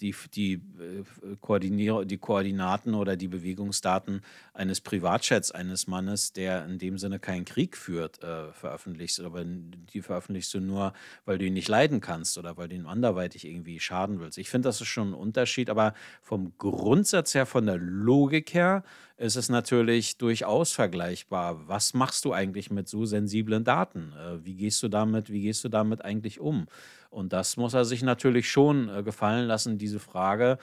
die, 0.00 0.14
die, 0.34 0.54
äh, 0.54 1.36
Koordinier 1.40 2.04
die 2.04 2.18
Koordinaten 2.18 2.94
oder 2.94 3.16
die 3.16 3.28
Bewegungsdaten 3.28 4.22
eines 4.52 4.80
Privatchats 4.80 5.50
eines 5.50 5.86
Mannes, 5.86 6.32
der 6.32 6.64
in 6.64 6.78
dem 6.78 6.98
Sinne 6.98 7.18
keinen 7.18 7.44
Krieg 7.44 7.76
führt, 7.76 8.22
äh, 8.22 8.52
veröffentlichst. 8.52 9.20
Aber 9.20 9.44
die 9.44 10.02
veröffentlichst 10.02 10.52
du 10.54 10.60
nur, 10.60 10.92
weil 11.24 11.38
du 11.38 11.46
ihn 11.46 11.54
nicht 11.54 11.68
leiden 11.68 12.00
kannst 12.00 12.38
oder 12.38 12.56
weil 12.56 12.68
du 12.68 12.76
ihm 12.76 12.86
anderweitig 12.86 13.46
irgendwie 13.46 13.80
schaden 13.80 14.20
willst. 14.20 14.38
Ich 14.38 14.50
finde, 14.50 14.68
das 14.68 14.80
ist 14.80 14.88
schon 14.88 15.10
ein 15.10 15.14
Unterschied, 15.14 15.70
aber 15.70 15.94
vom 16.22 16.52
Grundsatz 16.58 17.34
her, 17.34 17.46
von 17.46 17.66
der 17.66 17.78
Logik 17.78 18.54
her, 18.54 18.84
ist 19.16 19.36
es 19.36 19.48
natürlich 19.48 20.18
durchaus 20.18 20.72
vergleichbar. 20.72 21.68
Was 21.68 21.94
machst 21.94 22.24
du 22.24 22.32
eigentlich 22.32 22.70
mit 22.70 22.88
so 22.88 23.04
sensiblen 23.04 23.64
Daten? 23.64 24.12
Äh, 24.12 24.44
wie 24.44 24.54
gehst 24.54 24.82
du 24.82 24.88
damit, 24.88 25.30
wie 25.30 25.42
gehst 25.42 25.62
du 25.64 25.68
damit 25.68 26.04
eigentlich 26.04 26.40
um? 26.40 26.66
Und 27.10 27.32
das 27.32 27.56
muss 27.56 27.74
er 27.74 27.84
sich 27.84 28.02
natürlich 28.02 28.50
schon 28.50 28.88
äh, 28.88 29.02
gefallen 29.04 29.46
lassen, 29.46 29.78
diese 29.78 30.00
Frage. 30.00 30.58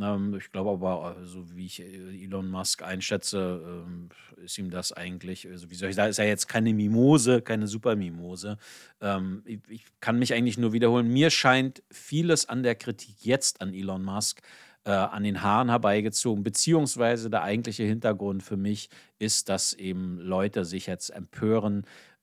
Ähm, 0.00 0.34
ich 0.38 0.52
glaube 0.52 0.70
aber, 0.70 1.16
äh, 1.16 1.24
so 1.24 1.56
wie 1.56 1.66
ich 1.66 1.80
Elon 1.80 2.50
Musk 2.50 2.82
einschätze, 2.82 3.62
ähm, 3.86 4.08
ist 4.36 4.58
ihm 4.58 4.70
das 4.70 4.92
eigentlich, 4.92 5.48
also 5.48 5.70
wie 5.70 5.74
soll 5.74 5.88
ich 5.88 5.96
sagen, 5.96 6.10
ist 6.10 6.18
ja 6.18 6.24
jetzt 6.24 6.48
keine 6.48 6.74
Mimose, 6.74 7.40
keine 7.40 7.66
Supermimose. 7.66 8.58
Ähm, 9.00 9.42
ich, 9.46 9.60
ich, 9.68 9.84
kann 10.00 10.18
mich 10.18 10.34
eigentlich 10.34 10.58
nur 10.58 10.74
wiederholen. 10.74 11.08
Mir 11.08 11.30
scheint 11.30 11.82
vieles 11.90 12.48
an 12.48 12.62
der 12.62 12.74
Kritik 12.74 13.24
jetzt 13.24 13.62
an 13.62 13.72
Elon 13.72 14.04
Musk 14.04 14.40
äh, 14.40 14.42
an 14.90 15.24
den 15.24 15.42
Haaren 15.42 15.70
herbeigezogen, 15.70 16.44
beziehungsweise 16.44 17.30
der 17.30 17.42
eigentliche 17.42 17.84
Hintergrund 17.84 18.42
für 18.42 18.56
mich 18.56 18.88
ist, 19.18 19.48
dass 19.48 19.72
eben 19.72 20.18
Leute 20.18 20.64
sich 20.64 20.86
jetzt 20.86 21.10
empören, 21.10 21.84
äh, 21.84 22.13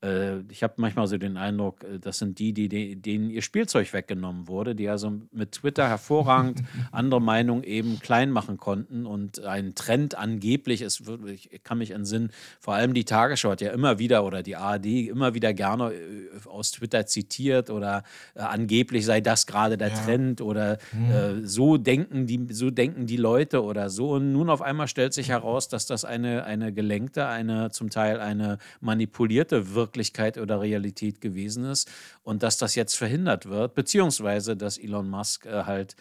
ich 0.50 0.64
habe 0.64 0.74
manchmal 0.78 1.06
so 1.06 1.18
den 1.20 1.38
Eindruck, 1.38 1.84
äh, 1.84 2.00
das 2.00 2.18
sind 2.18 2.40
die, 2.40 2.54
die, 2.54 2.96
denen 2.96 3.30
ihr 3.30 3.44
Spielzeug 3.44 3.94
weggenommen 3.94 4.48
wurde, 4.48 4.74
die 4.74 4.90
also 4.90 5.14
mit 5.32 5.52
Twitter 5.52 5.88
hervorragend 5.88 6.64
andere 6.92 7.22
Meinungen 7.22 7.64
eben 7.64 8.00
klein 8.00 8.32
machen 8.32 8.58
konnten 8.58 9.06
und 9.06 9.44
ein 9.46 9.76
Trend 9.76 10.18
angeblich 10.18 10.82
ist, 10.82 11.04
ich 11.28 11.64
kann 11.64 11.78
mich 11.78 11.92
entsinnen, 11.92 12.32
vor 12.60 12.74
allem 12.74 12.96
die 12.96 13.06
Tagesschau 13.06 13.52
hat 13.52 13.62
ja 13.62 13.72
immer 13.72 14.00
wieder 14.00 14.24
oder 14.26 14.42
die 14.42 14.56
ARD 14.56 14.88
immer 14.88 15.36
wieder 15.36 15.54
gerne 15.54 15.94
äh, 15.94 16.48
aus 16.48 16.72
Twitter 16.72 17.06
zitiert 17.06 17.70
oder 17.70 18.04
äh, 18.34 18.40
angeblich 18.40 19.06
sei 19.06 19.22
das 19.22 19.46
gerade 19.46 19.78
der 19.78 19.90
ja. 19.90 19.96
Trend 19.96 20.42
oder 20.42 20.80
hm. 20.90 21.12
äh, 21.12 21.48
so 21.48 21.78
denken 21.78 22.26
die, 22.26 22.48
so 22.52 22.72
denken 22.72 23.06
die 23.06 23.18
Leute 23.18 23.64
oder 23.64 23.92
so. 23.92 24.14
Und 24.14 24.32
nun 24.32 24.50
auf 24.50 24.64
einmal 24.64 24.88
stellt 24.88 25.14
sich 25.14 25.30
heraus, 25.30 25.68
dass 25.68 25.86
das 25.86 26.06
eine, 26.06 26.44
eine 26.44 26.74
gelenkte, 26.74 27.28
eine 27.28 27.70
zum 27.70 27.92
Teil 27.92 28.20
eine 28.20 28.58
manipulierte 28.80 29.76
Wirkung 29.76 29.91
Wirklichkeit 29.92 30.38
oder 30.38 30.62
Realität 30.62 31.20
gewesen 31.20 31.66
ist 31.66 31.92
und 32.24 32.44
dass 32.44 32.58
das 32.58 32.76
jetzt 32.76 32.96
verhindert 32.96 33.48
wird, 33.48 33.76
beziehungsweise 33.76 34.56
dass 34.56 34.78
Elon 34.78 35.10
Musk 35.10 35.46
äh, 35.46 35.64
halt 35.66 35.98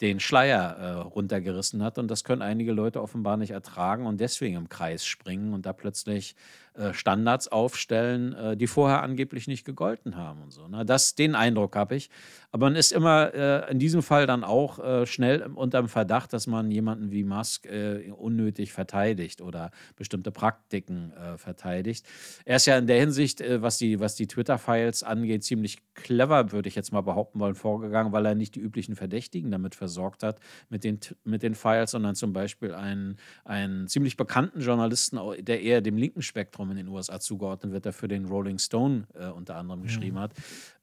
den 0.00 0.20
Schleier 0.20 0.76
äh, 0.76 0.90
runtergerissen 0.92 1.82
hat 1.82 1.98
und 1.98 2.10
das 2.10 2.24
können 2.24 2.42
einige 2.42 2.72
Leute 2.72 3.02
offenbar 3.02 3.36
nicht 3.36 3.50
ertragen 3.50 4.06
und 4.06 4.20
deswegen 4.20 4.56
im 4.56 4.68
Kreis 4.68 5.04
springen 5.04 5.52
und 5.52 5.66
da 5.66 5.72
plötzlich 5.72 6.36
äh, 6.74 6.94
Standards 6.94 7.48
aufstellen, 7.48 8.32
äh, 8.32 8.56
die 8.56 8.68
vorher 8.68 9.02
angeblich 9.02 9.48
nicht 9.48 9.64
gegolten 9.64 10.16
haben 10.16 10.42
und 10.42 10.52
so. 10.52 10.68
Ne? 10.68 10.86
Das, 10.86 11.16
den 11.16 11.34
Eindruck 11.34 11.74
habe 11.74 11.96
ich. 11.96 12.10
Aber 12.52 12.66
man 12.66 12.76
ist 12.76 12.92
immer 12.92 13.34
äh, 13.34 13.70
in 13.72 13.80
diesem 13.80 14.02
Fall 14.02 14.26
dann 14.26 14.44
auch 14.44 14.78
äh, 14.78 15.04
schnell 15.04 15.42
unter 15.42 15.80
dem 15.80 15.88
Verdacht, 15.88 16.32
dass 16.32 16.46
man 16.46 16.70
jemanden 16.70 17.10
wie 17.10 17.24
Musk 17.24 17.66
äh, 17.66 18.12
unnötig 18.12 18.72
verteidigt 18.72 19.40
oder 19.40 19.72
bestimmte 19.96 20.30
Praktiken 20.30 21.12
verteidigt. 21.36 22.06
Er 22.44 22.56
ist 22.56 22.66
ja 22.66 22.78
in 22.78 22.86
der 22.86 22.98
Hinsicht, 22.98 23.42
was 23.62 23.78
die, 23.78 24.00
was 24.00 24.14
die 24.14 24.26
Twitter-Files 24.26 25.02
angeht, 25.02 25.44
ziemlich 25.44 25.78
clever, 25.94 26.52
würde 26.52 26.68
ich 26.68 26.74
jetzt 26.74 26.92
mal 26.92 27.00
behaupten 27.00 27.40
wollen, 27.40 27.54
vorgegangen, 27.54 28.12
weil 28.12 28.26
er 28.26 28.34
nicht 28.34 28.54
die 28.54 28.60
üblichen 28.60 28.96
Verdächtigen 28.96 29.50
damit 29.50 29.74
versorgt 29.80 30.22
hat 30.22 30.38
mit 30.68 30.84
den, 30.84 31.00
mit 31.24 31.42
den 31.42 31.54
Files, 31.54 31.92
sondern 31.92 32.14
zum 32.14 32.34
Beispiel 32.34 32.74
einen, 32.74 33.16
einen 33.46 33.88
ziemlich 33.88 34.18
bekannten 34.18 34.60
Journalisten, 34.60 35.18
der 35.40 35.62
eher 35.62 35.80
dem 35.80 35.96
linken 35.96 36.20
Spektrum 36.20 36.70
in 36.70 36.76
den 36.76 36.88
USA 36.88 37.18
zugeordnet 37.18 37.72
wird, 37.72 37.86
der 37.86 37.94
für 37.94 38.08
den 38.08 38.26
Rolling 38.26 38.58
Stone 38.58 39.06
äh, 39.14 39.28
unter 39.28 39.56
anderem 39.56 39.82
geschrieben 39.82 40.16
mhm. 40.16 40.20
hat. 40.20 40.32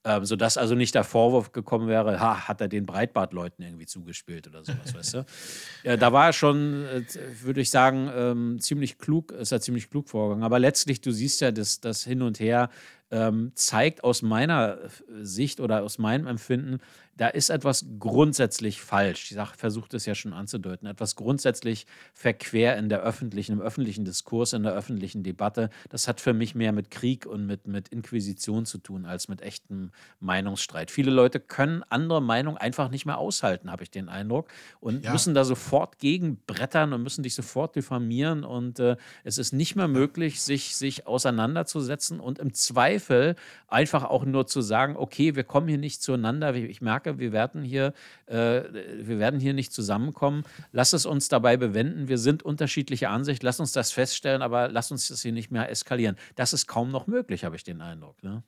Ähm, 0.04 0.26
sodass 0.26 0.58
also 0.58 0.74
nicht 0.74 0.96
der 0.96 1.04
Vorwurf 1.04 1.52
gekommen 1.52 1.88
wäre, 1.88 2.20
ha, 2.20 2.48
hat 2.48 2.60
er 2.60 2.68
den 2.68 2.86
Breitbart-Leuten 2.86 3.62
irgendwie 3.62 3.86
zugespielt 3.86 4.48
oder 4.48 4.64
sowas, 4.64 4.96
weißt 4.96 5.14
du? 5.14 5.26
Ja, 5.84 5.98
da 5.98 6.12
war 6.12 6.28
er 6.28 6.34
schon, 6.34 6.86
äh, 6.86 7.04
würde 7.42 7.62
ich 7.62 7.70
sagen, 7.70 8.10
ähm, 8.16 8.60
ziemlich 8.60 8.98
klug, 8.98 9.32
ist 9.32 9.52
er 9.52 9.62
ziemlich 9.62 9.90
klug 9.90 10.10
vorgegangen. 10.10 10.44
Aber 10.44 10.60
letztlich, 10.60 11.02
du 11.02 11.12
siehst 11.12 11.42
ja 11.42 11.52
das, 11.52 11.82
das 11.82 12.04
Hin 12.04 12.22
und 12.22 12.40
Her, 12.40 12.70
ähm, 13.12 13.52
zeigt 13.56 14.04
aus 14.04 14.22
meiner 14.22 14.80
Sicht 15.22 15.60
oder 15.60 15.84
aus 15.84 15.98
meinem 15.98 16.28
Empfinden, 16.28 16.80
da 17.18 17.28
ist 17.28 17.50
etwas 17.50 17.86
grundsätzlich 18.00 18.80
falsch. 18.82 19.32
Ich 19.32 19.38
versuche 19.58 19.90
das 19.90 20.06
ja 20.06 20.16
schon 20.16 20.34
anzudeuten. 20.34 20.88
Etwas 20.88 21.16
grundsätzlich 21.16 21.88
verquer 22.14 22.78
in 22.78 22.90
der 22.90 23.02
öffentlichen, 23.02 23.54
im 23.54 23.62
öffentlichen 23.62 24.06
Diskurs, 24.06 24.54
in 24.54 24.64
der 24.64 24.74
öffentlichen 24.74 25.24
Debatte. 25.24 25.70
Das 25.90 26.08
hat 26.08 26.22
für 26.22 26.34
mich 26.34 26.54
mehr 26.54 26.72
mit 26.72 26.92
Krieg 26.92 27.26
und 27.26 27.46
mit, 27.46 27.68
mit 27.68 27.90
Inquisition 27.90 28.66
zu 28.66 28.78
tun 28.78 29.06
als 29.06 29.28
mit 29.28 29.42
echtem 29.42 29.92
Meinungsstreit. 30.20 30.92
Viele 30.92 31.12
Leute 31.12 31.40
können 31.40 31.84
andere 31.90 32.22
Meinungen 32.22 32.58
einfach 32.58 32.90
nicht 32.90 33.06
mehr 33.06 33.18
aushalten, 33.18 33.72
habe 33.72 33.84
ich 33.84 33.92
den 33.92 34.10
Eindruck, 34.10 34.50
und 34.80 35.04
ja. 35.04 35.12
müssen 35.12 35.34
da 35.34 35.44
sofort 35.44 35.98
gegenbrettern 35.98 36.94
und 36.94 37.02
müssen 37.02 37.24
dich 37.24 37.34
sofort 37.34 37.76
diffamieren. 37.76 38.44
Und 38.44 38.80
äh, 38.80 38.96
es 39.24 39.40
ist 39.40 39.54
nicht 39.54 39.76
mehr 39.76 39.88
möglich, 39.88 40.42
sich, 40.42 40.76
sich 40.76 41.08
auseinanderzusetzen 41.08 42.20
und 42.20 42.38
im 42.38 42.54
Zweifel 42.54 43.36
einfach 43.68 44.04
auch 44.04 44.24
nur 44.24 44.46
zu 44.46 44.62
sagen, 44.62 44.96
okay, 44.96 45.36
wir 45.36 45.44
kommen 45.44 45.68
hier 45.68 45.78
nicht 45.80 46.02
zueinander. 46.04 46.54
Ich 46.54 46.82
merke, 46.82 47.07
merke, 47.08 47.20
wir 47.20 47.32
werden 47.32 47.64
hier, 47.64 47.94
äh, 48.28 48.36
wir 48.36 49.20
werden 49.20 49.40
hier 49.40 49.54
nicht 49.54 49.74
zusammenkommen. 49.74 50.44
Lass 50.72 50.94
es 50.94 51.06
uns 51.06 51.28
dabei 51.30 51.58
bewenden. 51.58 52.08
Wir 52.08 52.18
sind 52.18 52.44
unterschiedlicher 52.44 53.10
Ansicht. 53.10 53.44
Lass 53.44 53.60
uns 53.60 53.72
das 53.72 53.92
feststellen, 53.92 54.42
aber 54.42 54.70
lass 54.70 54.92
uns 54.92 55.08
das 55.08 55.22
hier 55.22 55.32
nicht 55.32 55.52
mehr 55.52 55.70
eskalieren. 55.70 56.18
Das 56.36 56.54
ist 56.54 56.68
kaum 56.68 56.92
noch 56.92 57.08
möglich, 57.08 57.44
habe 57.44 57.56
ich 57.56 57.64
den 57.64 57.82
Eindruck. 57.82 58.22
Ne? 58.24 58.44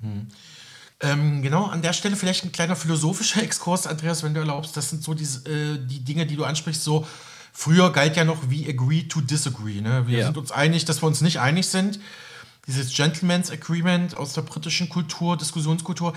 Hm. 0.00 0.28
Ähm, 1.00 1.42
genau, 1.42 1.64
an 1.66 1.82
der 1.82 1.92
Stelle 1.92 2.16
vielleicht 2.16 2.44
ein 2.44 2.52
kleiner 2.52 2.76
philosophischer 2.76 3.42
Exkurs, 3.42 3.86
Andreas, 3.86 4.22
wenn 4.22 4.34
du 4.34 4.40
erlaubst. 4.40 4.76
Das 4.76 4.90
sind 4.90 5.02
so 5.02 5.14
die, 5.14 5.24
äh, 5.24 5.78
die 5.78 6.04
Dinge, 6.04 6.26
die 6.26 6.36
du 6.36 6.44
ansprichst, 6.44 6.82
so 6.82 7.06
früher 7.52 7.92
galt 7.92 8.16
ja 8.16 8.24
noch 8.24 8.50
wie 8.50 8.68
agree 8.68 9.02
to 9.02 9.20
disagree. 9.20 9.80
Ne? 9.80 10.06
Wir 10.06 10.20
ja. 10.20 10.26
sind 10.26 10.38
uns 10.38 10.52
einig, 10.52 10.84
dass 10.84 11.02
wir 11.02 11.06
uns 11.06 11.20
nicht 11.20 11.40
einig 11.40 11.66
sind. 11.66 11.98
Dieses 12.66 12.94
Gentleman's 12.94 13.50
Agreement 13.50 14.16
aus 14.16 14.32
der 14.32 14.40
britischen 14.40 14.88
Kultur, 14.88 15.36
Diskussionskultur. 15.36 16.14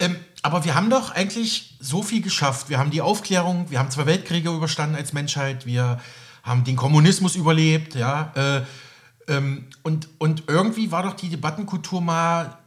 Ähm, 0.00 0.16
aber 0.42 0.64
wir 0.64 0.74
haben 0.74 0.90
doch 0.90 1.10
eigentlich 1.10 1.76
so 1.78 2.02
viel 2.02 2.22
geschafft. 2.22 2.70
Wir 2.70 2.78
haben 2.78 2.90
die 2.90 3.02
Aufklärung, 3.02 3.70
wir 3.70 3.78
haben 3.78 3.90
zwei 3.90 4.06
Weltkriege 4.06 4.50
überstanden 4.50 4.96
als 4.96 5.12
Menschheit, 5.12 5.66
wir 5.66 6.00
haben 6.42 6.64
den 6.64 6.76
Kommunismus 6.76 7.36
überlebt, 7.36 7.94
ja. 7.94 8.32
Äh, 8.34 8.62
ähm, 9.28 9.66
und, 9.82 10.08
und 10.18 10.44
irgendwie 10.48 10.90
war 10.90 11.02
doch 11.02 11.14
die 11.14 11.28
Debattenkultur 11.28 12.00
mal 12.00 12.58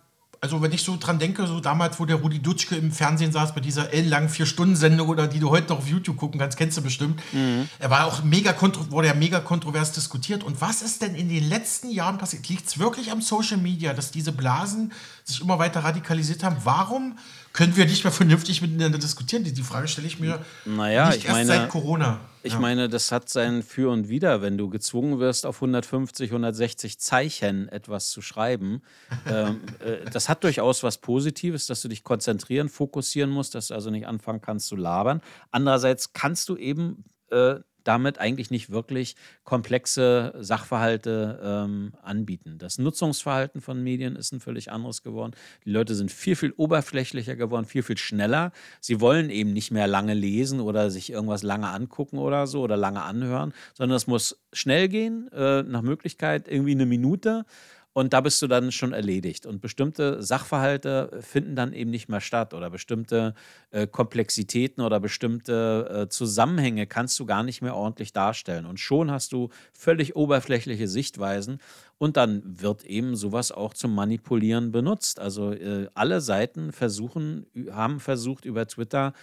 also 0.44 0.62
wenn 0.62 0.74
ich 0.74 0.84
so 0.84 0.98
dran 1.00 1.20
denke, 1.20 1.48
so 1.48 1.62
damals, 1.62 2.02
wo 2.02 2.06
der 2.06 2.18
Rudi 2.18 2.40
Dutschke 2.40 2.76
im 2.76 2.92
Fernsehen 2.92 3.32
saß 3.32 3.56
bei 3.56 3.62
dieser 3.62 3.94
ellenlangen 3.94 4.28
Vier-Stunden-Sendung 4.28 5.08
oder 5.08 5.26
die 5.26 5.40
du 5.40 5.52
heute 5.52 5.70
noch 5.70 5.78
auf 5.78 5.88
YouTube 5.88 6.18
gucken 6.18 6.38
kannst, 6.38 6.58
kennst 6.58 6.78
du 6.78 6.82
bestimmt. 6.82 7.22
Mhm. 7.32 7.70
Er 7.80 7.90
war 7.90 8.08
auch 8.08 8.26
mega 8.26 8.54
wurde 8.90 9.08
ja 9.08 9.14
mega 9.14 9.40
kontrovers 9.40 9.94
diskutiert. 9.94 10.44
Und 10.44 10.60
was 10.60 10.82
ist 10.82 11.02
denn 11.02 11.16
in 11.16 11.30
den 11.30 11.48
letzten 11.48 11.90
Jahren 11.90 12.18
passiert? 12.18 12.50
Liegt 12.50 12.68
es 12.68 12.78
wirklich 12.78 13.10
am 13.10 13.22
Social 13.22 13.56
Media, 13.56 13.94
dass 13.94 14.12
diese 14.12 14.34
Blasen 14.34 14.92
sich 15.24 15.40
immer 15.40 15.60
weiter 15.60 15.82
radikalisiert 15.82 16.44
haben? 16.44 16.58
Warum 16.66 17.18
können 17.54 17.78
wir 17.78 17.86
nicht 17.86 18.04
mehr 18.04 18.12
vernünftig 18.12 18.62
miteinander 18.64 18.98
diskutieren? 18.98 19.44
Die, 19.44 19.54
die 19.54 19.62
Frage 19.62 19.88
stelle 19.88 20.08
ich 20.08 20.20
mir 20.20 20.44
naja, 20.66 21.08
nicht 21.08 21.20
ich 21.20 21.26
erst 21.26 21.36
meine, 21.36 21.48
seit 21.48 21.70
Corona. 21.70 22.20
Ich 22.42 22.54
ja. 22.54 22.60
meine, 22.60 22.90
das 22.90 23.12
hat 23.12 23.30
sein 23.30 23.62
Für 23.62 23.92
und 23.92 24.10
Wider, 24.10 24.42
wenn 24.42 24.58
du 24.58 24.70
gezwungen 24.70 25.20
wirst, 25.20 25.46
auf 25.46 25.58
150, 25.58 26.32
160 26.32 27.00
Zeichen 27.00 27.70
etwas 27.70 28.10
zu 28.10 28.22
schreiben. 28.22 28.82
ähm, 29.28 29.62
äh, 29.80 30.10
das 30.12 30.30
hat 30.30 30.44
durchaus 30.44 30.82
was 30.82 30.98
Positives, 30.98 31.68
dass 31.68 31.84
du 31.84 31.88
dich 31.88 32.04
konzentrieren, 32.04 32.70
fokussieren 32.70 33.30
musst, 33.30 33.54
dass 33.54 33.68
du 33.68 33.76
also 33.76 33.92
nicht 33.92 34.08
anfangen 34.08 34.42
kannst 34.42 34.68
zu 34.68 34.76
labern. 34.76 35.22
Andererseits 35.52 36.12
kannst 36.14 36.50
du 36.50 36.58
eben 36.58 37.06
äh, 37.30 37.60
damit 37.84 38.20
eigentlich 38.20 38.52
nicht 38.52 38.70
wirklich 38.70 39.16
komplexe 39.44 40.34
Sachverhalte 40.40 41.40
ähm, 41.44 41.94
anbieten. 42.02 42.58
Das 42.58 42.78
Nutzungsverhalten 42.78 43.62
von 43.62 43.82
Medien 43.82 44.16
ist 44.16 44.32
ein 44.32 44.40
völlig 44.40 44.72
anderes 44.72 45.04
geworden. 45.04 45.34
Die 45.66 45.72
Leute 45.72 45.96
sind 45.96 46.12
viel, 46.12 46.36
viel 46.36 46.54
oberflächlicher 46.58 47.36
geworden, 47.36 47.66
viel, 47.66 47.84
viel 47.84 47.98
schneller. 47.98 48.52
Sie 48.80 49.02
wollen 49.02 49.30
eben 49.30 49.54
nicht 49.54 49.72
mehr 49.72 49.88
lange 49.88 50.14
lesen 50.14 50.60
oder 50.60 50.92
sich 50.92 51.12
irgendwas 51.12 51.44
lange 51.44 51.70
angucken 51.70 52.18
oder 52.18 52.48
so 52.48 52.62
oder 52.62 52.78
lange 52.78 53.04
anhören, 53.04 53.54
sondern 53.74 53.98
es 53.98 54.08
muss 54.08 54.42
schnell 54.54 54.88
gehen, 54.88 55.32
äh, 55.32 55.64
nach 55.64 55.82
Möglichkeit 55.82 56.48
irgendwie 56.48 56.72
eine 56.72 56.86
Minute. 56.86 57.46
Und 57.94 58.14
da 58.14 58.22
bist 58.22 58.42
du 58.42 58.48
dann 58.48 58.72
schon 58.72 58.92
erledigt. 58.92 59.46
Und 59.46 59.62
bestimmte 59.62 60.22
Sachverhalte 60.22 61.20
finden 61.22 61.56
dann 61.56 61.74
eben 61.74 61.92
nicht 61.92 62.10
mehr 62.10 62.22
statt 62.22 62.54
oder 62.54 62.70
bestimmte 62.70 63.36
äh, 63.70 63.86
Komplexitäten 63.86 64.84
oder 64.84 65.00
bestimmte 65.00 66.06
äh, 66.06 66.10
Zusammenhänge 66.10 66.88
kannst 66.88 67.20
du 67.20 67.26
gar 67.26 67.44
nicht 67.44 67.62
mehr 67.62 67.76
ordentlich 67.76 68.12
darstellen. 68.12 68.66
Und 68.66 68.80
schon 68.80 69.12
hast 69.12 69.32
du 69.32 69.50
völlig 69.74 70.16
oberflächliche 70.16 70.88
Sichtweisen 70.88 71.60
und 72.00 72.18
dann 72.18 72.42
wird 72.44 72.84
eben 72.84 73.16
sowas 73.16 73.52
auch 73.52 73.74
zum 73.74 73.94
Manipulieren 73.96 74.72
benutzt. 74.72 75.20
Also 75.20 75.52
äh, 75.52 75.88
alle 75.94 76.20
Seiten 76.20 76.72
versuchen, 76.72 77.46
haben 77.72 78.00
versucht 78.00 78.46
über 78.46 78.68
Twitter 78.68 79.14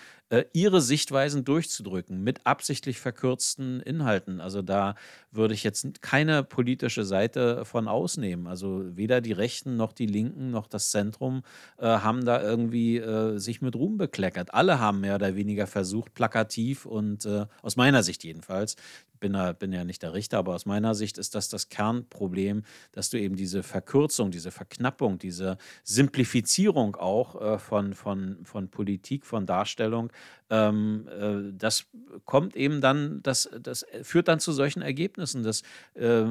ihre 0.53 0.81
Sichtweisen 0.81 1.45
durchzudrücken 1.45 2.23
mit 2.23 2.47
absichtlich 2.47 3.01
verkürzten 3.01 3.81
Inhalten. 3.81 4.41
Also 4.41 4.63
da 4.63 4.95
würde 5.33 5.55
ich 5.55 5.65
jetzt 5.65 6.03
keine 6.03 6.45
politische 6.45 7.05
Seite 7.05 7.65
von 7.65 7.89
ausnehmen. 7.89 8.47
Also 8.47 8.85
weder 8.97 9.21
die 9.21 9.33
Rechten 9.33 9.77
noch 9.77 9.93
die 9.93 10.07
Linken 10.07 10.51
noch 10.51 10.69
das 10.69 10.91
Zentrum 10.91 11.43
äh, 11.79 11.87
haben 11.87 12.25
da 12.25 12.43
irgendwie 12.43 12.99
äh, 12.99 13.39
sich 13.39 13.61
mit 13.61 13.75
Ruhm 13.75 13.99
bekleckert. 13.99 14.55
Alle 14.55 14.79
haben 14.79 15.01
mehr 15.01 15.17
oder 15.17 15.35
weniger 15.35 15.67
versucht, 15.67 16.15
plakativ 16.15 16.87
und 16.87 17.27
äh, 17.27 17.47
aus 17.63 17.77
meiner 17.77 18.03
Sicht 18.03 18.23
jedenfalls, 18.23 18.77
bin, 19.21 19.35
da, 19.35 19.53
bin 19.53 19.73
ja 19.73 19.85
nicht 19.85 20.03
der 20.03 20.15
Richter, 20.15 20.39
aber 20.39 20.55
aus 20.55 20.67
meiner 20.67 20.95
Sicht 20.95 21.19
ist 21.19 21.35
das 21.35 21.49
das 21.49 21.69
Kernproblem, 21.69 22.65
dass 22.93 23.11
du 23.11 23.19
eben 23.19 23.37
diese 23.37 23.63
Verkürzung, 23.63 24.31
diese 24.31 24.51
Verknappung, 24.51 25.19
diese 25.19 25.59
Simplifizierung 25.85 26.97
auch 26.97 27.41
äh, 27.41 27.59
von, 27.59 27.95
von, 27.95 28.39
von 28.45 28.69
Politik, 28.69 29.27
von 29.27 29.47
Darstellung, 29.47 30.11
ähm, 30.51 31.09
äh, 31.09 31.53
das 31.57 31.87
kommt 32.25 32.57
eben 32.57 32.81
dann, 32.81 33.23
das, 33.23 33.49
das 33.61 33.87
führt 34.03 34.29
dann 34.29 34.41
zu 34.41 34.53
solchen 34.53 34.83
Ergebnissen, 34.83 35.45
dass 35.45 35.63
äh, 35.95 36.25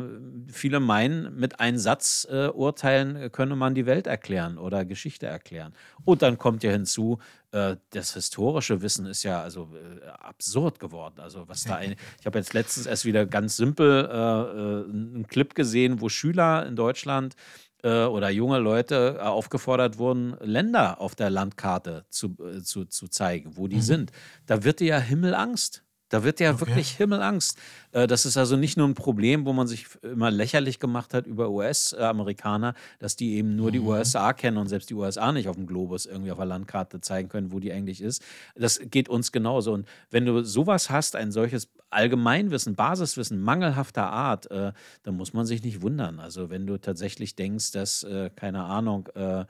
viele 0.51 0.79
meinen, 0.81 1.35
mit 1.37 1.59
einem 1.59 1.77
Satz 1.77 2.27
äh, 2.29 2.47
urteilen 2.47 3.31
könne 3.31 3.55
man 3.55 3.75
die 3.75 3.85
Welt 3.85 4.07
erklären 4.07 4.57
oder 4.57 4.83
Geschichte 4.83 5.25
erklären. 5.25 5.73
Und 6.03 6.21
dann 6.21 6.37
kommt 6.37 6.63
ja 6.63 6.71
hinzu, 6.71 7.19
äh, 7.51 7.77
das 7.91 8.13
historische 8.13 8.81
Wissen 8.81 9.05
ist 9.05 9.23
ja 9.23 9.41
also 9.41 9.69
äh, 9.73 10.05
absurd 10.07 10.79
geworden. 10.79 11.19
Also 11.19 11.47
was 11.47 11.63
da 11.63 11.75
ein, 11.75 11.95
ich 12.19 12.25
habe 12.25 12.37
jetzt 12.37 12.53
letztens 12.53 12.85
erst 12.87 13.05
wieder 13.05 13.25
ganz 13.25 13.55
simpel 13.55 14.05
äh, 14.05 14.11
äh 14.11 14.89
einen 14.89 15.27
Clip 15.27 15.55
gesehen, 15.55 16.01
wo 16.01 16.09
Schüler 16.09 16.65
in 16.65 16.75
Deutschland 16.75 17.35
äh, 17.83 18.05
oder 18.05 18.29
junge 18.29 18.59
Leute 18.59 19.17
äh, 19.19 19.21
aufgefordert 19.21 19.97
wurden, 19.97 20.35
Länder 20.41 21.01
auf 21.01 21.15
der 21.15 21.29
Landkarte 21.29 22.05
zu, 22.09 22.35
zu, 22.63 22.85
zu 22.85 23.07
zeigen, 23.07 23.57
wo 23.57 23.67
die 23.67 23.77
mhm. 23.77 23.81
sind. 23.81 24.11
Da 24.45 24.63
wird 24.63 24.79
dir 24.79 24.87
ja 24.87 24.99
Himmelangst. 24.99 25.83
Da 26.09 26.23
wird 26.23 26.39
ja 26.39 26.51
okay. 26.51 26.59
wirklich 26.61 26.89
Himmelangst. 26.91 27.57
Äh, 27.91 28.07
das 28.07 28.25
ist 28.25 28.37
also 28.37 28.55
nicht 28.55 28.77
nur 28.77 28.87
ein 28.87 28.95
Problem, 28.95 29.45
wo 29.45 29.53
man 29.53 29.67
sich 29.67 29.87
immer 30.01 30.31
lächerlich 30.31 30.79
gemacht 30.79 31.13
hat 31.13 31.27
über 31.27 31.49
US-Amerikaner, 31.49 32.73
dass 32.99 33.15
die 33.15 33.35
eben 33.35 33.55
nur 33.55 33.71
die 33.71 33.79
mhm. 33.79 33.87
USA 33.87 34.33
kennen 34.33 34.57
und 34.57 34.67
selbst 34.67 34.89
die 34.89 34.95
USA 34.95 35.31
nicht 35.31 35.47
auf 35.47 35.55
dem 35.55 35.67
Globus 35.67 36.05
irgendwie 36.05 36.31
auf 36.31 36.37
der 36.37 36.47
Landkarte 36.47 36.99
zeigen 37.01 37.29
können, 37.29 37.51
wo 37.51 37.59
die 37.59 37.71
eigentlich 37.71 38.01
ist. 38.01 38.23
Das 38.55 38.79
geht 38.83 39.07
uns 39.07 39.31
genauso. 39.31 39.73
Und 39.73 39.87
wenn 40.09 40.25
du 40.25 40.43
sowas 40.43 40.89
hast, 40.89 41.15
ein 41.15 41.31
solches 41.31 41.69
Allgemeinwissen, 41.91 42.75
Basiswissen 42.75 43.41
mangelhafter 43.41 44.09
Art, 44.11 44.49
äh, 44.51 44.73
dann 45.03 45.15
muss 45.15 45.33
man 45.33 45.45
sich 45.45 45.63
nicht 45.63 45.81
wundern. 45.81 46.19
Also 46.19 46.49
wenn 46.49 46.67
du 46.67 46.77
tatsächlich 46.77 47.35
denkst, 47.35 47.71
dass, 47.71 48.03
äh, 48.03 48.29
keine 48.35 48.63
Ahnung, 48.63 49.07
äh, 49.15 49.45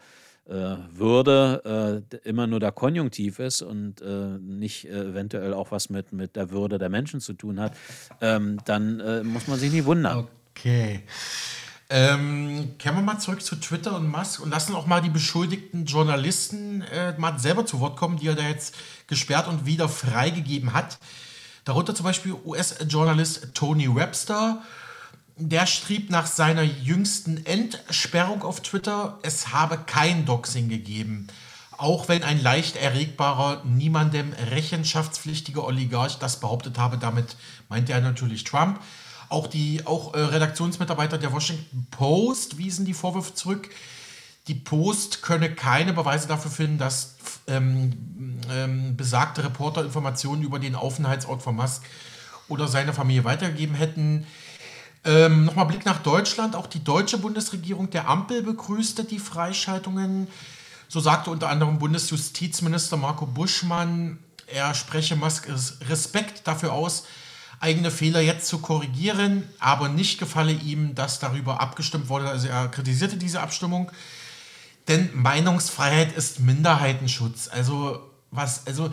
Würde 0.49 2.03
äh, 2.11 2.27
immer 2.27 2.47
nur 2.47 2.59
der 2.59 2.71
Konjunktiv 2.71 3.39
ist 3.39 3.61
und 3.61 4.01
äh, 4.01 4.37
nicht 4.39 4.85
äh, 4.85 5.09
eventuell 5.09 5.53
auch 5.53 5.71
was 5.71 5.89
mit, 5.89 6.11
mit 6.11 6.35
der 6.35 6.49
Würde 6.49 6.79
der 6.79 6.89
Menschen 6.89 7.21
zu 7.21 7.33
tun 7.33 7.59
hat, 7.59 7.73
ähm, 8.21 8.59
dann 8.65 8.99
äh, 8.99 9.23
muss 9.23 9.47
man 9.47 9.59
sich 9.59 9.71
nicht 9.71 9.85
wundern. 9.85 10.27
Okay. 10.51 11.03
Ähm, 11.91 12.75
kehren 12.77 12.95
wir 12.95 13.01
mal 13.01 13.19
zurück 13.19 13.41
zu 13.41 13.55
Twitter 13.55 13.95
und 13.95 14.07
Musk 14.07 14.41
und 14.41 14.51
lassen 14.51 14.75
auch 14.75 14.85
mal 14.85 15.01
die 15.01 15.09
beschuldigten 15.09 15.85
Journalisten 15.85 16.81
äh, 16.81 17.17
mal 17.17 17.39
selber 17.39 17.65
zu 17.65 17.79
Wort 17.79 17.97
kommen, 17.97 18.17
die 18.17 18.27
er 18.27 18.35
da 18.35 18.43
jetzt 18.43 18.75
gesperrt 19.07 19.47
und 19.47 19.65
wieder 19.65 19.89
freigegeben 19.89 20.73
hat. 20.73 20.99
Darunter 21.65 21.95
zum 21.95 22.05
Beispiel 22.05 22.35
US-Journalist 22.45 23.55
Tony 23.55 23.93
Webster 23.93 24.61
der 25.39 25.65
schrieb 25.65 26.09
nach 26.09 26.27
seiner 26.27 26.63
jüngsten 26.63 27.45
Entsperrung 27.45 28.43
auf 28.43 28.61
Twitter, 28.61 29.19
es 29.23 29.53
habe 29.53 29.77
kein 29.85 30.25
Doxing 30.25 30.69
gegeben. 30.69 31.27
auch 31.77 32.09
wenn 32.09 32.23
ein 32.23 32.43
leicht 32.43 32.75
erregbarer, 32.75 33.63
niemandem 33.63 34.33
rechenschaftspflichtiger 34.51 35.63
Oligarch 35.63 36.19
das 36.19 36.41
behauptet 36.41 36.77
habe, 36.77 36.97
damit 36.97 37.37
meinte 37.69 37.93
er 37.93 38.01
natürlich 38.01 38.43
Trump. 38.43 38.81
Auch 39.29 39.47
die 39.47 39.85
auch 39.85 40.13
äh, 40.13 40.19
Redaktionsmitarbeiter 40.19 41.17
der 41.17 41.31
Washington 41.31 41.87
Post 41.89 42.57
wiesen 42.57 42.85
die 42.85 42.93
Vorwürfe 42.93 43.33
zurück. 43.33 43.69
Die 44.49 44.55
Post 44.55 45.21
könne 45.21 45.53
keine 45.53 45.93
Beweise 45.93 46.27
dafür 46.27 46.51
finden, 46.51 46.79
dass 46.79 47.15
ähm, 47.47 48.41
ähm, 48.51 48.97
besagte 48.97 49.43
Reporter 49.45 49.85
Informationen 49.85 50.41
über 50.41 50.59
den 50.59 50.75
Aufenthaltsort 50.75 51.41
von 51.41 51.55
Musk 51.55 51.83
oder 52.49 52.67
seine 52.67 52.91
Familie 52.91 53.23
weitergegeben 53.23 53.75
hätten. 53.75 54.27
Ähm, 55.05 55.45
Nochmal 55.45 55.65
Blick 55.65 55.85
nach 55.85 56.01
Deutschland. 56.03 56.55
Auch 56.55 56.67
die 56.67 56.83
deutsche 56.83 57.17
Bundesregierung 57.17 57.89
der 57.89 58.07
Ampel 58.07 58.43
begrüßte 58.43 59.03
die 59.03 59.19
Freischaltungen. 59.19 60.27
So 60.87 60.99
sagte 60.99 61.29
unter 61.29 61.49
anderem 61.49 61.79
Bundesjustizminister 61.79 62.97
Marco 62.97 63.25
Buschmann, 63.25 64.17
er 64.47 64.73
spreche 64.73 65.15
Musk 65.15 65.47
Respekt 65.87 66.47
dafür 66.47 66.73
aus, 66.73 67.05
eigene 67.59 67.91
Fehler 67.91 68.21
jetzt 68.21 68.47
zu 68.47 68.59
korrigieren, 68.59 69.47
aber 69.59 69.89
nicht 69.89 70.19
gefalle 70.19 70.51
ihm, 70.51 70.95
dass 70.95 71.19
darüber 71.19 71.61
abgestimmt 71.61 72.09
wurde. 72.09 72.27
Also 72.27 72.47
er 72.47 72.67
kritisierte 72.69 73.17
diese 73.17 73.41
Abstimmung, 73.41 73.91
denn 74.87 75.09
Meinungsfreiheit 75.13 76.11
ist 76.13 76.39
Minderheitenschutz. 76.39 77.49
Also 77.49 78.09
was, 78.31 78.65
also 78.65 78.89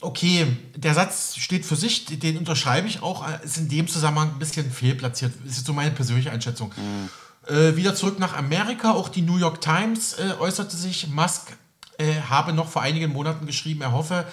okay, 0.00 0.46
der 0.76 0.94
Satz 0.94 1.36
steht 1.36 1.64
für 1.64 1.76
sich, 1.76 2.04
den 2.06 2.38
unterschreibe 2.38 2.86
ich 2.86 3.02
auch, 3.02 3.26
ist 3.42 3.56
in 3.56 3.68
dem 3.68 3.88
Zusammenhang 3.88 4.32
ein 4.32 4.38
bisschen 4.38 4.70
fehlplatziert. 4.70 5.32
Das 5.44 5.56
ist 5.56 5.66
so 5.66 5.72
meine 5.72 5.90
persönliche 5.90 6.30
Einschätzung. 6.30 6.72
Mhm. 6.76 7.08
Äh, 7.54 7.76
wieder 7.76 7.94
zurück 7.94 8.18
nach 8.18 8.36
Amerika. 8.36 8.92
Auch 8.92 9.08
die 9.08 9.22
New 9.22 9.36
York 9.36 9.60
Times 9.60 10.14
äh, 10.14 10.34
äußerte 10.38 10.76
sich. 10.76 11.08
Musk 11.08 11.56
äh, 11.98 12.20
habe 12.28 12.52
noch 12.52 12.68
vor 12.68 12.82
einigen 12.82 13.12
Monaten 13.12 13.46
geschrieben, 13.46 13.82
er 13.82 13.92
hoffe, 13.92 14.26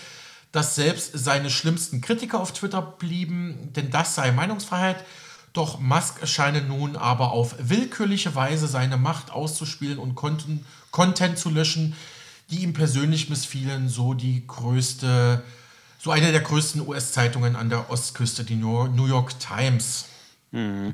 dass 0.51 0.75
selbst 0.75 1.11
seine 1.13 1.49
schlimmsten 1.49 2.01
Kritiker 2.01 2.39
auf 2.39 2.51
Twitter 2.51 2.81
blieben, 2.81 3.71
denn 3.75 3.89
das 3.89 4.15
sei 4.15 4.31
Meinungsfreiheit. 4.31 5.03
Doch 5.53 5.79
Musk 5.79 6.25
scheine 6.27 6.61
nun 6.61 6.95
aber 6.95 7.31
auf 7.31 7.55
willkürliche 7.59 8.35
Weise 8.35 8.67
seine 8.67 8.97
Macht 8.97 9.31
auszuspielen 9.31 9.97
und 9.97 10.15
Content, 10.15 10.65
Content 10.91 11.37
zu 11.37 11.49
löschen, 11.49 11.95
die 12.51 12.63
ihm 12.63 12.73
persönlich 12.73 13.29
missfielen, 13.29 13.89
so 13.89 14.13
die 14.13 14.45
größte, 14.45 15.41
so 15.97 16.11
eine 16.11 16.31
der 16.31 16.41
größten 16.41 16.85
US-Zeitungen 16.87 17.55
an 17.55 17.69
der 17.69 17.89
Ostküste, 17.89 18.43
die 18.43 18.55
New 18.55 19.07
York 19.07 19.39
Times. 19.39 20.05
Mhm. 20.51 20.93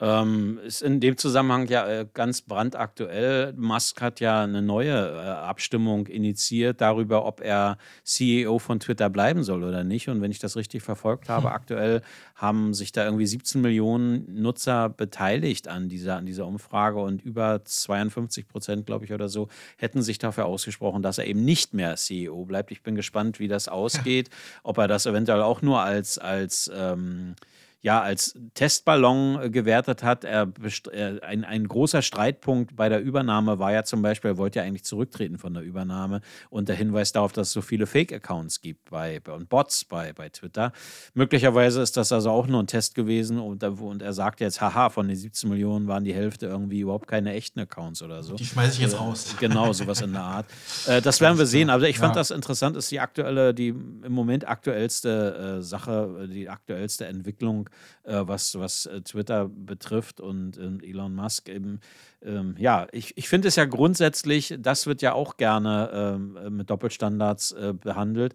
Ähm, 0.00 0.60
ist 0.64 0.82
in 0.82 1.00
dem 1.00 1.16
Zusammenhang 1.16 1.66
ja 1.66 1.86
äh, 1.88 2.06
ganz 2.14 2.42
brandaktuell. 2.42 3.52
Musk 3.56 4.00
hat 4.00 4.20
ja 4.20 4.44
eine 4.44 4.62
neue 4.62 4.92
äh, 4.92 5.28
Abstimmung 5.28 6.06
initiiert 6.06 6.80
darüber, 6.80 7.24
ob 7.24 7.40
er 7.40 7.78
CEO 8.04 8.60
von 8.60 8.78
Twitter 8.78 9.10
bleiben 9.10 9.42
soll 9.42 9.64
oder 9.64 9.82
nicht. 9.82 10.08
Und 10.08 10.20
wenn 10.20 10.30
ich 10.30 10.38
das 10.38 10.54
richtig 10.54 10.84
verfolgt 10.84 11.28
habe, 11.28 11.48
hm. 11.48 11.52
aktuell 11.52 12.02
haben 12.36 12.74
sich 12.74 12.92
da 12.92 13.04
irgendwie 13.04 13.26
17 13.26 13.60
Millionen 13.60 14.40
Nutzer 14.40 14.88
beteiligt 14.88 15.66
an 15.66 15.88
dieser, 15.88 16.16
an 16.16 16.26
dieser 16.26 16.46
Umfrage 16.46 17.00
und 17.00 17.24
über 17.24 17.64
52 17.64 18.46
Prozent, 18.46 18.86
glaube 18.86 19.04
ich, 19.04 19.12
oder 19.12 19.28
so, 19.28 19.48
hätten 19.76 20.02
sich 20.02 20.18
dafür 20.18 20.46
ausgesprochen, 20.46 21.02
dass 21.02 21.18
er 21.18 21.26
eben 21.26 21.44
nicht 21.44 21.74
mehr 21.74 21.96
CEO 21.96 22.44
bleibt. 22.44 22.70
Ich 22.70 22.82
bin 22.82 22.94
gespannt, 22.94 23.40
wie 23.40 23.48
das 23.48 23.66
ausgeht, 23.68 24.30
ob 24.62 24.78
er 24.78 24.86
das 24.86 25.06
eventuell 25.06 25.42
auch 25.42 25.60
nur 25.60 25.80
als, 25.80 26.18
als 26.18 26.70
ähm, 26.72 27.34
ja 27.80 28.00
als 28.00 28.34
Testballon 28.54 29.40
äh, 29.40 29.50
gewertet 29.50 30.02
hat. 30.02 30.24
Er, 30.24 30.48
äh, 30.92 31.20
ein, 31.20 31.44
ein 31.44 31.68
großer 31.68 32.02
Streitpunkt 32.02 32.74
bei 32.74 32.88
der 32.88 33.00
Übernahme 33.00 33.58
war 33.58 33.72
ja 33.72 33.84
zum 33.84 34.02
Beispiel, 34.02 34.32
er 34.32 34.36
wollte 34.36 34.58
ja 34.58 34.64
eigentlich 34.64 34.84
zurücktreten 34.84 35.38
von 35.38 35.54
der 35.54 35.62
Übernahme 35.62 36.20
und 36.50 36.68
der 36.68 36.76
Hinweis 36.76 37.12
darauf, 37.12 37.32
dass 37.32 37.48
es 37.48 37.52
so 37.52 37.62
viele 37.62 37.86
Fake-Accounts 37.86 38.60
gibt 38.60 38.90
bei, 38.90 39.20
und 39.32 39.48
Bots 39.48 39.84
bei, 39.84 40.12
bei 40.12 40.28
Twitter. 40.28 40.72
Möglicherweise 41.14 41.80
ist 41.80 41.96
das 41.96 42.10
also 42.10 42.30
auch 42.30 42.48
nur 42.48 42.62
ein 42.62 42.66
Test 42.66 42.94
gewesen 42.96 43.38
und, 43.38 43.62
und 43.62 44.02
er 44.02 44.12
sagt 44.12 44.40
jetzt, 44.40 44.60
haha, 44.60 44.90
von 44.90 45.06
den 45.06 45.16
17 45.16 45.48
Millionen 45.48 45.86
waren 45.86 46.04
die 46.04 46.14
Hälfte 46.14 46.46
irgendwie 46.46 46.80
überhaupt 46.80 47.06
keine 47.06 47.32
echten 47.32 47.60
Accounts 47.60 48.02
oder 48.02 48.24
so. 48.24 48.34
Die 48.34 48.44
schmeiße 48.44 48.72
ich 48.72 48.80
jetzt 48.80 48.94
äh, 48.94 48.96
raus. 48.96 49.36
Genau, 49.38 49.72
sowas 49.72 50.00
in 50.00 50.12
der 50.12 50.22
Art. 50.22 50.46
Äh, 50.86 51.02
das 51.02 51.20
werden 51.20 51.38
wir 51.38 51.46
sehen. 51.46 51.70
Aber 51.70 51.88
ich 51.88 51.98
fand 51.98 52.14
ja. 52.14 52.20
das 52.20 52.30
interessant, 52.30 52.76
ist 52.76 52.90
die 52.90 53.00
aktuelle, 53.00 53.52
die 53.52 53.68
im 53.68 54.12
Moment 54.12 54.48
aktuellste 54.48 55.58
äh, 55.58 55.62
Sache, 55.62 56.28
die 56.30 56.48
aktuellste 56.48 57.06
Entwicklung 57.06 57.66
äh, 57.66 57.67
was, 58.04 58.58
was 58.58 58.86
äh, 58.86 59.00
Twitter 59.02 59.48
betrifft 59.48 60.20
und 60.20 60.56
äh, 60.58 60.86
Elon 60.86 61.14
Musk 61.14 61.48
eben. 61.48 61.80
Ähm, 62.24 62.56
ja, 62.58 62.86
ich, 62.92 63.16
ich 63.16 63.28
finde 63.28 63.48
es 63.48 63.56
ja 63.56 63.64
grundsätzlich, 63.64 64.56
das 64.58 64.86
wird 64.86 65.02
ja 65.02 65.12
auch 65.12 65.36
gerne 65.36 65.90
ähm, 65.92 66.56
mit 66.56 66.68
Doppelstandards 66.70 67.52
äh, 67.52 67.72
behandelt. 67.72 68.34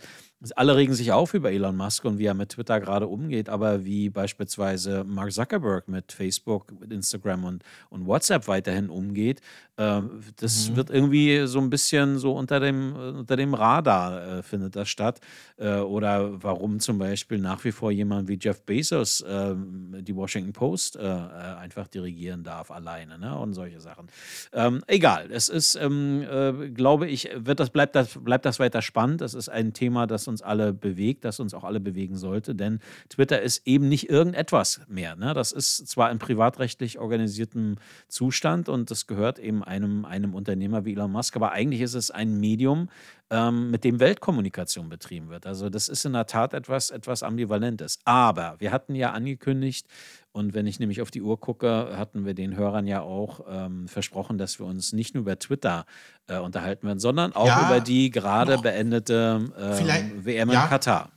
Alle 0.56 0.76
regen 0.76 0.94
sich 0.94 1.14
auf 1.14 1.34
über 1.34 1.52
Elon 1.52 1.78
Musk 1.78 2.04
und 2.04 2.18
wie 2.18 2.26
er 2.26 2.34
mit 2.34 2.50
Twitter 2.50 2.82
gerade 2.82 3.08
umgeht, 3.08 3.48
aber 3.48 3.86
wie 3.86 4.10
beispielsweise 4.10 5.06
Mark 5.06 5.32
Zuckerberg 5.32 5.88
mit 5.88 6.12
Facebook, 6.12 6.78
mit 6.82 6.92
Instagram 6.92 7.46
und, 7.46 7.64
und 7.90 8.06
WhatsApp 8.06 8.50
weiterhin 8.50 8.90
umgeht, 8.90 9.40
äh, 9.78 10.02
das 10.36 10.70
mhm. 10.70 10.76
wird 10.76 10.90
irgendwie 10.90 11.48
so 11.48 11.60
ein 11.60 11.70
bisschen 11.70 12.18
so 12.18 12.34
unter 12.34 12.60
dem, 12.60 12.94
unter 12.94 13.38
dem 13.38 13.54
Radar 13.54 14.40
äh, 14.40 14.44
findet 14.44 14.76
das 14.76 14.90
statt. 14.90 15.20
Äh, 15.58 15.78
oder 15.78 16.44
warum 16.44 16.80
zum 16.80 16.98
Beispiel 16.98 17.40
nach 17.40 17.64
wie 17.64 17.72
vor 17.72 17.92
jemand 17.92 18.28
wie 18.28 18.38
Jeff 18.40 18.62
Bezos 18.64 19.24
ähm, 19.28 19.96
die 20.02 20.16
Washington 20.16 20.54
Post 20.54 20.98
äh, 20.98 21.02
äh, 21.02 21.56
einfach 21.56 21.88
dirigieren 21.88 22.44
darf 22.44 22.70
alleine 22.70 23.18
ne? 23.18 23.38
und 23.38 23.54
solche 23.54 23.73
Sachen. 23.80 24.08
Ähm, 24.54 24.84
egal, 24.88 25.30
es 25.32 25.50
ist, 25.50 25.76
ähm, 25.76 26.26
äh, 26.30 26.70
glaube 26.70 27.08
ich, 27.08 27.30
wird 27.36 27.60
das, 27.60 27.70
bleibt, 27.70 27.96
das, 27.96 28.18
bleibt 28.20 28.46
das 28.46 28.60
weiter 28.60 28.82
spannend. 28.82 29.22
Es 29.22 29.34
ist 29.34 29.50
ein 29.50 29.74
Thema, 29.74 30.08
das 30.08 30.28
uns 30.28 30.42
alle 30.42 30.74
bewegt, 30.74 31.26
das 31.26 31.40
uns 31.40 31.54
auch 31.54 31.64
alle 31.64 31.80
bewegen 31.80 32.16
sollte. 32.16 32.56
Denn 32.56 32.80
Twitter 33.10 33.42
ist 33.42 33.66
eben 33.68 33.88
nicht 33.90 34.10
irgendetwas 34.10 34.82
mehr. 34.88 35.16
Ne? 35.16 35.34
Das 35.34 35.52
ist 35.52 35.88
zwar 35.88 36.12
in 36.12 36.20
privatrechtlich 36.20 37.00
organisiertem 37.00 37.76
Zustand 38.08 38.70
und 38.70 38.92
das 38.92 39.08
gehört 39.08 39.40
eben 39.40 39.64
einem, 39.64 40.06
einem 40.06 40.34
Unternehmer 40.34 40.86
wie 40.86 40.94
Elon 40.94 41.12
Musk, 41.12 41.36
aber 41.36 41.52
eigentlich 41.52 41.82
ist 41.82 41.94
es 41.94 42.12
ein 42.12 42.40
Medium, 42.40 42.90
ähm, 43.30 43.72
mit 43.72 43.84
dem 43.84 44.00
Weltkommunikation 44.00 44.90
betrieben 44.90 45.30
wird. 45.30 45.46
Also 45.46 45.70
das 45.70 45.90
ist 45.90 46.06
in 46.06 46.14
der 46.14 46.26
Tat 46.26 46.54
etwas, 46.54 46.90
etwas 46.90 47.24
Ambivalentes. 47.24 48.00
Aber 48.06 48.56
wir 48.60 48.72
hatten 48.72 48.96
ja 48.96 49.12
angekündigt, 49.12 49.88
und 50.32 50.56
wenn 50.56 50.66
ich 50.66 50.80
nämlich 50.80 51.02
auf 51.02 51.12
die 51.12 51.22
Uhr 51.22 51.40
gucke, 51.40 51.96
hatten 51.96 52.26
wir 52.26 52.34
den 52.34 52.56
Hörern 52.56 52.88
ja 52.88 53.02
auch 53.02 53.42
ähm, 53.48 53.88
versprochen, 53.88 54.40
dass 54.40 54.60
wir 54.60 54.66
uns 54.66 54.92
nicht 54.92 55.14
nur 55.14 55.22
über 55.22 55.38
Twitter 55.38 55.86
äh, 56.28 56.40
unterhalten 56.40 56.88
werden, 56.88 57.00
sondern 57.00 57.34
auch 57.34 57.46
ja, 57.46 57.68
über 57.68 57.80
die 57.80 58.10
gerade 58.10 58.58
beendete 58.58 59.42
äh, 59.56 60.26
WM 60.26 60.50
in 60.50 60.56
ja. 60.56 60.68
Katar. 60.68 61.10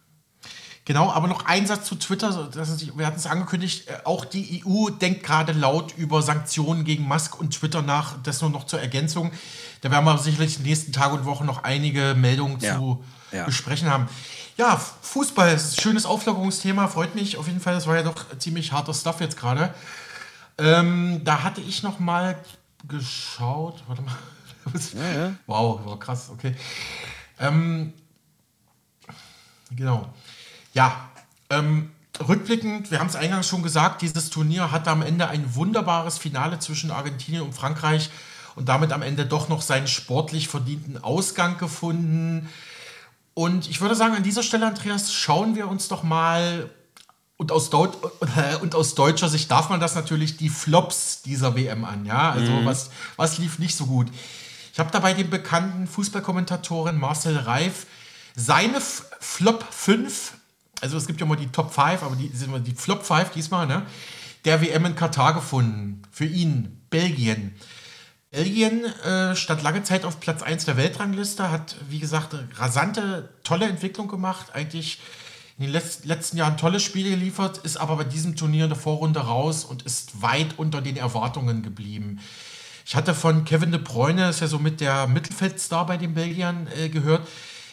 Genau, 0.87 1.11
aber 1.11 1.27
noch 1.27 1.47
ein 1.47 1.67
Satz 1.67 1.85
zu 1.87 1.97
Twitter. 1.97 2.49
Ist, 2.55 2.97
wir 2.97 3.07
hatten 3.07 3.17
es 3.17 3.27
angekündigt, 3.27 3.89
äh, 3.89 3.99
auch 4.05 4.25
die 4.25 4.63
EU 4.65 4.89
denkt 4.89 5.25
gerade 5.25 5.53
laut 5.53 5.93
über 5.97 6.23
Sanktionen 6.23 6.85
gegen 6.85 7.03
Musk 7.03 7.41
und 7.41 7.51
Twitter 7.51 7.83
nach. 7.83 8.15
Das 8.23 8.41
nur 8.41 8.51
noch 8.51 8.67
zur 8.67 8.81
Ergänzung. 8.81 9.33
Da 9.81 9.91
werden 9.91 10.05
wir 10.05 10.17
sicherlich 10.17 10.57
in 10.57 10.63
den 10.63 10.69
nächsten 10.69 10.93
Tagen 10.93 11.19
und 11.19 11.25
Wochen 11.25 11.45
noch 11.45 11.65
einige 11.65 12.15
Meldungen 12.15 12.61
ja. 12.61 12.77
zu 12.77 13.05
ja. 13.33 13.45
besprechen 13.45 13.91
haben. 13.91 14.09
Ja, 14.57 14.81
Fußball 15.03 15.53
ist 15.55 15.77
ein 15.77 15.83
schönes 15.83 16.07
Auflockerungsthema, 16.07 16.87
freut 16.87 17.17
mich 17.17 17.37
auf 17.37 17.49
jeden 17.49 17.61
Fall. 17.61 17.75
Das 17.75 17.89
war 17.89 17.97
ja 17.97 18.05
doch 18.05 18.25
ziemlich 18.39 18.71
harter 18.71 18.95
Stuff 18.95 19.21
jetzt 19.21 19.37
gerade. 19.37 19.75
Ähm, 20.57 21.21
da 21.25 21.43
hatte 21.43 21.61
ich 21.63 21.83
noch 21.83 21.99
mal 21.99 22.39
geschaut. 22.87 23.83
Warte 23.89 24.03
mal. 24.03 24.17
Ja, 24.95 25.13
ja. 25.13 25.33
Wow, 25.47 25.81
wow, 25.85 25.97
krass, 25.97 26.29
okay. 26.29 26.53
Ähm, 27.39 27.93
genau. 29.71 30.13
Ja, 30.77 31.09
ähm, 31.49 31.91
rückblickend, 32.21 32.91
wir 32.91 33.01
haben 33.01 33.07
es 33.07 33.17
eingangs 33.17 33.49
schon 33.49 33.63
gesagt, 33.63 34.03
dieses 34.03 34.29
Turnier 34.29 34.71
hatte 34.73 34.91
am 34.91 35.01
Ende 35.01 35.27
ein 35.27 35.55
wunderbares 35.55 36.19
Finale 36.19 36.59
zwischen 36.59 36.91
Argentinien 36.91 37.43
und 37.43 37.55
Frankreich 37.55 38.11
und 38.57 38.69
damit 38.69 38.93
am 38.93 39.01
Ende 39.01 39.25
doch 39.25 39.49
noch 39.49 39.63
seinen 39.63 39.87
sportlich 39.87 40.49
verdienten 40.49 41.03
Ausgang 41.03 41.57
gefunden. 41.57 42.51
Und 43.33 43.71
ich 43.71 43.81
würde 43.81 43.95
sagen, 43.95 44.17
an 44.17 44.23
dieser 44.23 44.43
Stelle, 44.43 44.67
Andreas, 44.67 45.15
schauen 45.15 45.57
wir 45.57 45.67
uns 45.67 45.89
doch 45.89 46.03
mal, 46.03 46.69
und 47.39 47.53
aus, 47.53 47.71
Deut 47.71 47.97
und 48.61 48.75
aus 48.75 48.95
deutscher 48.95 49.31
Sicht 49.31 49.51
darf 49.51 49.71
man 49.71 49.81
das 49.81 49.95
natürlich, 49.95 50.37
die 50.37 50.51
Flops 50.51 51.23
dieser 51.23 51.57
WM 51.57 51.87
an. 51.87 52.05
Ja, 52.05 52.33
also 52.33 52.53
mhm. 52.53 52.67
was, 52.67 52.91
was 53.17 53.39
lief 53.39 53.59
nicht 53.59 53.77
so 53.77 53.87
gut. 53.87 54.09
Ich 54.75 54.79
habe 54.79 54.91
dabei 54.91 55.15
den 55.15 55.31
bekannten 55.31 55.87
Fußballkommentatoren 55.87 56.99
Marcel 56.99 57.39
Reif 57.39 57.87
seine 58.35 58.77
F 58.77 59.07
Flop 59.19 59.65
5, 59.71 60.35
also 60.81 60.97
es 60.97 61.07
gibt 61.07 61.21
ja 61.21 61.27
immer 61.27 61.37
die 61.37 61.49
Top 61.49 61.73
5, 61.73 62.03
aber 62.03 62.17
die 62.17 62.29
sind 62.29 62.67
die 62.67 62.75
Flop 62.75 63.05
5 63.05 63.31
diesmal, 63.31 63.67
ne, 63.67 63.83
der 64.45 64.61
WM 64.61 64.87
in 64.87 64.95
Katar 64.95 65.35
gefunden. 65.35 66.03
Für 66.11 66.25
ihn, 66.25 66.81
Belgien. 66.91 67.55
Belgien 68.31 68.85
äh, 68.85 69.35
stand 69.35 69.63
lange 69.63 69.83
Zeit 69.83 70.05
auf 70.05 70.21
Platz 70.21 70.43
1 70.43 70.65
der 70.67 70.77
Weltrangliste, 70.77 71.51
hat, 71.51 71.77
wie 71.89 72.01
gesagt, 72.01 72.37
rasante, 72.57 73.31
tolle 73.45 73.67
Entwicklung 73.67 74.09
gemacht. 74.09 74.55
Eigentlich 74.55 75.01
in 75.59 75.65
den 75.65 75.73
Letz 75.73 76.05
letzten 76.05 76.37
Jahren 76.37 76.59
tolle 76.59 76.81
Spiele 76.81 77.11
geliefert, 77.11 77.59
ist 77.59 77.79
aber 77.79 77.97
bei 77.97 78.05
diesem 78.05 78.37
Turnier 78.37 78.65
in 78.65 78.71
der 78.71 78.79
Vorrunde 78.79 79.21
raus 79.21 79.65
und 79.65 79.83
ist 79.83 80.21
weit 80.21 80.59
unter 80.59 80.83
den 80.83 80.97
Erwartungen 80.97 81.63
geblieben. 81.63 82.21
Ich 82.85 82.95
hatte 82.95 83.15
von 83.15 83.45
Kevin 83.45 83.73
de 83.73 83.81
Bruyne, 83.81 84.29
ist 84.29 84.41
ja 84.41 84.47
so 84.47 84.59
mit 84.59 84.81
der 84.81 85.07
Mittelfeldstar 85.07 85.87
bei 85.87 85.97
den 85.97 86.15
Belgiern, 86.15 86.69
äh, 86.77 86.89
gehört. 86.89 87.27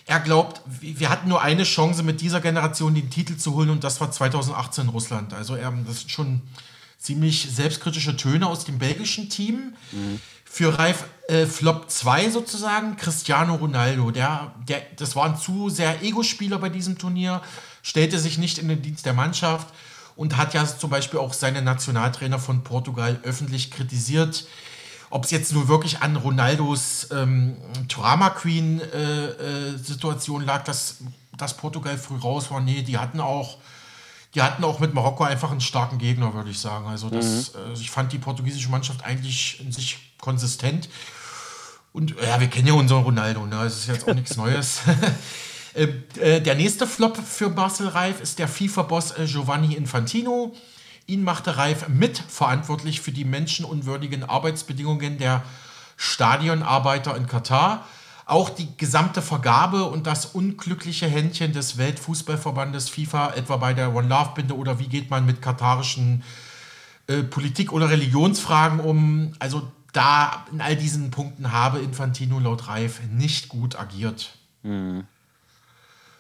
Er 0.06 0.20
glaubt, 0.20 0.62
wir 0.66 1.10
hatten 1.10 1.30
nur 1.30 1.42
eine 1.42 1.64
Chance 1.64 2.04
mit 2.04 2.20
dieser 2.20 2.42
Generation 2.42 2.94
den 2.94 3.10
Titel 3.10 3.38
zu 3.38 3.54
holen 3.54 3.70
und 3.70 3.84
das 3.84 4.02
war 4.02 4.12
2018 4.12 4.86
in 4.86 4.90
Russland. 4.90 5.34
Also 5.34 5.56
er, 5.56 5.72
das 5.88 6.00
sind 6.00 6.12
schon 6.12 6.42
ziemlich 7.00 7.50
selbstkritische 7.52 8.18
Töne 8.18 8.48
aus 8.48 8.66
dem 8.66 8.80
belgischen 8.80 9.30
Team. 9.30 9.74
Mhm. 9.92 10.20
Für 10.46 10.78
Ralf 10.78 11.06
äh, 11.30 11.46
Flop 11.46 11.90
2 11.90 12.30
sozusagen, 12.30 12.96
Cristiano 12.98 13.56
Ronaldo. 13.56 14.12
Der, 14.12 14.54
der, 14.68 14.82
das 14.98 15.16
war 15.16 15.26
ein 15.26 15.38
zu 15.38 15.70
sehr 15.70 16.04
Ego-Spieler 16.04 16.60
bei 16.60 16.70
diesem 16.70 16.98
Turnier, 16.98 17.42
stellte 17.82 18.20
sich 18.20 18.38
nicht 18.38 18.58
in 18.58 18.68
den 18.68 18.82
Dienst 18.82 19.06
der 19.06 19.14
Mannschaft 19.14 19.68
und 20.16 20.38
hat 20.38 20.54
ja 20.54 20.66
zum 20.66 20.90
Beispiel 20.90 21.20
auch 21.20 21.34
seine 21.34 21.62
Nationaltrainer 21.62 22.40
von 22.40 22.64
Portugal 22.64 23.20
öffentlich 23.24 23.72
kritisiert. 23.72 24.46
Ob 25.14 25.26
es 25.26 25.30
jetzt 25.30 25.54
nur 25.54 25.68
wirklich 25.68 26.02
an 26.02 26.16
Ronaldos 26.16 27.10
ähm, 27.12 27.56
Drama 27.88 28.32
Queen 28.32 28.82
äh, 28.82 29.26
äh, 29.26 29.78
Situation 29.78 30.44
lag, 30.44 30.64
dass, 30.64 30.98
dass 31.38 31.56
Portugal 31.56 32.00
früh 32.00 32.18
raus 32.18 32.50
war. 32.50 32.62
Nee, 32.62 32.82
die 32.82 32.98
hatten 32.98 33.20
auch, 33.20 33.58
die 34.34 34.42
hatten 34.42 34.64
auch 34.64 34.80
mit 34.80 34.96
Marokko 34.96 35.24
einfach 35.24 35.52
einen 35.52 35.62
starken 35.62 36.00
Gegner, 36.00 36.34
würde 36.34 36.50
ich 36.50 36.58
sagen. 36.58 36.88
Also 36.88 37.12
das, 37.12 37.54
mhm. 37.54 37.60
äh, 37.60 37.74
ich 37.74 37.92
fand 37.92 38.12
die 38.12 38.18
portugiesische 38.18 38.70
Mannschaft 38.70 39.06
eigentlich 39.06 39.60
in 39.60 39.72
sich 39.72 40.00
konsistent. 40.20 40.90
Und 41.92 42.16
ja, 42.20 42.40
wir 42.40 42.48
kennen 42.48 42.70
ja 42.70 42.74
unseren 42.74 43.04
Ronaldo, 43.04 43.46
ne? 43.46 43.58
Das 43.64 43.78
ist 43.78 43.88
jetzt 43.90 44.08
auch 44.10 44.16
nichts 44.16 44.36
Neues. 44.36 44.80
Äh, 45.76 45.88
äh, 46.20 46.40
der 46.40 46.54
nächste 46.54 46.86
Flop 46.86 47.18
für 47.18 47.50
Marcel 47.50 47.88
Reif 47.88 48.22
ist 48.22 48.38
der 48.38 48.48
FIFA-Boss 48.48 49.18
äh, 49.18 49.26
Giovanni 49.26 49.74
Infantino. 49.74 50.54
Ihn 51.06 51.24
machte 51.24 51.58
Reif 51.58 51.88
mitverantwortlich 51.90 53.02
für 53.02 53.12
die 53.12 53.26
menschenunwürdigen 53.26 54.24
Arbeitsbedingungen 54.24 55.18
der 55.18 55.44
Stadionarbeiter 55.98 57.16
in 57.16 57.28
Katar. 57.28 57.86
Auch 58.26 58.50
die 58.50 58.78
gesamte 58.78 59.22
Vergabe 59.22 59.84
und 59.84 60.08
das 60.08 60.26
unglückliche 60.28 61.08
Händchen 61.08 61.52
des 61.52 61.78
Weltfußballverbandes 61.78 62.90
FIFA, 62.90 63.34
etwa 63.34 63.58
bei 63.58 63.74
der 63.74 63.94
One 63.94 64.08
Love 64.08 64.32
Binde 64.36 64.56
oder 64.56 64.80
wie 64.80 64.88
geht 64.88 65.10
man 65.10 65.26
mit 65.26 65.42
katarischen 65.42 66.24
äh, 67.08 67.24
Politik- 67.24 67.74
oder 67.74 67.90
Religionsfragen 67.90 68.80
um. 68.80 69.34
Also 69.40 69.70
da 69.92 70.46
in 70.52 70.62
all 70.62 70.78
diesen 70.78 71.12
Punkten 71.12 71.52
habe 71.52 71.80
Infantino 71.80 72.40
laut 72.40 72.68
Reif 72.68 73.02
nicht 73.12 73.50
gut 73.50 73.78
agiert. 73.78 74.38
Mhm. 74.64 75.04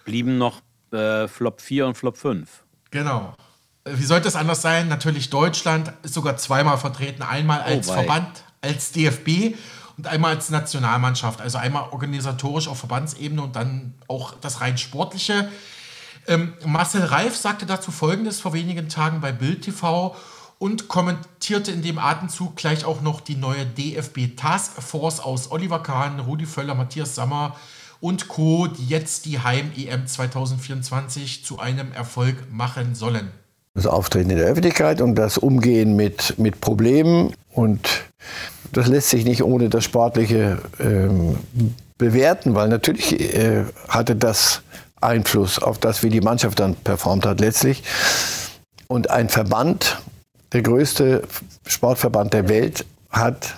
Blieben 0.04 0.38
noch 0.38 0.62
äh, 0.92 1.28
Flop 1.30 1.62
4 1.62 1.88
und 1.88 1.98
Flop 1.98 2.18
5. 2.18 2.64
Genau. 2.92 3.36
Wie 3.86 4.06
sollte 4.06 4.30
es 4.30 4.36
anders 4.36 4.62
sein? 4.62 4.88
Natürlich 4.88 5.30
Deutschland 5.30 5.92
ist 6.04 6.14
sogar 6.14 6.38
zweimal 6.38 6.78
vertreten. 6.78 7.22
Einmal 7.22 7.64
oh, 7.66 7.70
als 7.70 7.90
oh, 7.90 7.94
Verband, 7.94 8.44
als 8.62 8.94
DFB 8.94 9.56
und 9.98 10.08
einmal 10.08 10.36
als 10.36 10.50
Nationalmannschaft. 10.50 11.42
Also 11.42 11.58
einmal 11.58 11.90
organisatorisch 11.92 12.70
auf 12.70 12.80
Verbandsebene 12.80 13.42
und 13.42 13.58
dann 13.58 13.94
auch 14.08 14.36
das 14.40 14.62
rein 14.62 14.78
sportliche. 14.78 15.50
Ähm, 16.28 16.54
Marcel 16.66 17.04
Reif 17.04 17.36
sagte 17.36 17.66
dazu 17.66 17.92
Folgendes 17.92 18.40
vor 18.40 18.54
wenigen 18.54 18.88
Tagen 18.88 19.20
bei 19.20 19.34
Bild 19.34 19.64
TV 19.64 20.16
und 20.60 20.88
kommentierte 20.88 21.72
in 21.72 21.82
dem 21.82 21.98
Atemzug 21.98 22.56
gleich 22.56 22.86
auch 22.86 23.02
noch 23.02 23.20
die 23.20 23.36
neue 23.36 23.66
DFB 23.66 24.38
Task 24.38 24.82
Force 24.82 25.20
aus 25.20 25.52
Oliver 25.52 25.84
Kahn, 25.84 26.22
Rudi 26.22 26.46
Völler, 26.46 26.76
Matthias 26.76 27.16
Sammer 27.16 27.58
und 28.00 28.30
Co., 28.30 28.68
die 28.68 28.88
jetzt 28.88 29.26
die 29.26 29.42
Heim-EM 29.42 30.08
2024 30.08 31.44
zu 31.44 31.60
einem 31.60 31.92
Erfolg 31.92 32.50
machen 32.50 32.96
sollen 32.96 33.30
das 33.74 33.88
Auftreten 33.88 34.30
in 34.30 34.38
der 34.38 34.48
Öffentlichkeit 34.48 35.02
und 35.02 35.16
das 35.16 35.38
Umgehen 35.38 35.96
mit, 35.96 36.38
mit 36.38 36.62
Problemen. 36.62 37.34
Und 37.52 37.90
das 38.72 38.88
lässt 38.88 39.10
sich 39.10 39.26
nicht 39.26 39.44
ohne 39.44 39.70
das 39.70 39.84
Sportliche 39.84 40.60
ähm, 40.80 41.38
bewerten, 41.98 42.56
weil 42.56 42.70
natürlich 42.70 43.20
äh, 43.36 43.66
hatte 43.88 44.16
das 44.16 44.62
Einfluss 45.02 45.60
auf 45.60 45.80
das, 45.80 46.04
wie 46.04 46.10
die 46.10 46.22
Mannschaft 46.22 46.60
dann 46.60 46.76
performt 46.76 47.26
hat 47.26 47.40
letztlich. 47.40 47.84
Und 48.88 49.10
ein 49.10 49.30
Verband, 49.30 50.02
der 50.54 50.62
größte 50.62 51.24
Sportverband 51.66 52.34
der 52.34 52.50
Welt, 52.50 52.86
hat 53.10 53.56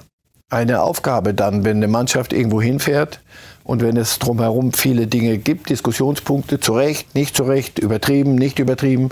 eine 0.50 0.82
Aufgabe 0.82 1.34
dann, 1.34 1.66
wenn 1.66 1.78
eine 1.78 1.88
Mannschaft 1.88 2.32
irgendwo 2.32 2.62
hinfährt 2.62 3.20
und 3.66 3.82
wenn 3.82 3.98
es 3.98 4.20
drumherum 4.20 4.72
viele 4.72 5.08
Dinge 5.08 5.38
gibt, 5.40 5.70
Diskussionspunkte, 5.70 6.60
zu 6.60 6.74
Recht, 6.74 7.16
nicht 7.16 7.36
zu 7.36 7.44
Recht, 7.44 7.80
übertrieben, 7.80 8.36
nicht 8.36 8.60
übertrieben, 8.60 9.10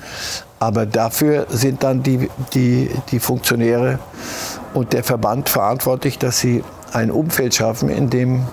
aber 0.59 0.85
dafür 0.85 1.47
sind 1.49 1.83
dann 1.83 2.03
die, 2.03 2.29
die, 2.53 2.89
die 3.11 3.19
Funktionäre 3.19 3.99
und 4.73 4.93
der 4.93 5.03
Verband 5.03 5.49
verantwortlich, 5.49 6.19
dass 6.19 6.39
sie 6.39 6.63
ein 6.93 7.09
Umfeld 7.09 7.55
schaffen, 7.55 7.89
in 7.89 8.11
dem 8.11 8.43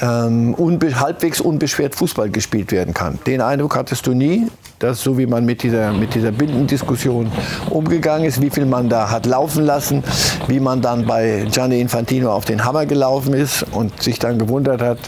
ähm, 0.00 0.54
unbe 0.54 0.98
halbwegs 0.98 1.40
unbeschwert 1.40 1.94
Fußball 1.94 2.30
gespielt 2.30 2.72
werden 2.72 2.92
kann. 2.92 3.20
Den 3.24 3.40
Eindruck 3.40 3.76
hattest 3.76 4.08
du 4.08 4.12
nie, 4.12 4.48
dass 4.78 5.02
so 5.02 5.16
wie 5.18 5.26
man 5.26 5.44
mit 5.44 5.62
dieser, 5.62 5.92
mit 5.92 6.14
dieser 6.14 6.32
Bindendiskussion 6.32 7.30
umgegangen 7.70 8.26
ist, 8.26 8.40
wie 8.42 8.50
viel 8.50 8.66
man 8.66 8.88
da 8.88 9.10
hat 9.10 9.26
laufen 9.26 9.64
lassen, 9.64 10.02
wie 10.48 10.60
man 10.60 10.80
dann 10.82 11.06
bei 11.06 11.46
Gianni 11.50 11.80
Infantino 11.80 12.32
auf 12.32 12.44
den 12.44 12.64
Hammer 12.64 12.86
gelaufen 12.86 13.34
ist 13.34 13.64
und 13.72 14.02
sich 14.02 14.18
dann 14.18 14.38
gewundert 14.38 14.82
hat, 14.82 14.98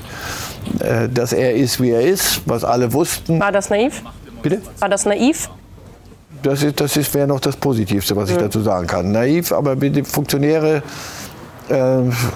äh, 0.80 1.08
dass 1.08 1.32
er 1.32 1.54
ist, 1.54 1.80
wie 1.80 1.90
er 1.90 2.02
ist, 2.02 2.42
was 2.46 2.64
alle 2.64 2.92
wussten. 2.92 3.40
War 3.40 3.52
das 3.52 3.70
naiv? 3.70 4.02
Bitte? 4.42 4.60
War 4.78 4.88
das 4.88 5.04
naiv? 5.04 5.50
Das, 6.42 6.62
ist, 6.62 6.80
das 6.80 6.96
ist, 6.96 7.12
wäre 7.14 7.26
noch 7.26 7.40
das 7.40 7.56
Positivste, 7.56 8.14
was 8.14 8.30
ich 8.30 8.36
dazu 8.36 8.60
sagen 8.60 8.86
kann. 8.86 9.10
Naiv, 9.10 9.52
aber 9.52 9.74
die 9.74 10.04
Funktionäre 10.04 10.82
äh, 11.68 11.74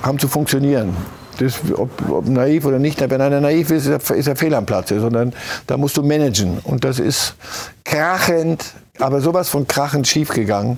haben 0.02 0.18
zu 0.18 0.26
funktionieren. 0.26 0.96
Das, 1.40 1.54
ob, 1.74 1.90
ob, 2.10 2.28
naiv 2.28 2.66
oder 2.66 2.78
nicht, 2.78 3.00
wenn 3.00 3.20
einer 3.20 3.40
naiv 3.40 3.70
ist, 3.70 3.86
ist 3.86 4.10
er, 4.10 4.16
ist 4.16 4.26
er 4.26 4.36
fehl 4.36 4.54
am 4.54 4.66
Platz, 4.66 4.90
sondern 4.90 5.32
da 5.66 5.78
musst 5.78 5.96
du 5.96 6.02
managen. 6.02 6.58
Und 6.64 6.84
das 6.84 6.98
ist 6.98 7.34
krachend, 7.82 8.74
aber 8.98 9.22
sowas 9.22 9.48
von 9.48 9.66
krachend 9.66 10.06
schiefgegangen. 10.06 10.76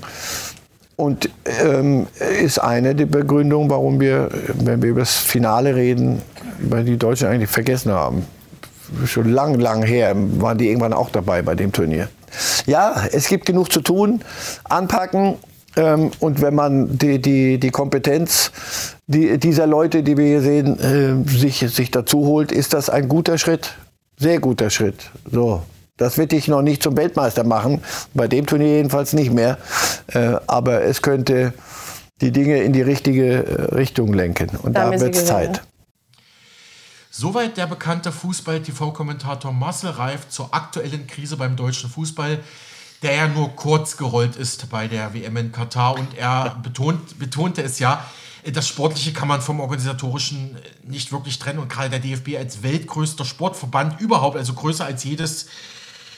Und 0.94 1.30
ähm, 1.64 2.06
ist 2.40 2.60
eine 2.60 2.94
der 2.94 3.06
Begründungen, 3.06 3.68
warum 3.70 3.98
wir, 3.98 4.28
wenn 4.54 4.82
wir 4.82 4.90
über 4.90 5.00
das 5.00 5.16
Finale 5.16 5.74
reden, 5.74 6.22
weil 6.60 6.84
die 6.84 6.96
Deutschen 6.96 7.26
eigentlich 7.26 7.50
vergessen 7.50 7.90
haben. 7.90 8.24
Schon 9.06 9.32
lang, 9.32 9.58
lang 9.58 9.82
her 9.82 10.14
waren 10.14 10.58
die 10.58 10.68
irgendwann 10.68 10.92
auch 10.92 11.10
dabei 11.10 11.42
bei 11.42 11.56
dem 11.56 11.72
Turnier. 11.72 12.08
Ja, 12.66 13.04
es 13.10 13.26
gibt 13.26 13.46
genug 13.46 13.72
zu 13.72 13.80
tun, 13.80 14.20
anpacken. 14.64 15.38
Ähm, 15.76 16.10
und 16.20 16.40
wenn 16.40 16.54
man 16.54 16.98
die, 16.98 17.20
die, 17.20 17.58
die 17.58 17.70
Kompetenz 17.70 18.52
die, 19.06 19.38
dieser 19.38 19.66
Leute, 19.66 20.02
die 20.02 20.16
wir 20.16 20.26
hier 20.26 20.42
sehen, 20.42 20.78
äh, 20.78 21.28
sich, 21.28 21.58
sich 21.58 21.90
dazu 21.90 22.26
holt, 22.26 22.52
ist 22.52 22.74
das 22.74 22.90
ein 22.90 23.08
guter 23.08 23.38
Schritt. 23.38 23.74
Sehr 24.18 24.40
guter 24.40 24.70
Schritt. 24.70 25.10
So. 25.30 25.62
Das 25.96 26.18
wird 26.18 26.32
dich 26.32 26.48
noch 26.48 26.62
nicht 26.62 26.82
zum 26.82 26.96
Weltmeister 26.96 27.44
machen, 27.44 27.82
bei 28.14 28.26
dem 28.26 28.46
Turnier 28.46 28.76
jedenfalls 28.76 29.12
nicht 29.12 29.30
mehr. 29.30 29.58
Äh, 30.08 30.36
aber 30.46 30.82
es 30.82 31.02
könnte 31.02 31.52
die 32.20 32.32
Dinge 32.32 32.62
in 32.62 32.72
die 32.72 32.82
richtige 32.82 33.44
äh, 33.44 33.74
Richtung 33.74 34.12
lenken. 34.12 34.50
Und 34.62 34.74
da, 34.74 34.90
da 34.90 35.00
wird 35.00 35.14
es 35.14 35.26
Zeit. 35.26 35.62
Soweit 37.10 37.58
der 37.58 37.66
bekannte 37.66 38.10
Fußball-TV-Kommentator 38.10 39.52
Marcel 39.52 39.90
Reif 39.90 40.28
zur 40.30 40.54
aktuellen 40.54 41.06
Krise 41.06 41.36
beim 41.36 41.56
deutschen 41.56 41.90
Fußball, 41.90 42.38
der 43.02 43.14
ja 43.14 43.28
nur 43.28 43.50
kurz 43.56 43.96
gerollt 43.96 44.36
ist 44.36 44.70
bei 44.70 44.88
der 44.88 45.12
WM 45.14 45.36
in 45.36 45.52
Katar. 45.52 45.94
Und 45.94 46.16
er 46.16 46.56
betont, 46.62 47.18
betonte 47.18 47.62
es 47.62 47.78
ja, 47.78 48.04
das 48.44 48.66
Sportliche 48.66 49.12
kann 49.12 49.28
man 49.28 49.40
vom 49.40 49.60
Organisatorischen 49.60 50.56
nicht 50.84 51.12
wirklich 51.12 51.38
trennen. 51.38 51.58
Und 51.58 51.68
gerade 51.68 51.90
der 51.90 52.00
DFB 52.00 52.36
als 52.36 52.62
weltgrößter 52.62 53.24
Sportverband 53.24 54.00
überhaupt, 54.00 54.36
also 54.36 54.52
größer 54.52 54.84
als 54.84 55.04
jedes, 55.04 55.46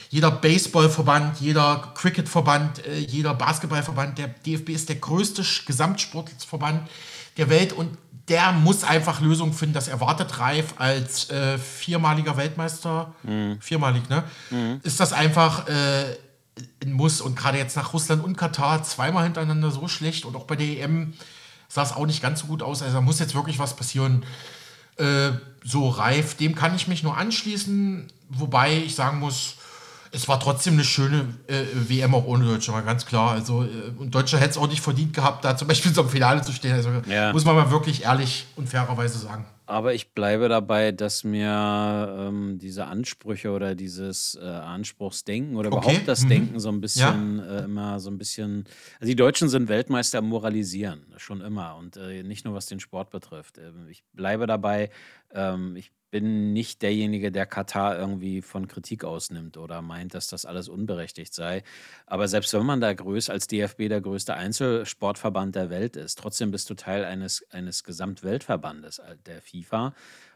jeder 0.09 0.31
Baseballverband, 0.31 1.39
jeder 1.39 1.91
Cricketverband, 1.95 2.85
äh, 2.85 2.97
jeder 2.97 3.33
Basketballverband, 3.33 4.17
der 4.17 4.27
DFB 4.27 4.69
ist 4.69 4.89
der 4.89 4.95
größte 4.97 5.43
Gesamtsportverband 5.65 6.87
der 7.37 7.49
Welt 7.49 7.73
und 7.73 7.97
der 8.27 8.51
muss 8.53 8.83
einfach 8.83 9.21
Lösungen 9.21 9.53
finden. 9.53 9.75
Das 9.75 9.87
erwartet 9.87 10.39
Reif 10.39 10.73
als 10.77 11.29
äh, 11.29 11.57
viermaliger 11.59 12.37
Weltmeister, 12.37 13.13
mhm. 13.23 13.57
viermalig, 13.61 14.09
ne? 14.09 14.23
Mhm. 14.49 14.79
Ist 14.81 14.99
das 14.99 15.13
einfach 15.13 15.67
äh, 15.67 16.15
ein 16.83 16.93
Muss. 16.93 17.21
Und 17.21 17.35
gerade 17.35 17.57
jetzt 17.57 17.75
nach 17.75 17.93
Russland 17.93 18.23
und 18.23 18.37
Katar 18.37 18.83
zweimal 18.83 19.23
hintereinander 19.23 19.71
so 19.71 19.87
schlecht 19.87 20.25
und 20.25 20.35
auch 20.35 20.45
bei 20.45 20.55
der 20.55 20.67
EM 20.67 21.13
sah 21.67 21.83
es 21.83 21.93
auch 21.93 22.05
nicht 22.05 22.21
ganz 22.21 22.41
so 22.41 22.47
gut 22.47 22.63
aus. 22.63 22.81
Also 22.81 22.95
da 22.95 23.01
muss 23.01 23.19
jetzt 23.19 23.35
wirklich 23.35 23.59
was 23.59 23.75
passieren. 23.75 24.25
Äh, 24.97 25.31
so 25.63 25.89
Reif, 25.89 26.35
dem 26.35 26.55
kann 26.55 26.75
ich 26.75 26.87
mich 26.87 27.03
nur 27.03 27.17
anschließen. 27.17 28.07
Wobei 28.29 28.77
ich 28.77 28.95
sagen 28.95 29.19
muss, 29.19 29.55
es 30.11 30.27
war 30.27 30.39
trotzdem 30.39 30.75
eine 30.75 30.85
schöne 30.85 31.27
äh, 31.47 31.65
WM 31.73 32.15
auch 32.15 32.25
ohne 32.25 32.45
Deutsche, 32.45 32.71
mal 32.71 32.83
ganz 32.83 33.05
klar. 33.05 33.31
Also, 33.31 33.63
äh, 33.63 33.91
und 33.97 34.15
Deutsche 34.15 34.39
hätte 34.39 34.51
es 34.51 34.57
auch 34.57 34.69
nicht 34.69 34.81
verdient 34.81 35.13
gehabt, 35.13 35.43
da 35.43 35.57
zum 35.57 35.67
Beispiel 35.67 35.93
so 35.93 36.03
im 36.03 36.09
Finale 36.09 36.41
zu 36.41 36.53
stehen. 36.53 36.73
Also, 36.73 36.89
ja. 37.07 37.33
muss 37.33 37.43
man 37.43 37.55
mal 37.55 37.69
wirklich 37.71 38.03
ehrlich 38.03 38.45
und 38.55 38.69
fairerweise 38.69 39.19
sagen. 39.19 39.45
Aber 39.67 39.93
ich 39.93 40.11
bleibe 40.13 40.47
dabei, 40.47 40.91
dass 40.91 41.23
mir 41.23 42.15
ähm, 42.19 42.57
diese 42.59 42.85
Ansprüche 42.85 43.51
oder 43.51 43.73
dieses 43.75 44.37
äh, 44.39 44.45
Anspruchsdenken 44.45 45.55
oder 45.55 45.71
Okay. 45.73 45.79
überhaupt 45.79 46.07
das 46.07 46.23
Mhm. 46.23 46.29
Denken 46.29 46.59
so 46.59 46.69
ein 46.69 46.81
bisschen 46.81 47.39
äh, 47.39 47.63
immer 47.63 47.99
so 47.99 48.09
ein 48.11 48.17
bisschen. 48.17 48.65
Also 48.99 49.09
die 49.09 49.15
Deutschen 49.15 49.49
sind 49.49 49.67
Weltmeister 49.67 50.19
im 50.19 50.25
Moralisieren, 50.29 51.05
schon 51.17 51.41
immer. 51.41 51.75
Und 51.77 51.97
äh, 51.97 52.21
nicht 52.23 52.45
nur 52.45 52.53
was 52.53 52.67
den 52.67 52.79
Sport 52.79 53.09
betrifft. 53.09 53.57
Ähm, 53.57 53.87
ich 53.89 54.03
bleibe 54.13 54.45
dabei, 54.45 54.89
ähm, 55.33 55.75
ich 55.75 55.91
bin 56.15 56.53
nicht 56.53 56.81
derjenige, 56.81 57.29
der 57.29 57.45
Katar 57.45 57.99
irgendwie 57.99 58.41
von 58.41 58.69
Kritik 58.69 59.03
ausnimmt 59.03 59.57
oder 59.57 59.81
meint, 59.81 60.13
dass 60.13 60.29
das 60.29 60.45
alles 60.45 60.69
unberechtigt 60.69 61.33
sei. 61.33 61.61
Aber 62.05 62.29
selbst 62.29 62.53
wenn 62.53 62.65
man 62.65 62.79
da 62.79 62.93
größ, 62.93 63.29
als 63.29 63.47
DFB 63.47 63.89
der 63.89 63.99
größte 63.99 64.33
Einzelsportverband 64.33 65.57
der 65.57 65.69
Welt 65.69 65.97
ist, 65.97 66.17
trotzdem 66.17 66.51
bist 66.51 66.69
du 66.69 66.73
Teil 66.75 67.03
eines, 67.03 67.45
eines 67.51 67.83
Gesamtweltverbandes, 67.83 68.99
äh, 68.99 69.17
der 69.25 69.41
FIFA. 69.41 69.93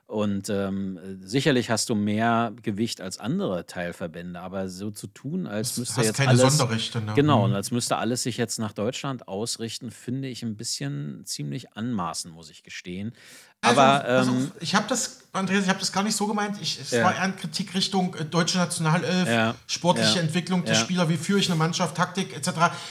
Und 0.10 0.50
ähm, 0.50 0.98
äh, 0.98 1.24
sicherlich 1.24 1.70
hast 1.70 1.88
du 1.92 1.94
mehr 1.94 2.52
Gewicht 2.64 3.00
als 3.00 3.20
andere 3.20 3.68
Teilverbände, 3.68 4.40
aber 4.40 4.68
so 4.68 4.90
zu 4.90 5.06
tun, 5.06 5.46
als 5.46 5.78
müsste 5.78 5.98
hast 5.98 6.06
jetzt 6.08 6.18
keine 6.18 6.30
alles 6.30 6.58
Sonderrechte. 6.58 7.00
Ne? 7.00 7.14
Genau, 7.14 7.38
Mhm. 7.38 7.44
und 7.44 7.54
als 7.54 7.70
müsste 7.70 7.96
alles 7.98 8.24
sich 8.24 8.36
jetzt 8.38 8.58
nach 8.58 8.74
Deutschland 8.74 9.28
ausrichten, 9.28 9.92
finde 9.92 10.28
ich 10.28 10.42
ein 10.42 10.56
bisschen 10.58 11.22
ziemlich 11.26 11.74
anmaßend, 11.74 12.34
muss 12.34 12.50
ich 12.50 12.64
gestehen. 12.64 13.14
Also, 13.62 13.80
Aber 13.82 14.22
auf, 14.22 14.28
ähm, 14.30 14.52
ich 14.62 14.74
habe 14.74 14.88
das, 14.90 15.20
Andreas, 15.32 15.66
ich 15.66 15.70
habe 15.70 15.80
das 15.80 15.92
gar 15.92 16.02
nicht 16.02 16.16
so 16.16 16.26
gemeint. 16.26 16.56
Ich, 16.60 16.80
es 16.82 16.90
Ja. 16.90 17.04
war 17.04 17.14
eher 17.14 17.22
eine 17.22 17.34
Kritik 17.34 17.76
Richtung 17.76 18.16
äh, 18.16 18.26
deutsche 18.26 18.58
Nationalelf, 18.58 19.30
Ja. 19.30 19.54
sportliche 19.68 20.16
Ja. 20.16 20.22
Entwicklung 20.24 20.66
der. 20.66 20.74
Spieler, 20.74 21.08
wie 21.10 21.18
führe 21.18 21.38
ich 21.38 21.50
eine 21.52 21.56
Mannschaft, 21.60 21.96
Taktik 21.96 22.36
etc. 22.36 22.50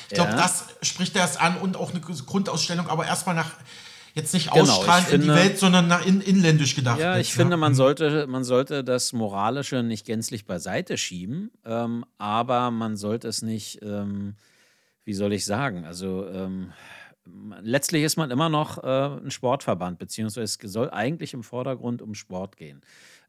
Ich 0.08 0.14
glaube, 0.14 0.36
das 0.36 0.66
spricht 0.82 1.16
er 1.16 1.22
erst 1.22 1.40
an 1.40 1.56
und 1.56 1.76
auch 1.76 1.90
eine 1.90 2.00
Grundausstellung, 2.00 2.86
aber 2.88 3.06
erstmal 3.06 3.34
nach 3.34 3.50
jetzt 4.18 4.34
nicht 4.34 4.52
Genau, 4.52 4.64
ausstrahlen 4.64 5.04
in 5.06 5.20
die 5.22 5.26
finde- 5.26 5.34
Welt, 5.34 5.58
sondern 5.58 5.88
nach 5.88 6.04
in, 6.04 6.20
inländisch 6.20 6.74
gedacht. 6.74 7.00
Ja, 7.00 7.16
jetzt, 7.16 7.28
ich 7.28 7.34
finde, 7.34 7.50
ne? 7.50 7.56
man 7.56 7.74
sollte, 7.74 8.26
man 8.26 8.44
sollte 8.44 8.84
das 8.84 9.12
Moralische 9.12 9.82
nicht 9.82 10.04
gänzlich 10.06 10.44
beiseite 10.46 10.98
schieben, 10.98 11.50
ähm, 11.64 12.04
aber 12.18 12.70
man 12.70 12.96
sollte 12.96 13.28
es 13.28 13.42
nicht, 13.42 13.80
ähm, 13.82 14.34
wie 15.04 15.14
soll 15.14 15.32
ich 15.32 15.44
sagen, 15.44 15.84
also 15.84 16.26
ähm, 16.28 16.72
letztlich 17.62 18.02
ist 18.04 18.16
man 18.16 18.30
immer 18.30 18.48
noch 18.48 18.82
äh, 18.82 18.86
ein 19.24 19.30
Sportverband, 19.30 19.98
beziehungsweise 19.98 20.58
es 20.62 20.72
soll 20.72 20.90
eigentlich 20.90 21.34
im 21.34 21.42
Vordergrund 21.42 22.02
um 22.02 22.14
Sport 22.14 22.56
gehen. 22.56 22.80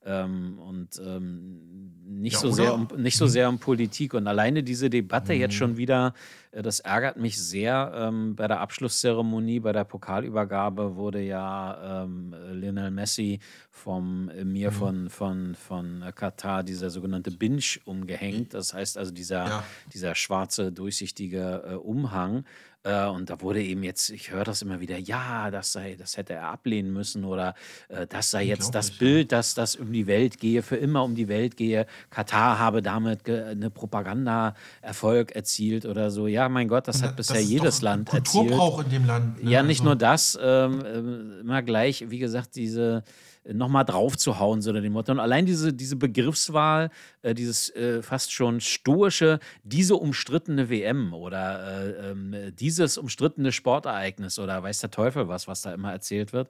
Ähm, 0.09 0.57
und 0.59 0.99
ähm, 1.05 1.93
nicht, 2.05 2.33
Ja, 2.33 2.39
so 2.39 2.51
sehr 2.51 2.73
um, 2.73 2.87
nicht 2.97 3.17
so 3.17 3.27
sehr 3.27 3.47
um 3.49 3.59
Politik. 3.59 4.15
Und 4.15 4.27
alleine 4.27 4.63
diese 4.63 4.89
Debatte 4.89 5.33
jetzt 5.33 5.53
schon 5.53 5.77
wieder, 5.77 6.15
äh, 6.51 6.63
das 6.63 6.79
ärgert 6.79 7.17
mich 7.17 7.37
sehr. 7.39 7.91
Ähm, 7.95 8.35
bei 8.35 8.47
der 8.47 8.59
Abschlusszeremonie, 8.61 9.59
bei 9.59 9.71
der 9.71 9.83
Pokalübergabe 9.83 10.95
wurde 10.95 11.21
ja 11.21 12.03
ähm, 12.03 12.33
Lionel 12.53 12.89
Messi 12.89 13.39
vom 13.69 14.29
Emir 14.29 14.71
von, 14.71 15.09
von, 15.09 15.53
von 15.55 16.03
Katar, 16.15 16.63
dieser 16.63 16.89
sogenannte 16.89 17.31
Binge, 17.31 17.61
umgehängt. 17.85 18.53
Das 18.55 18.73
heißt 18.73 18.97
also 18.97 19.11
dieser, 19.11 19.45
Ja. 19.47 19.63
dieser 19.93 20.15
schwarze, 20.15 20.71
durchsichtige 20.71 21.63
äh, 21.65 21.73
Umhang. 21.75 22.43
Äh, 22.83 23.07
und 23.07 23.29
da 23.29 23.41
wurde 23.41 23.61
eben 23.61 23.83
jetzt, 23.83 24.09
ich 24.09 24.31
höre 24.31 24.45
das 24.45 24.61
immer 24.61 24.79
wieder, 24.79 24.97
ja, 24.97 25.51
das 25.51 25.73
sei, 25.73 25.95
das 25.99 26.15
hätte 26.15 26.33
er 26.33 26.45
ablehnen 26.49 26.93
müssen 26.93 27.25
oder 27.25 27.53
äh, 27.89 28.07
das 28.07 28.31
sei 28.31 28.43
jetzt 28.45 28.73
das 28.73 28.91
Bild, 28.91 29.33
dass 29.33 29.53
das 29.53 29.75
um 29.75 29.91
die 29.91 30.07
Welt 30.07 30.39
gehe, 30.39 30.63
für 30.63 30.77
immer 30.77 31.03
um 31.03 31.13
die 31.13 31.27
Welt 31.27 31.57
gehe. 31.57 31.85
Katar 32.09 32.57
habe 32.57 32.81
damit 32.81 33.29
eine 33.29 33.69
Propaganda-Erfolg 33.69 35.31
erzielt 35.35 35.85
oder 35.85 36.09
so. 36.11 36.27
Ja, 36.27 36.47
mein 36.49 36.67
Gott, 36.67 36.87
das 36.87 37.03
hat 37.03 37.15
bisher 37.15 37.39
ist 37.41 37.49
jedes 37.49 37.81
Land 37.81 38.13
erzielt. 38.13 38.47
Kulturbrauch 38.49 38.83
in 38.85 38.89
dem 38.89 39.05
Land. 39.05 39.43
ne? 39.43 39.49
Ja, 39.51 39.63
nicht 39.63 39.79
Also- 39.81 39.83
nur 39.89 39.95
das, 39.95 40.39
ähm, 40.41 41.39
immer 41.41 41.61
gleich, 41.61 42.05
wie 42.09 42.19
gesagt, 42.19 42.55
diese 42.55 43.03
nochmal 43.51 43.85
drauf 43.85 44.17
zu 44.17 44.37
hauen, 44.39 44.61
so 44.61 44.69
unter 44.69 44.81
dem 44.81 44.93
Motto. 44.93 45.11
Und 45.11 45.19
allein 45.19 45.45
diese, 45.45 45.73
diese 45.73 45.95
Begriffswahl, 45.95 46.89
äh, 47.21 47.33
dieses 47.33 47.69
äh, 47.75 48.01
fast 48.03 48.31
schon 48.31 48.59
stoische, 48.61 49.39
diese 49.63 49.95
umstrittene 49.95 50.69
WM 50.69 51.13
oder 51.13 51.85
äh, 51.85 52.11
ähm, 52.11 52.35
dieses 52.59 52.97
umstrittene 52.97 53.51
Sportereignis 53.51 54.37
oder 54.39 54.61
weiß 54.61 54.79
der 54.79 54.91
Teufel 54.91 55.27
was, 55.27 55.47
was 55.47 55.61
da 55.61 55.73
immer 55.73 55.91
erzählt 55.91 56.33
wird. 56.33 56.49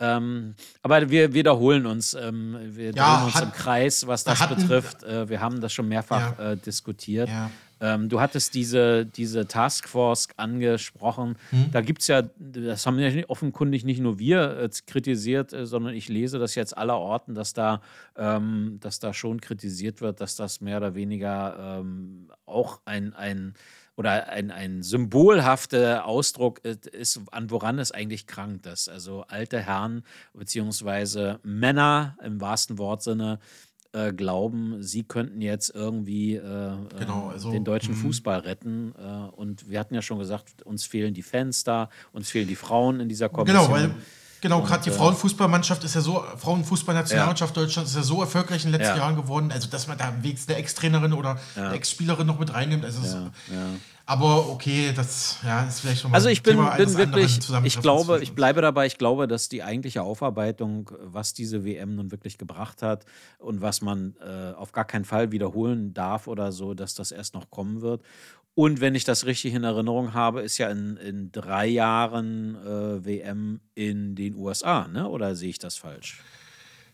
Ähm, 0.00 0.54
aber 0.82 1.08
wir 1.08 1.34
wiederholen 1.34 1.86
uns, 1.86 2.14
ähm, 2.14 2.56
wir 2.62 2.90
Ja, 2.92 3.16
drehen 3.16 3.26
uns 3.26 3.34
hat- 3.36 3.44
im 3.44 3.52
Kreis, 3.52 4.06
was 4.06 4.24
das 4.24 4.46
betrifft. 4.48 5.04
Äh, 5.04 5.28
wir 5.28 5.40
haben 5.40 5.60
das 5.60 5.72
schon 5.72 5.88
mehrfach 5.88 6.36
Ja. 6.38 6.52
äh, 6.52 6.56
diskutiert. 6.56 7.28
Ja. 7.28 7.50
Ähm, 7.84 8.08
du 8.08 8.18
hattest 8.18 8.54
diese, 8.54 9.04
diese 9.04 9.46
Taskforce 9.46 10.28
angesprochen. 10.38 11.36
Hm? 11.50 11.70
Da 11.70 11.82
gibt 11.82 12.00
es 12.00 12.08
ja, 12.08 12.22
das 12.38 12.86
haben 12.86 12.98
ja 12.98 13.28
offenkundig 13.28 13.84
nicht 13.84 14.00
nur 14.00 14.18
wir 14.18 14.58
äh, 14.58 14.70
kritisiert, 14.86 15.52
äh, 15.52 15.66
sondern 15.66 15.92
ich 15.92 16.08
lese 16.08 16.38
das 16.38 16.54
jetzt 16.54 16.78
aller 16.78 16.96
Orten, 16.96 17.34
dass 17.34 17.52
da, 17.52 17.82
ähm, 18.16 18.78
dass 18.80 19.00
da 19.00 19.12
schon 19.12 19.38
kritisiert 19.42 20.00
wird, 20.00 20.22
dass 20.22 20.34
das 20.34 20.62
mehr 20.62 20.78
oder 20.78 20.94
weniger 20.94 21.80
ähm, 21.80 22.30
auch 22.46 22.80
ein, 22.86 23.12
ein 23.12 23.52
oder 23.96 24.28
ein, 24.30 24.50
ein 24.50 24.82
symbolhafter 24.82 26.06
Ausdruck 26.06 26.60
ist, 26.64 26.86
ist, 26.86 27.20
an 27.32 27.50
woran 27.50 27.78
es 27.78 27.92
eigentlich 27.92 28.26
krankt 28.26 28.64
ist. 28.64 28.88
Also 28.88 29.24
alte 29.28 29.60
Herren 29.60 30.04
beziehungsweise 30.32 31.38
Männer 31.42 32.16
im 32.24 32.40
wahrsten 32.40 32.78
Wortsinne 32.78 33.40
äh, 33.94 34.12
glauben, 34.12 34.82
sie 34.82 35.04
könnten 35.04 35.40
jetzt 35.40 35.72
irgendwie 35.74 36.34
äh, 36.34 36.72
Genau, 36.98 37.30
äh, 37.30 37.32
also, 37.32 37.52
den 37.52 37.64
deutschen 37.64 37.94
mhm. 37.94 38.00
Fußball 38.00 38.40
retten. 38.40 38.92
Äh, 38.98 39.30
und 39.36 39.68
wir 39.70 39.78
hatten 39.78 39.94
ja 39.94 40.02
schon 40.02 40.18
gesagt, 40.18 40.62
uns 40.62 40.84
fehlen 40.84 41.14
die 41.14 41.22
Fans 41.22 41.64
da, 41.64 41.88
uns 42.12 42.30
fehlen 42.30 42.48
die 42.48 42.56
Frauen 42.56 43.00
in 43.00 43.08
dieser 43.08 43.28
Kommission. 43.28 43.66
Genau, 43.66 43.72
weil 43.72 43.94
genau, 44.40 44.62
gerade 44.62 44.82
die 44.82 44.90
äh, 44.90 44.92
Frauenfußballmannschaft 44.92 45.84
ist 45.84 45.94
ja 45.94 46.00
so, 46.00 46.24
Frauenfußballnationalmannschaft 46.36 47.56
Deutschlands 47.56 47.92
ist 47.92 47.96
ja 47.96 48.02
so 48.02 48.20
erfolgreich 48.20 48.64
in 48.64 48.72
den 48.72 48.80
letzten 48.80 48.96
Ja. 48.96 49.04
Jahren 49.04 49.16
geworden, 49.16 49.52
also 49.52 49.68
dass 49.68 49.86
man 49.86 49.96
da 49.96 50.12
wegs 50.22 50.48
eine 50.48 50.58
Ex-Trainerin 50.58 51.12
oder 51.12 51.38
eine 51.54 51.74
Ex-Spielerin 51.74 52.26
noch 52.26 52.38
mit 52.38 52.52
reinnimmt. 52.52 52.84
Also 52.84 53.00
ja, 53.06 53.30
ja. 53.52 53.66
Aber 54.06 54.50
okay, 54.50 54.92
das 54.94 55.38
ja, 55.42 55.64
ist 55.64 55.80
vielleicht 55.80 56.04
nochmal 56.04 56.18
Also 56.18 56.28
ich 56.28 56.42
bin, 56.42 56.58
bin 56.76 56.96
wirklich, 56.96 57.40
ich 57.62 57.80
glaube, 57.80 58.20
ich 58.22 58.34
bleibe 58.34 58.60
dabei, 58.60 58.84
ich 58.84 58.98
glaube, 58.98 59.26
dass 59.26 59.48
die 59.48 59.62
eigentliche 59.62 60.02
Aufarbeitung, 60.02 60.90
was 61.00 61.32
diese 61.32 61.64
WM 61.64 61.94
nun 61.94 62.10
wirklich 62.10 62.36
gebracht 62.36 62.82
hat 62.82 63.06
und 63.38 63.62
was 63.62 63.80
man 63.80 64.14
äh, 64.20 64.52
auf 64.54 64.72
gar 64.72 64.84
keinen 64.84 65.06
Fall 65.06 65.32
wiederholen 65.32 65.94
darf 65.94 66.26
oder 66.26 66.52
so, 66.52 66.74
dass 66.74 66.94
das 66.94 67.12
erst 67.12 67.34
noch 67.34 67.50
kommen 67.50 67.80
wird. 67.80 68.02
Und 68.54 68.80
wenn 68.80 68.94
ich 68.94 69.04
das 69.04 69.24
richtig 69.24 69.54
in 69.54 69.64
Erinnerung 69.64 70.12
habe, 70.12 70.42
ist 70.42 70.58
ja 70.58 70.68
in, 70.68 70.96
in 70.98 71.32
drei 71.32 71.66
Jahren 71.66 72.56
äh, 72.56 73.04
WM 73.04 73.60
in 73.74 74.14
den 74.14 74.36
USA, 74.36 74.86
ne? 74.86 75.08
Oder 75.08 75.34
sehe 75.34 75.50
ich 75.50 75.58
das 75.58 75.76
falsch? 75.76 76.20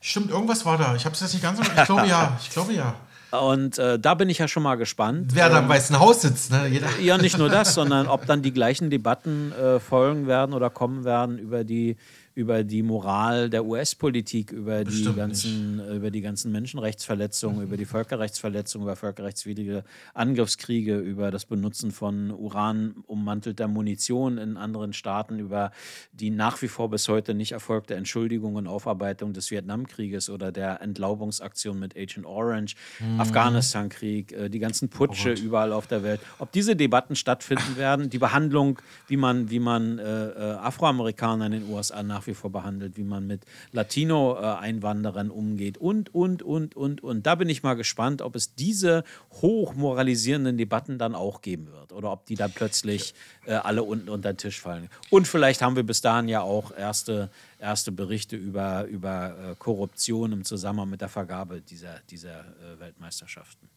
Stimmt, 0.00 0.30
irgendwas 0.30 0.64
war 0.64 0.78
da. 0.78 0.94
Ich 0.94 1.04
habe 1.04 1.14
es 1.14 1.20
jetzt 1.20 1.34
nicht 1.34 1.42
ganz. 1.42 1.60
Ich 1.60 1.84
glaube 1.84 2.06
ja. 2.06 2.38
Ich 2.40 2.50
glaube 2.50 2.72
ja. 2.72 2.94
Und 3.30 3.78
äh, 3.78 3.98
da 3.98 4.14
bin 4.14 4.28
ich 4.28 4.38
ja 4.38 4.48
schon 4.48 4.62
mal 4.62 4.74
gespannt. 4.76 5.32
Wer 5.34 5.48
da 5.48 5.60
im 5.60 5.68
Weißen 5.68 5.98
Haus 5.98 6.22
sitzt, 6.22 6.50
ne? 6.50 6.66
Jeder. 6.68 6.88
Ja, 7.00 7.18
nicht 7.18 7.38
nur 7.38 7.48
das, 7.48 7.74
sondern 7.74 8.08
ob 8.08 8.26
dann 8.26 8.42
die 8.42 8.52
gleichen 8.52 8.90
Debatten 8.90 9.52
äh, 9.52 9.78
folgen 9.80 10.26
werden 10.26 10.54
oder 10.54 10.70
kommen 10.70 11.04
werden 11.04 11.38
über 11.38 11.64
die, 11.64 11.96
über 12.40 12.64
die 12.64 12.82
Moral 12.82 13.50
der 13.50 13.66
US-Politik, 13.66 14.50
über, 14.50 14.78
die 14.78 14.84
Bestimmt 14.86 15.16
ganzen, 15.16 15.94
über 15.94 16.10
die 16.10 16.22
ganzen 16.22 16.50
Menschenrechtsverletzungen, 16.52 17.62
über 17.62 17.76
die 17.76 17.84
Völkerrechtsverletzungen, 17.84 18.86
über 18.86 18.96
völkerrechtswidrige 18.96 19.84
Angriffskriege, 20.14 20.96
über 20.96 21.30
das 21.30 21.44
Benutzen 21.44 21.90
von 21.90 22.30
uranummantelter 22.30 23.68
Munition 23.68 24.38
in 24.38 24.56
anderen 24.56 24.94
Staaten, 24.94 25.38
über 25.38 25.70
die 26.12 26.30
nach 26.30 26.62
wie 26.62 26.68
vor 26.68 26.88
bis 26.88 27.06
heute 27.08 27.34
nicht 27.34 27.52
erfolgte 27.52 27.94
Entschuldigung 27.94 28.54
und 28.54 28.66
Aufarbeitung 28.66 29.34
des 29.34 29.50
Vietnamkrieges 29.50 30.30
oder 30.30 30.50
der 30.50 30.80
Entlaubungsaktion 30.80 31.78
mit 31.78 31.94
Agent 31.94 32.24
Orange, 32.24 32.74
Afghanistan-Krieg, 33.18 34.32
äh, 34.32 34.48
die 34.48 34.60
ganzen 34.60 34.88
Putsche 34.88 35.32
überall 35.32 35.74
auf 35.74 35.86
der 35.86 36.02
Welt. 36.02 36.20
Ob 36.38 36.52
diese 36.52 36.74
Debatten 36.74 37.16
stattfinden 37.16 37.76
werden, 37.76 38.08
die 38.08 38.18
Behandlung, 38.18 38.78
wie 39.08 39.18
man, 39.18 39.50
wie 39.50 39.60
man 39.60 39.98
äh, 39.98 40.28
äh, 40.28 40.52
Afroamerikaner 40.54 41.46
in 41.46 41.52
den 41.52 41.68
USA 41.68 42.02
nach 42.02 42.26
wie 42.26 42.29
vor 42.34 42.50
behandelt, 42.50 42.96
wie 42.96 43.04
man 43.04 43.26
mit 43.26 43.44
Latino-Einwanderern 43.72 45.30
umgeht 45.30 45.78
und, 45.78 46.14
und, 46.14 46.42
und, 46.42 46.76
und, 46.76 47.02
und. 47.02 47.26
Da 47.26 47.34
bin 47.34 47.48
ich 47.48 47.62
mal 47.62 47.74
gespannt, 47.74 48.22
ob 48.22 48.36
es 48.36 48.54
diese 48.54 49.04
hochmoralisierenden 49.32 50.56
Debatten 50.56 50.98
dann 50.98 51.14
auch 51.14 51.42
geben 51.42 51.68
wird 51.72 51.92
oder 51.92 52.12
ob 52.12 52.26
die 52.26 52.34
dann 52.34 52.52
plötzlich 52.52 53.14
äh, 53.46 53.54
alle 53.54 53.82
unten 53.82 54.08
unter 54.08 54.32
den 54.32 54.38
Tisch 54.38 54.60
fallen. 54.60 54.88
Und 55.10 55.28
vielleicht 55.28 55.62
haben 55.62 55.76
wir 55.76 55.82
bis 55.82 56.00
dahin 56.00 56.28
ja 56.28 56.42
auch 56.42 56.76
erste, 56.76 57.30
erste 57.58 57.92
Berichte 57.92 58.36
über, 58.36 58.84
über 58.84 59.50
äh, 59.52 59.54
Korruption 59.58 60.32
im 60.32 60.44
Zusammenhang 60.44 60.90
mit 60.90 61.00
der 61.00 61.08
Vergabe 61.08 61.60
dieser, 61.60 62.00
dieser 62.10 62.40
äh, 62.40 62.80
Weltmeisterschaften. 62.80 63.68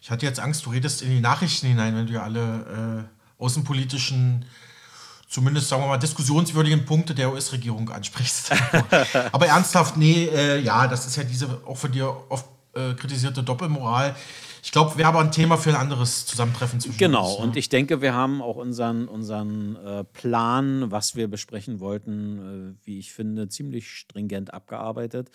Ich 0.00 0.10
hatte 0.10 0.26
jetzt 0.26 0.40
Angst, 0.40 0.66
du 0.66 0.70
redest 0.70 1.02
in 1.02 1.10
die 1.10 1.20
Nachrichten 1.20 1.68
hinein, 1.68 1.94
wenn 1.94 2.06
du 2.06 2.14
ja 2.14 2.24
alle 2.24 3.08
äh, 3.08 3.42
außenpolitischen, 3.42 4.44
zumindest 5.32 5.68
sagen 5.68 5.82
wir 5.82 5.88
mal, 5.88 5.96
diskussionswürdigen 5.96 6.84
Punkte 6.84 7.14
der 7.14 7.32
US-Regierung 7.32 7.88
ansprichst. 7.88 8.52
Aber 9.32 9.46
ernsthaft, 9.46 9.96
nee, 9.96 10.26
äh, 10.26 10.60
ja, 10.60 10.86
das 10.86 11.06
ist 11.06 11.16
ja 11.16 11.24
diese 11.24 11.62
auch 11.66 11.78
von 11.78 11.90
dir 11.90 12.14
oft 12.28 12.46
äh, 12.74 12.92
kritisierte 12.92 13.42
Doppelmoral. 13.42 14.14
Ich 14.62 14.70
glaube, 14.70 14.96
wir 14.98 15.06
haben 15.06 15.16
ein 15.16 15.32
Thema 15.32 15.56
für 15.56 15.70
ein 15.70 15.76
anderes 15.76 16.26
Zusammentreffen 16.26 16.80
zwischen 16.80 16.98
Genau, 16.98 17.28
uns, 17.30 17.38
ne? 17.38 17.44
und 17.44 17.56
ich 17.56 17.70
denke, 17.70 18.02
wir 18.02 18.12
haben 18.14 18.42
auch 18.42 18.56
unseren, 18.56 19.08
unseren 19.08 19.76
äh, 19.76 20.04
Plan, 20.04 20.90
was 20.90 21.16
wir 21.16 21.28
besprechen 21.28 21.80
wollten, 21.80 22.76
äh, 22.78 22.86
wie 22.86 22.98
ich 22.98 23.12
finde, 23.12 23.48
ziemlich 23.48 23.90
stringent 23.90 24.52
abgearbeitet. 24.52 25.30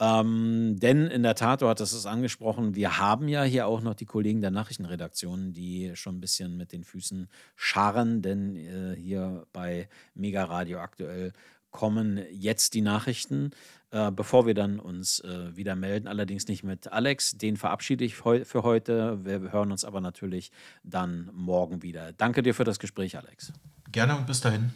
Ähm, 0.00 0.80
denn 0.80 1.08
in 1.08 1.22
der 1.22 1.34
Tat, 1.34 1.60
du 1.60 1.68
hattest 1.68 1.92
es 1.92 2.06
angesprochen, 2.06 2.74
wir 2.74 2.98
haben 2.98 3.28
ja 3.28 3.42
hier 3.42 3.66
auch 3.66 3.82
noch 3.82 3.94
die 3.94 4.06
Kollegen 4.06 4.40
der 4.40 4.50
Nachrichtenredaktion, 4.50 5.52
die 5.52 5.92
schon 5.94 6.16
ein 6.16 6.20
bisschen 6.20 6.56
mit 6.56 6.72
den 6.72 6.84
Füßen 6.84 7.28
scharren, 7.54 8.22
denn 8.22 8.56
äh, 8.56 8.96
hier 8.96 9.46
bei 9.52 9.90
Mega 10.14 10.44
Radio 10.44 10.78
aktuell 10.78 11.34
kommen 11.70 12.18
jetzt 12.32 12.72
die 12.72 12.80
Nachrichten, 12.80 13.50
äh, 13.90 14.10
bevor 14.10 14.46
wir 14.46 14.54
dann 14.54 14.80
uns 14.80 15.20
äh, 15.20 15.54
wieder 15.54 15.76
melden. 15.76 16.08
Allerdings 16.08 16.48
nicht 16.48 16.64
mit 16.64 16.90
Alex, 16.90 17.36
den 17.36 17.58
verabschiede 17.58 18.04
ich 18.04 18.24
heu 18.24 18.44
für 18.44 18.62
heute. 18.62 19.24
Wir 19.24 19.52
hören 19.52 19.70
uns 19.70 19.84
aber 19.84 20.00
natürlich 20.00 20.50
dann 20.82 21.30
morgen 21.34 21.82
wieder. 21.82 22.12
Danke 22.14 22.42
dir 22.42 22.54
für 22.54 22.64
das 22.64 22.78
Gespräch, 22.78 23.18
Alex. 23.18 23.52
Gerne 23.92 24.16
und 24.16 24.26
bis 24.26 24.40
dahin. 24.40 24.70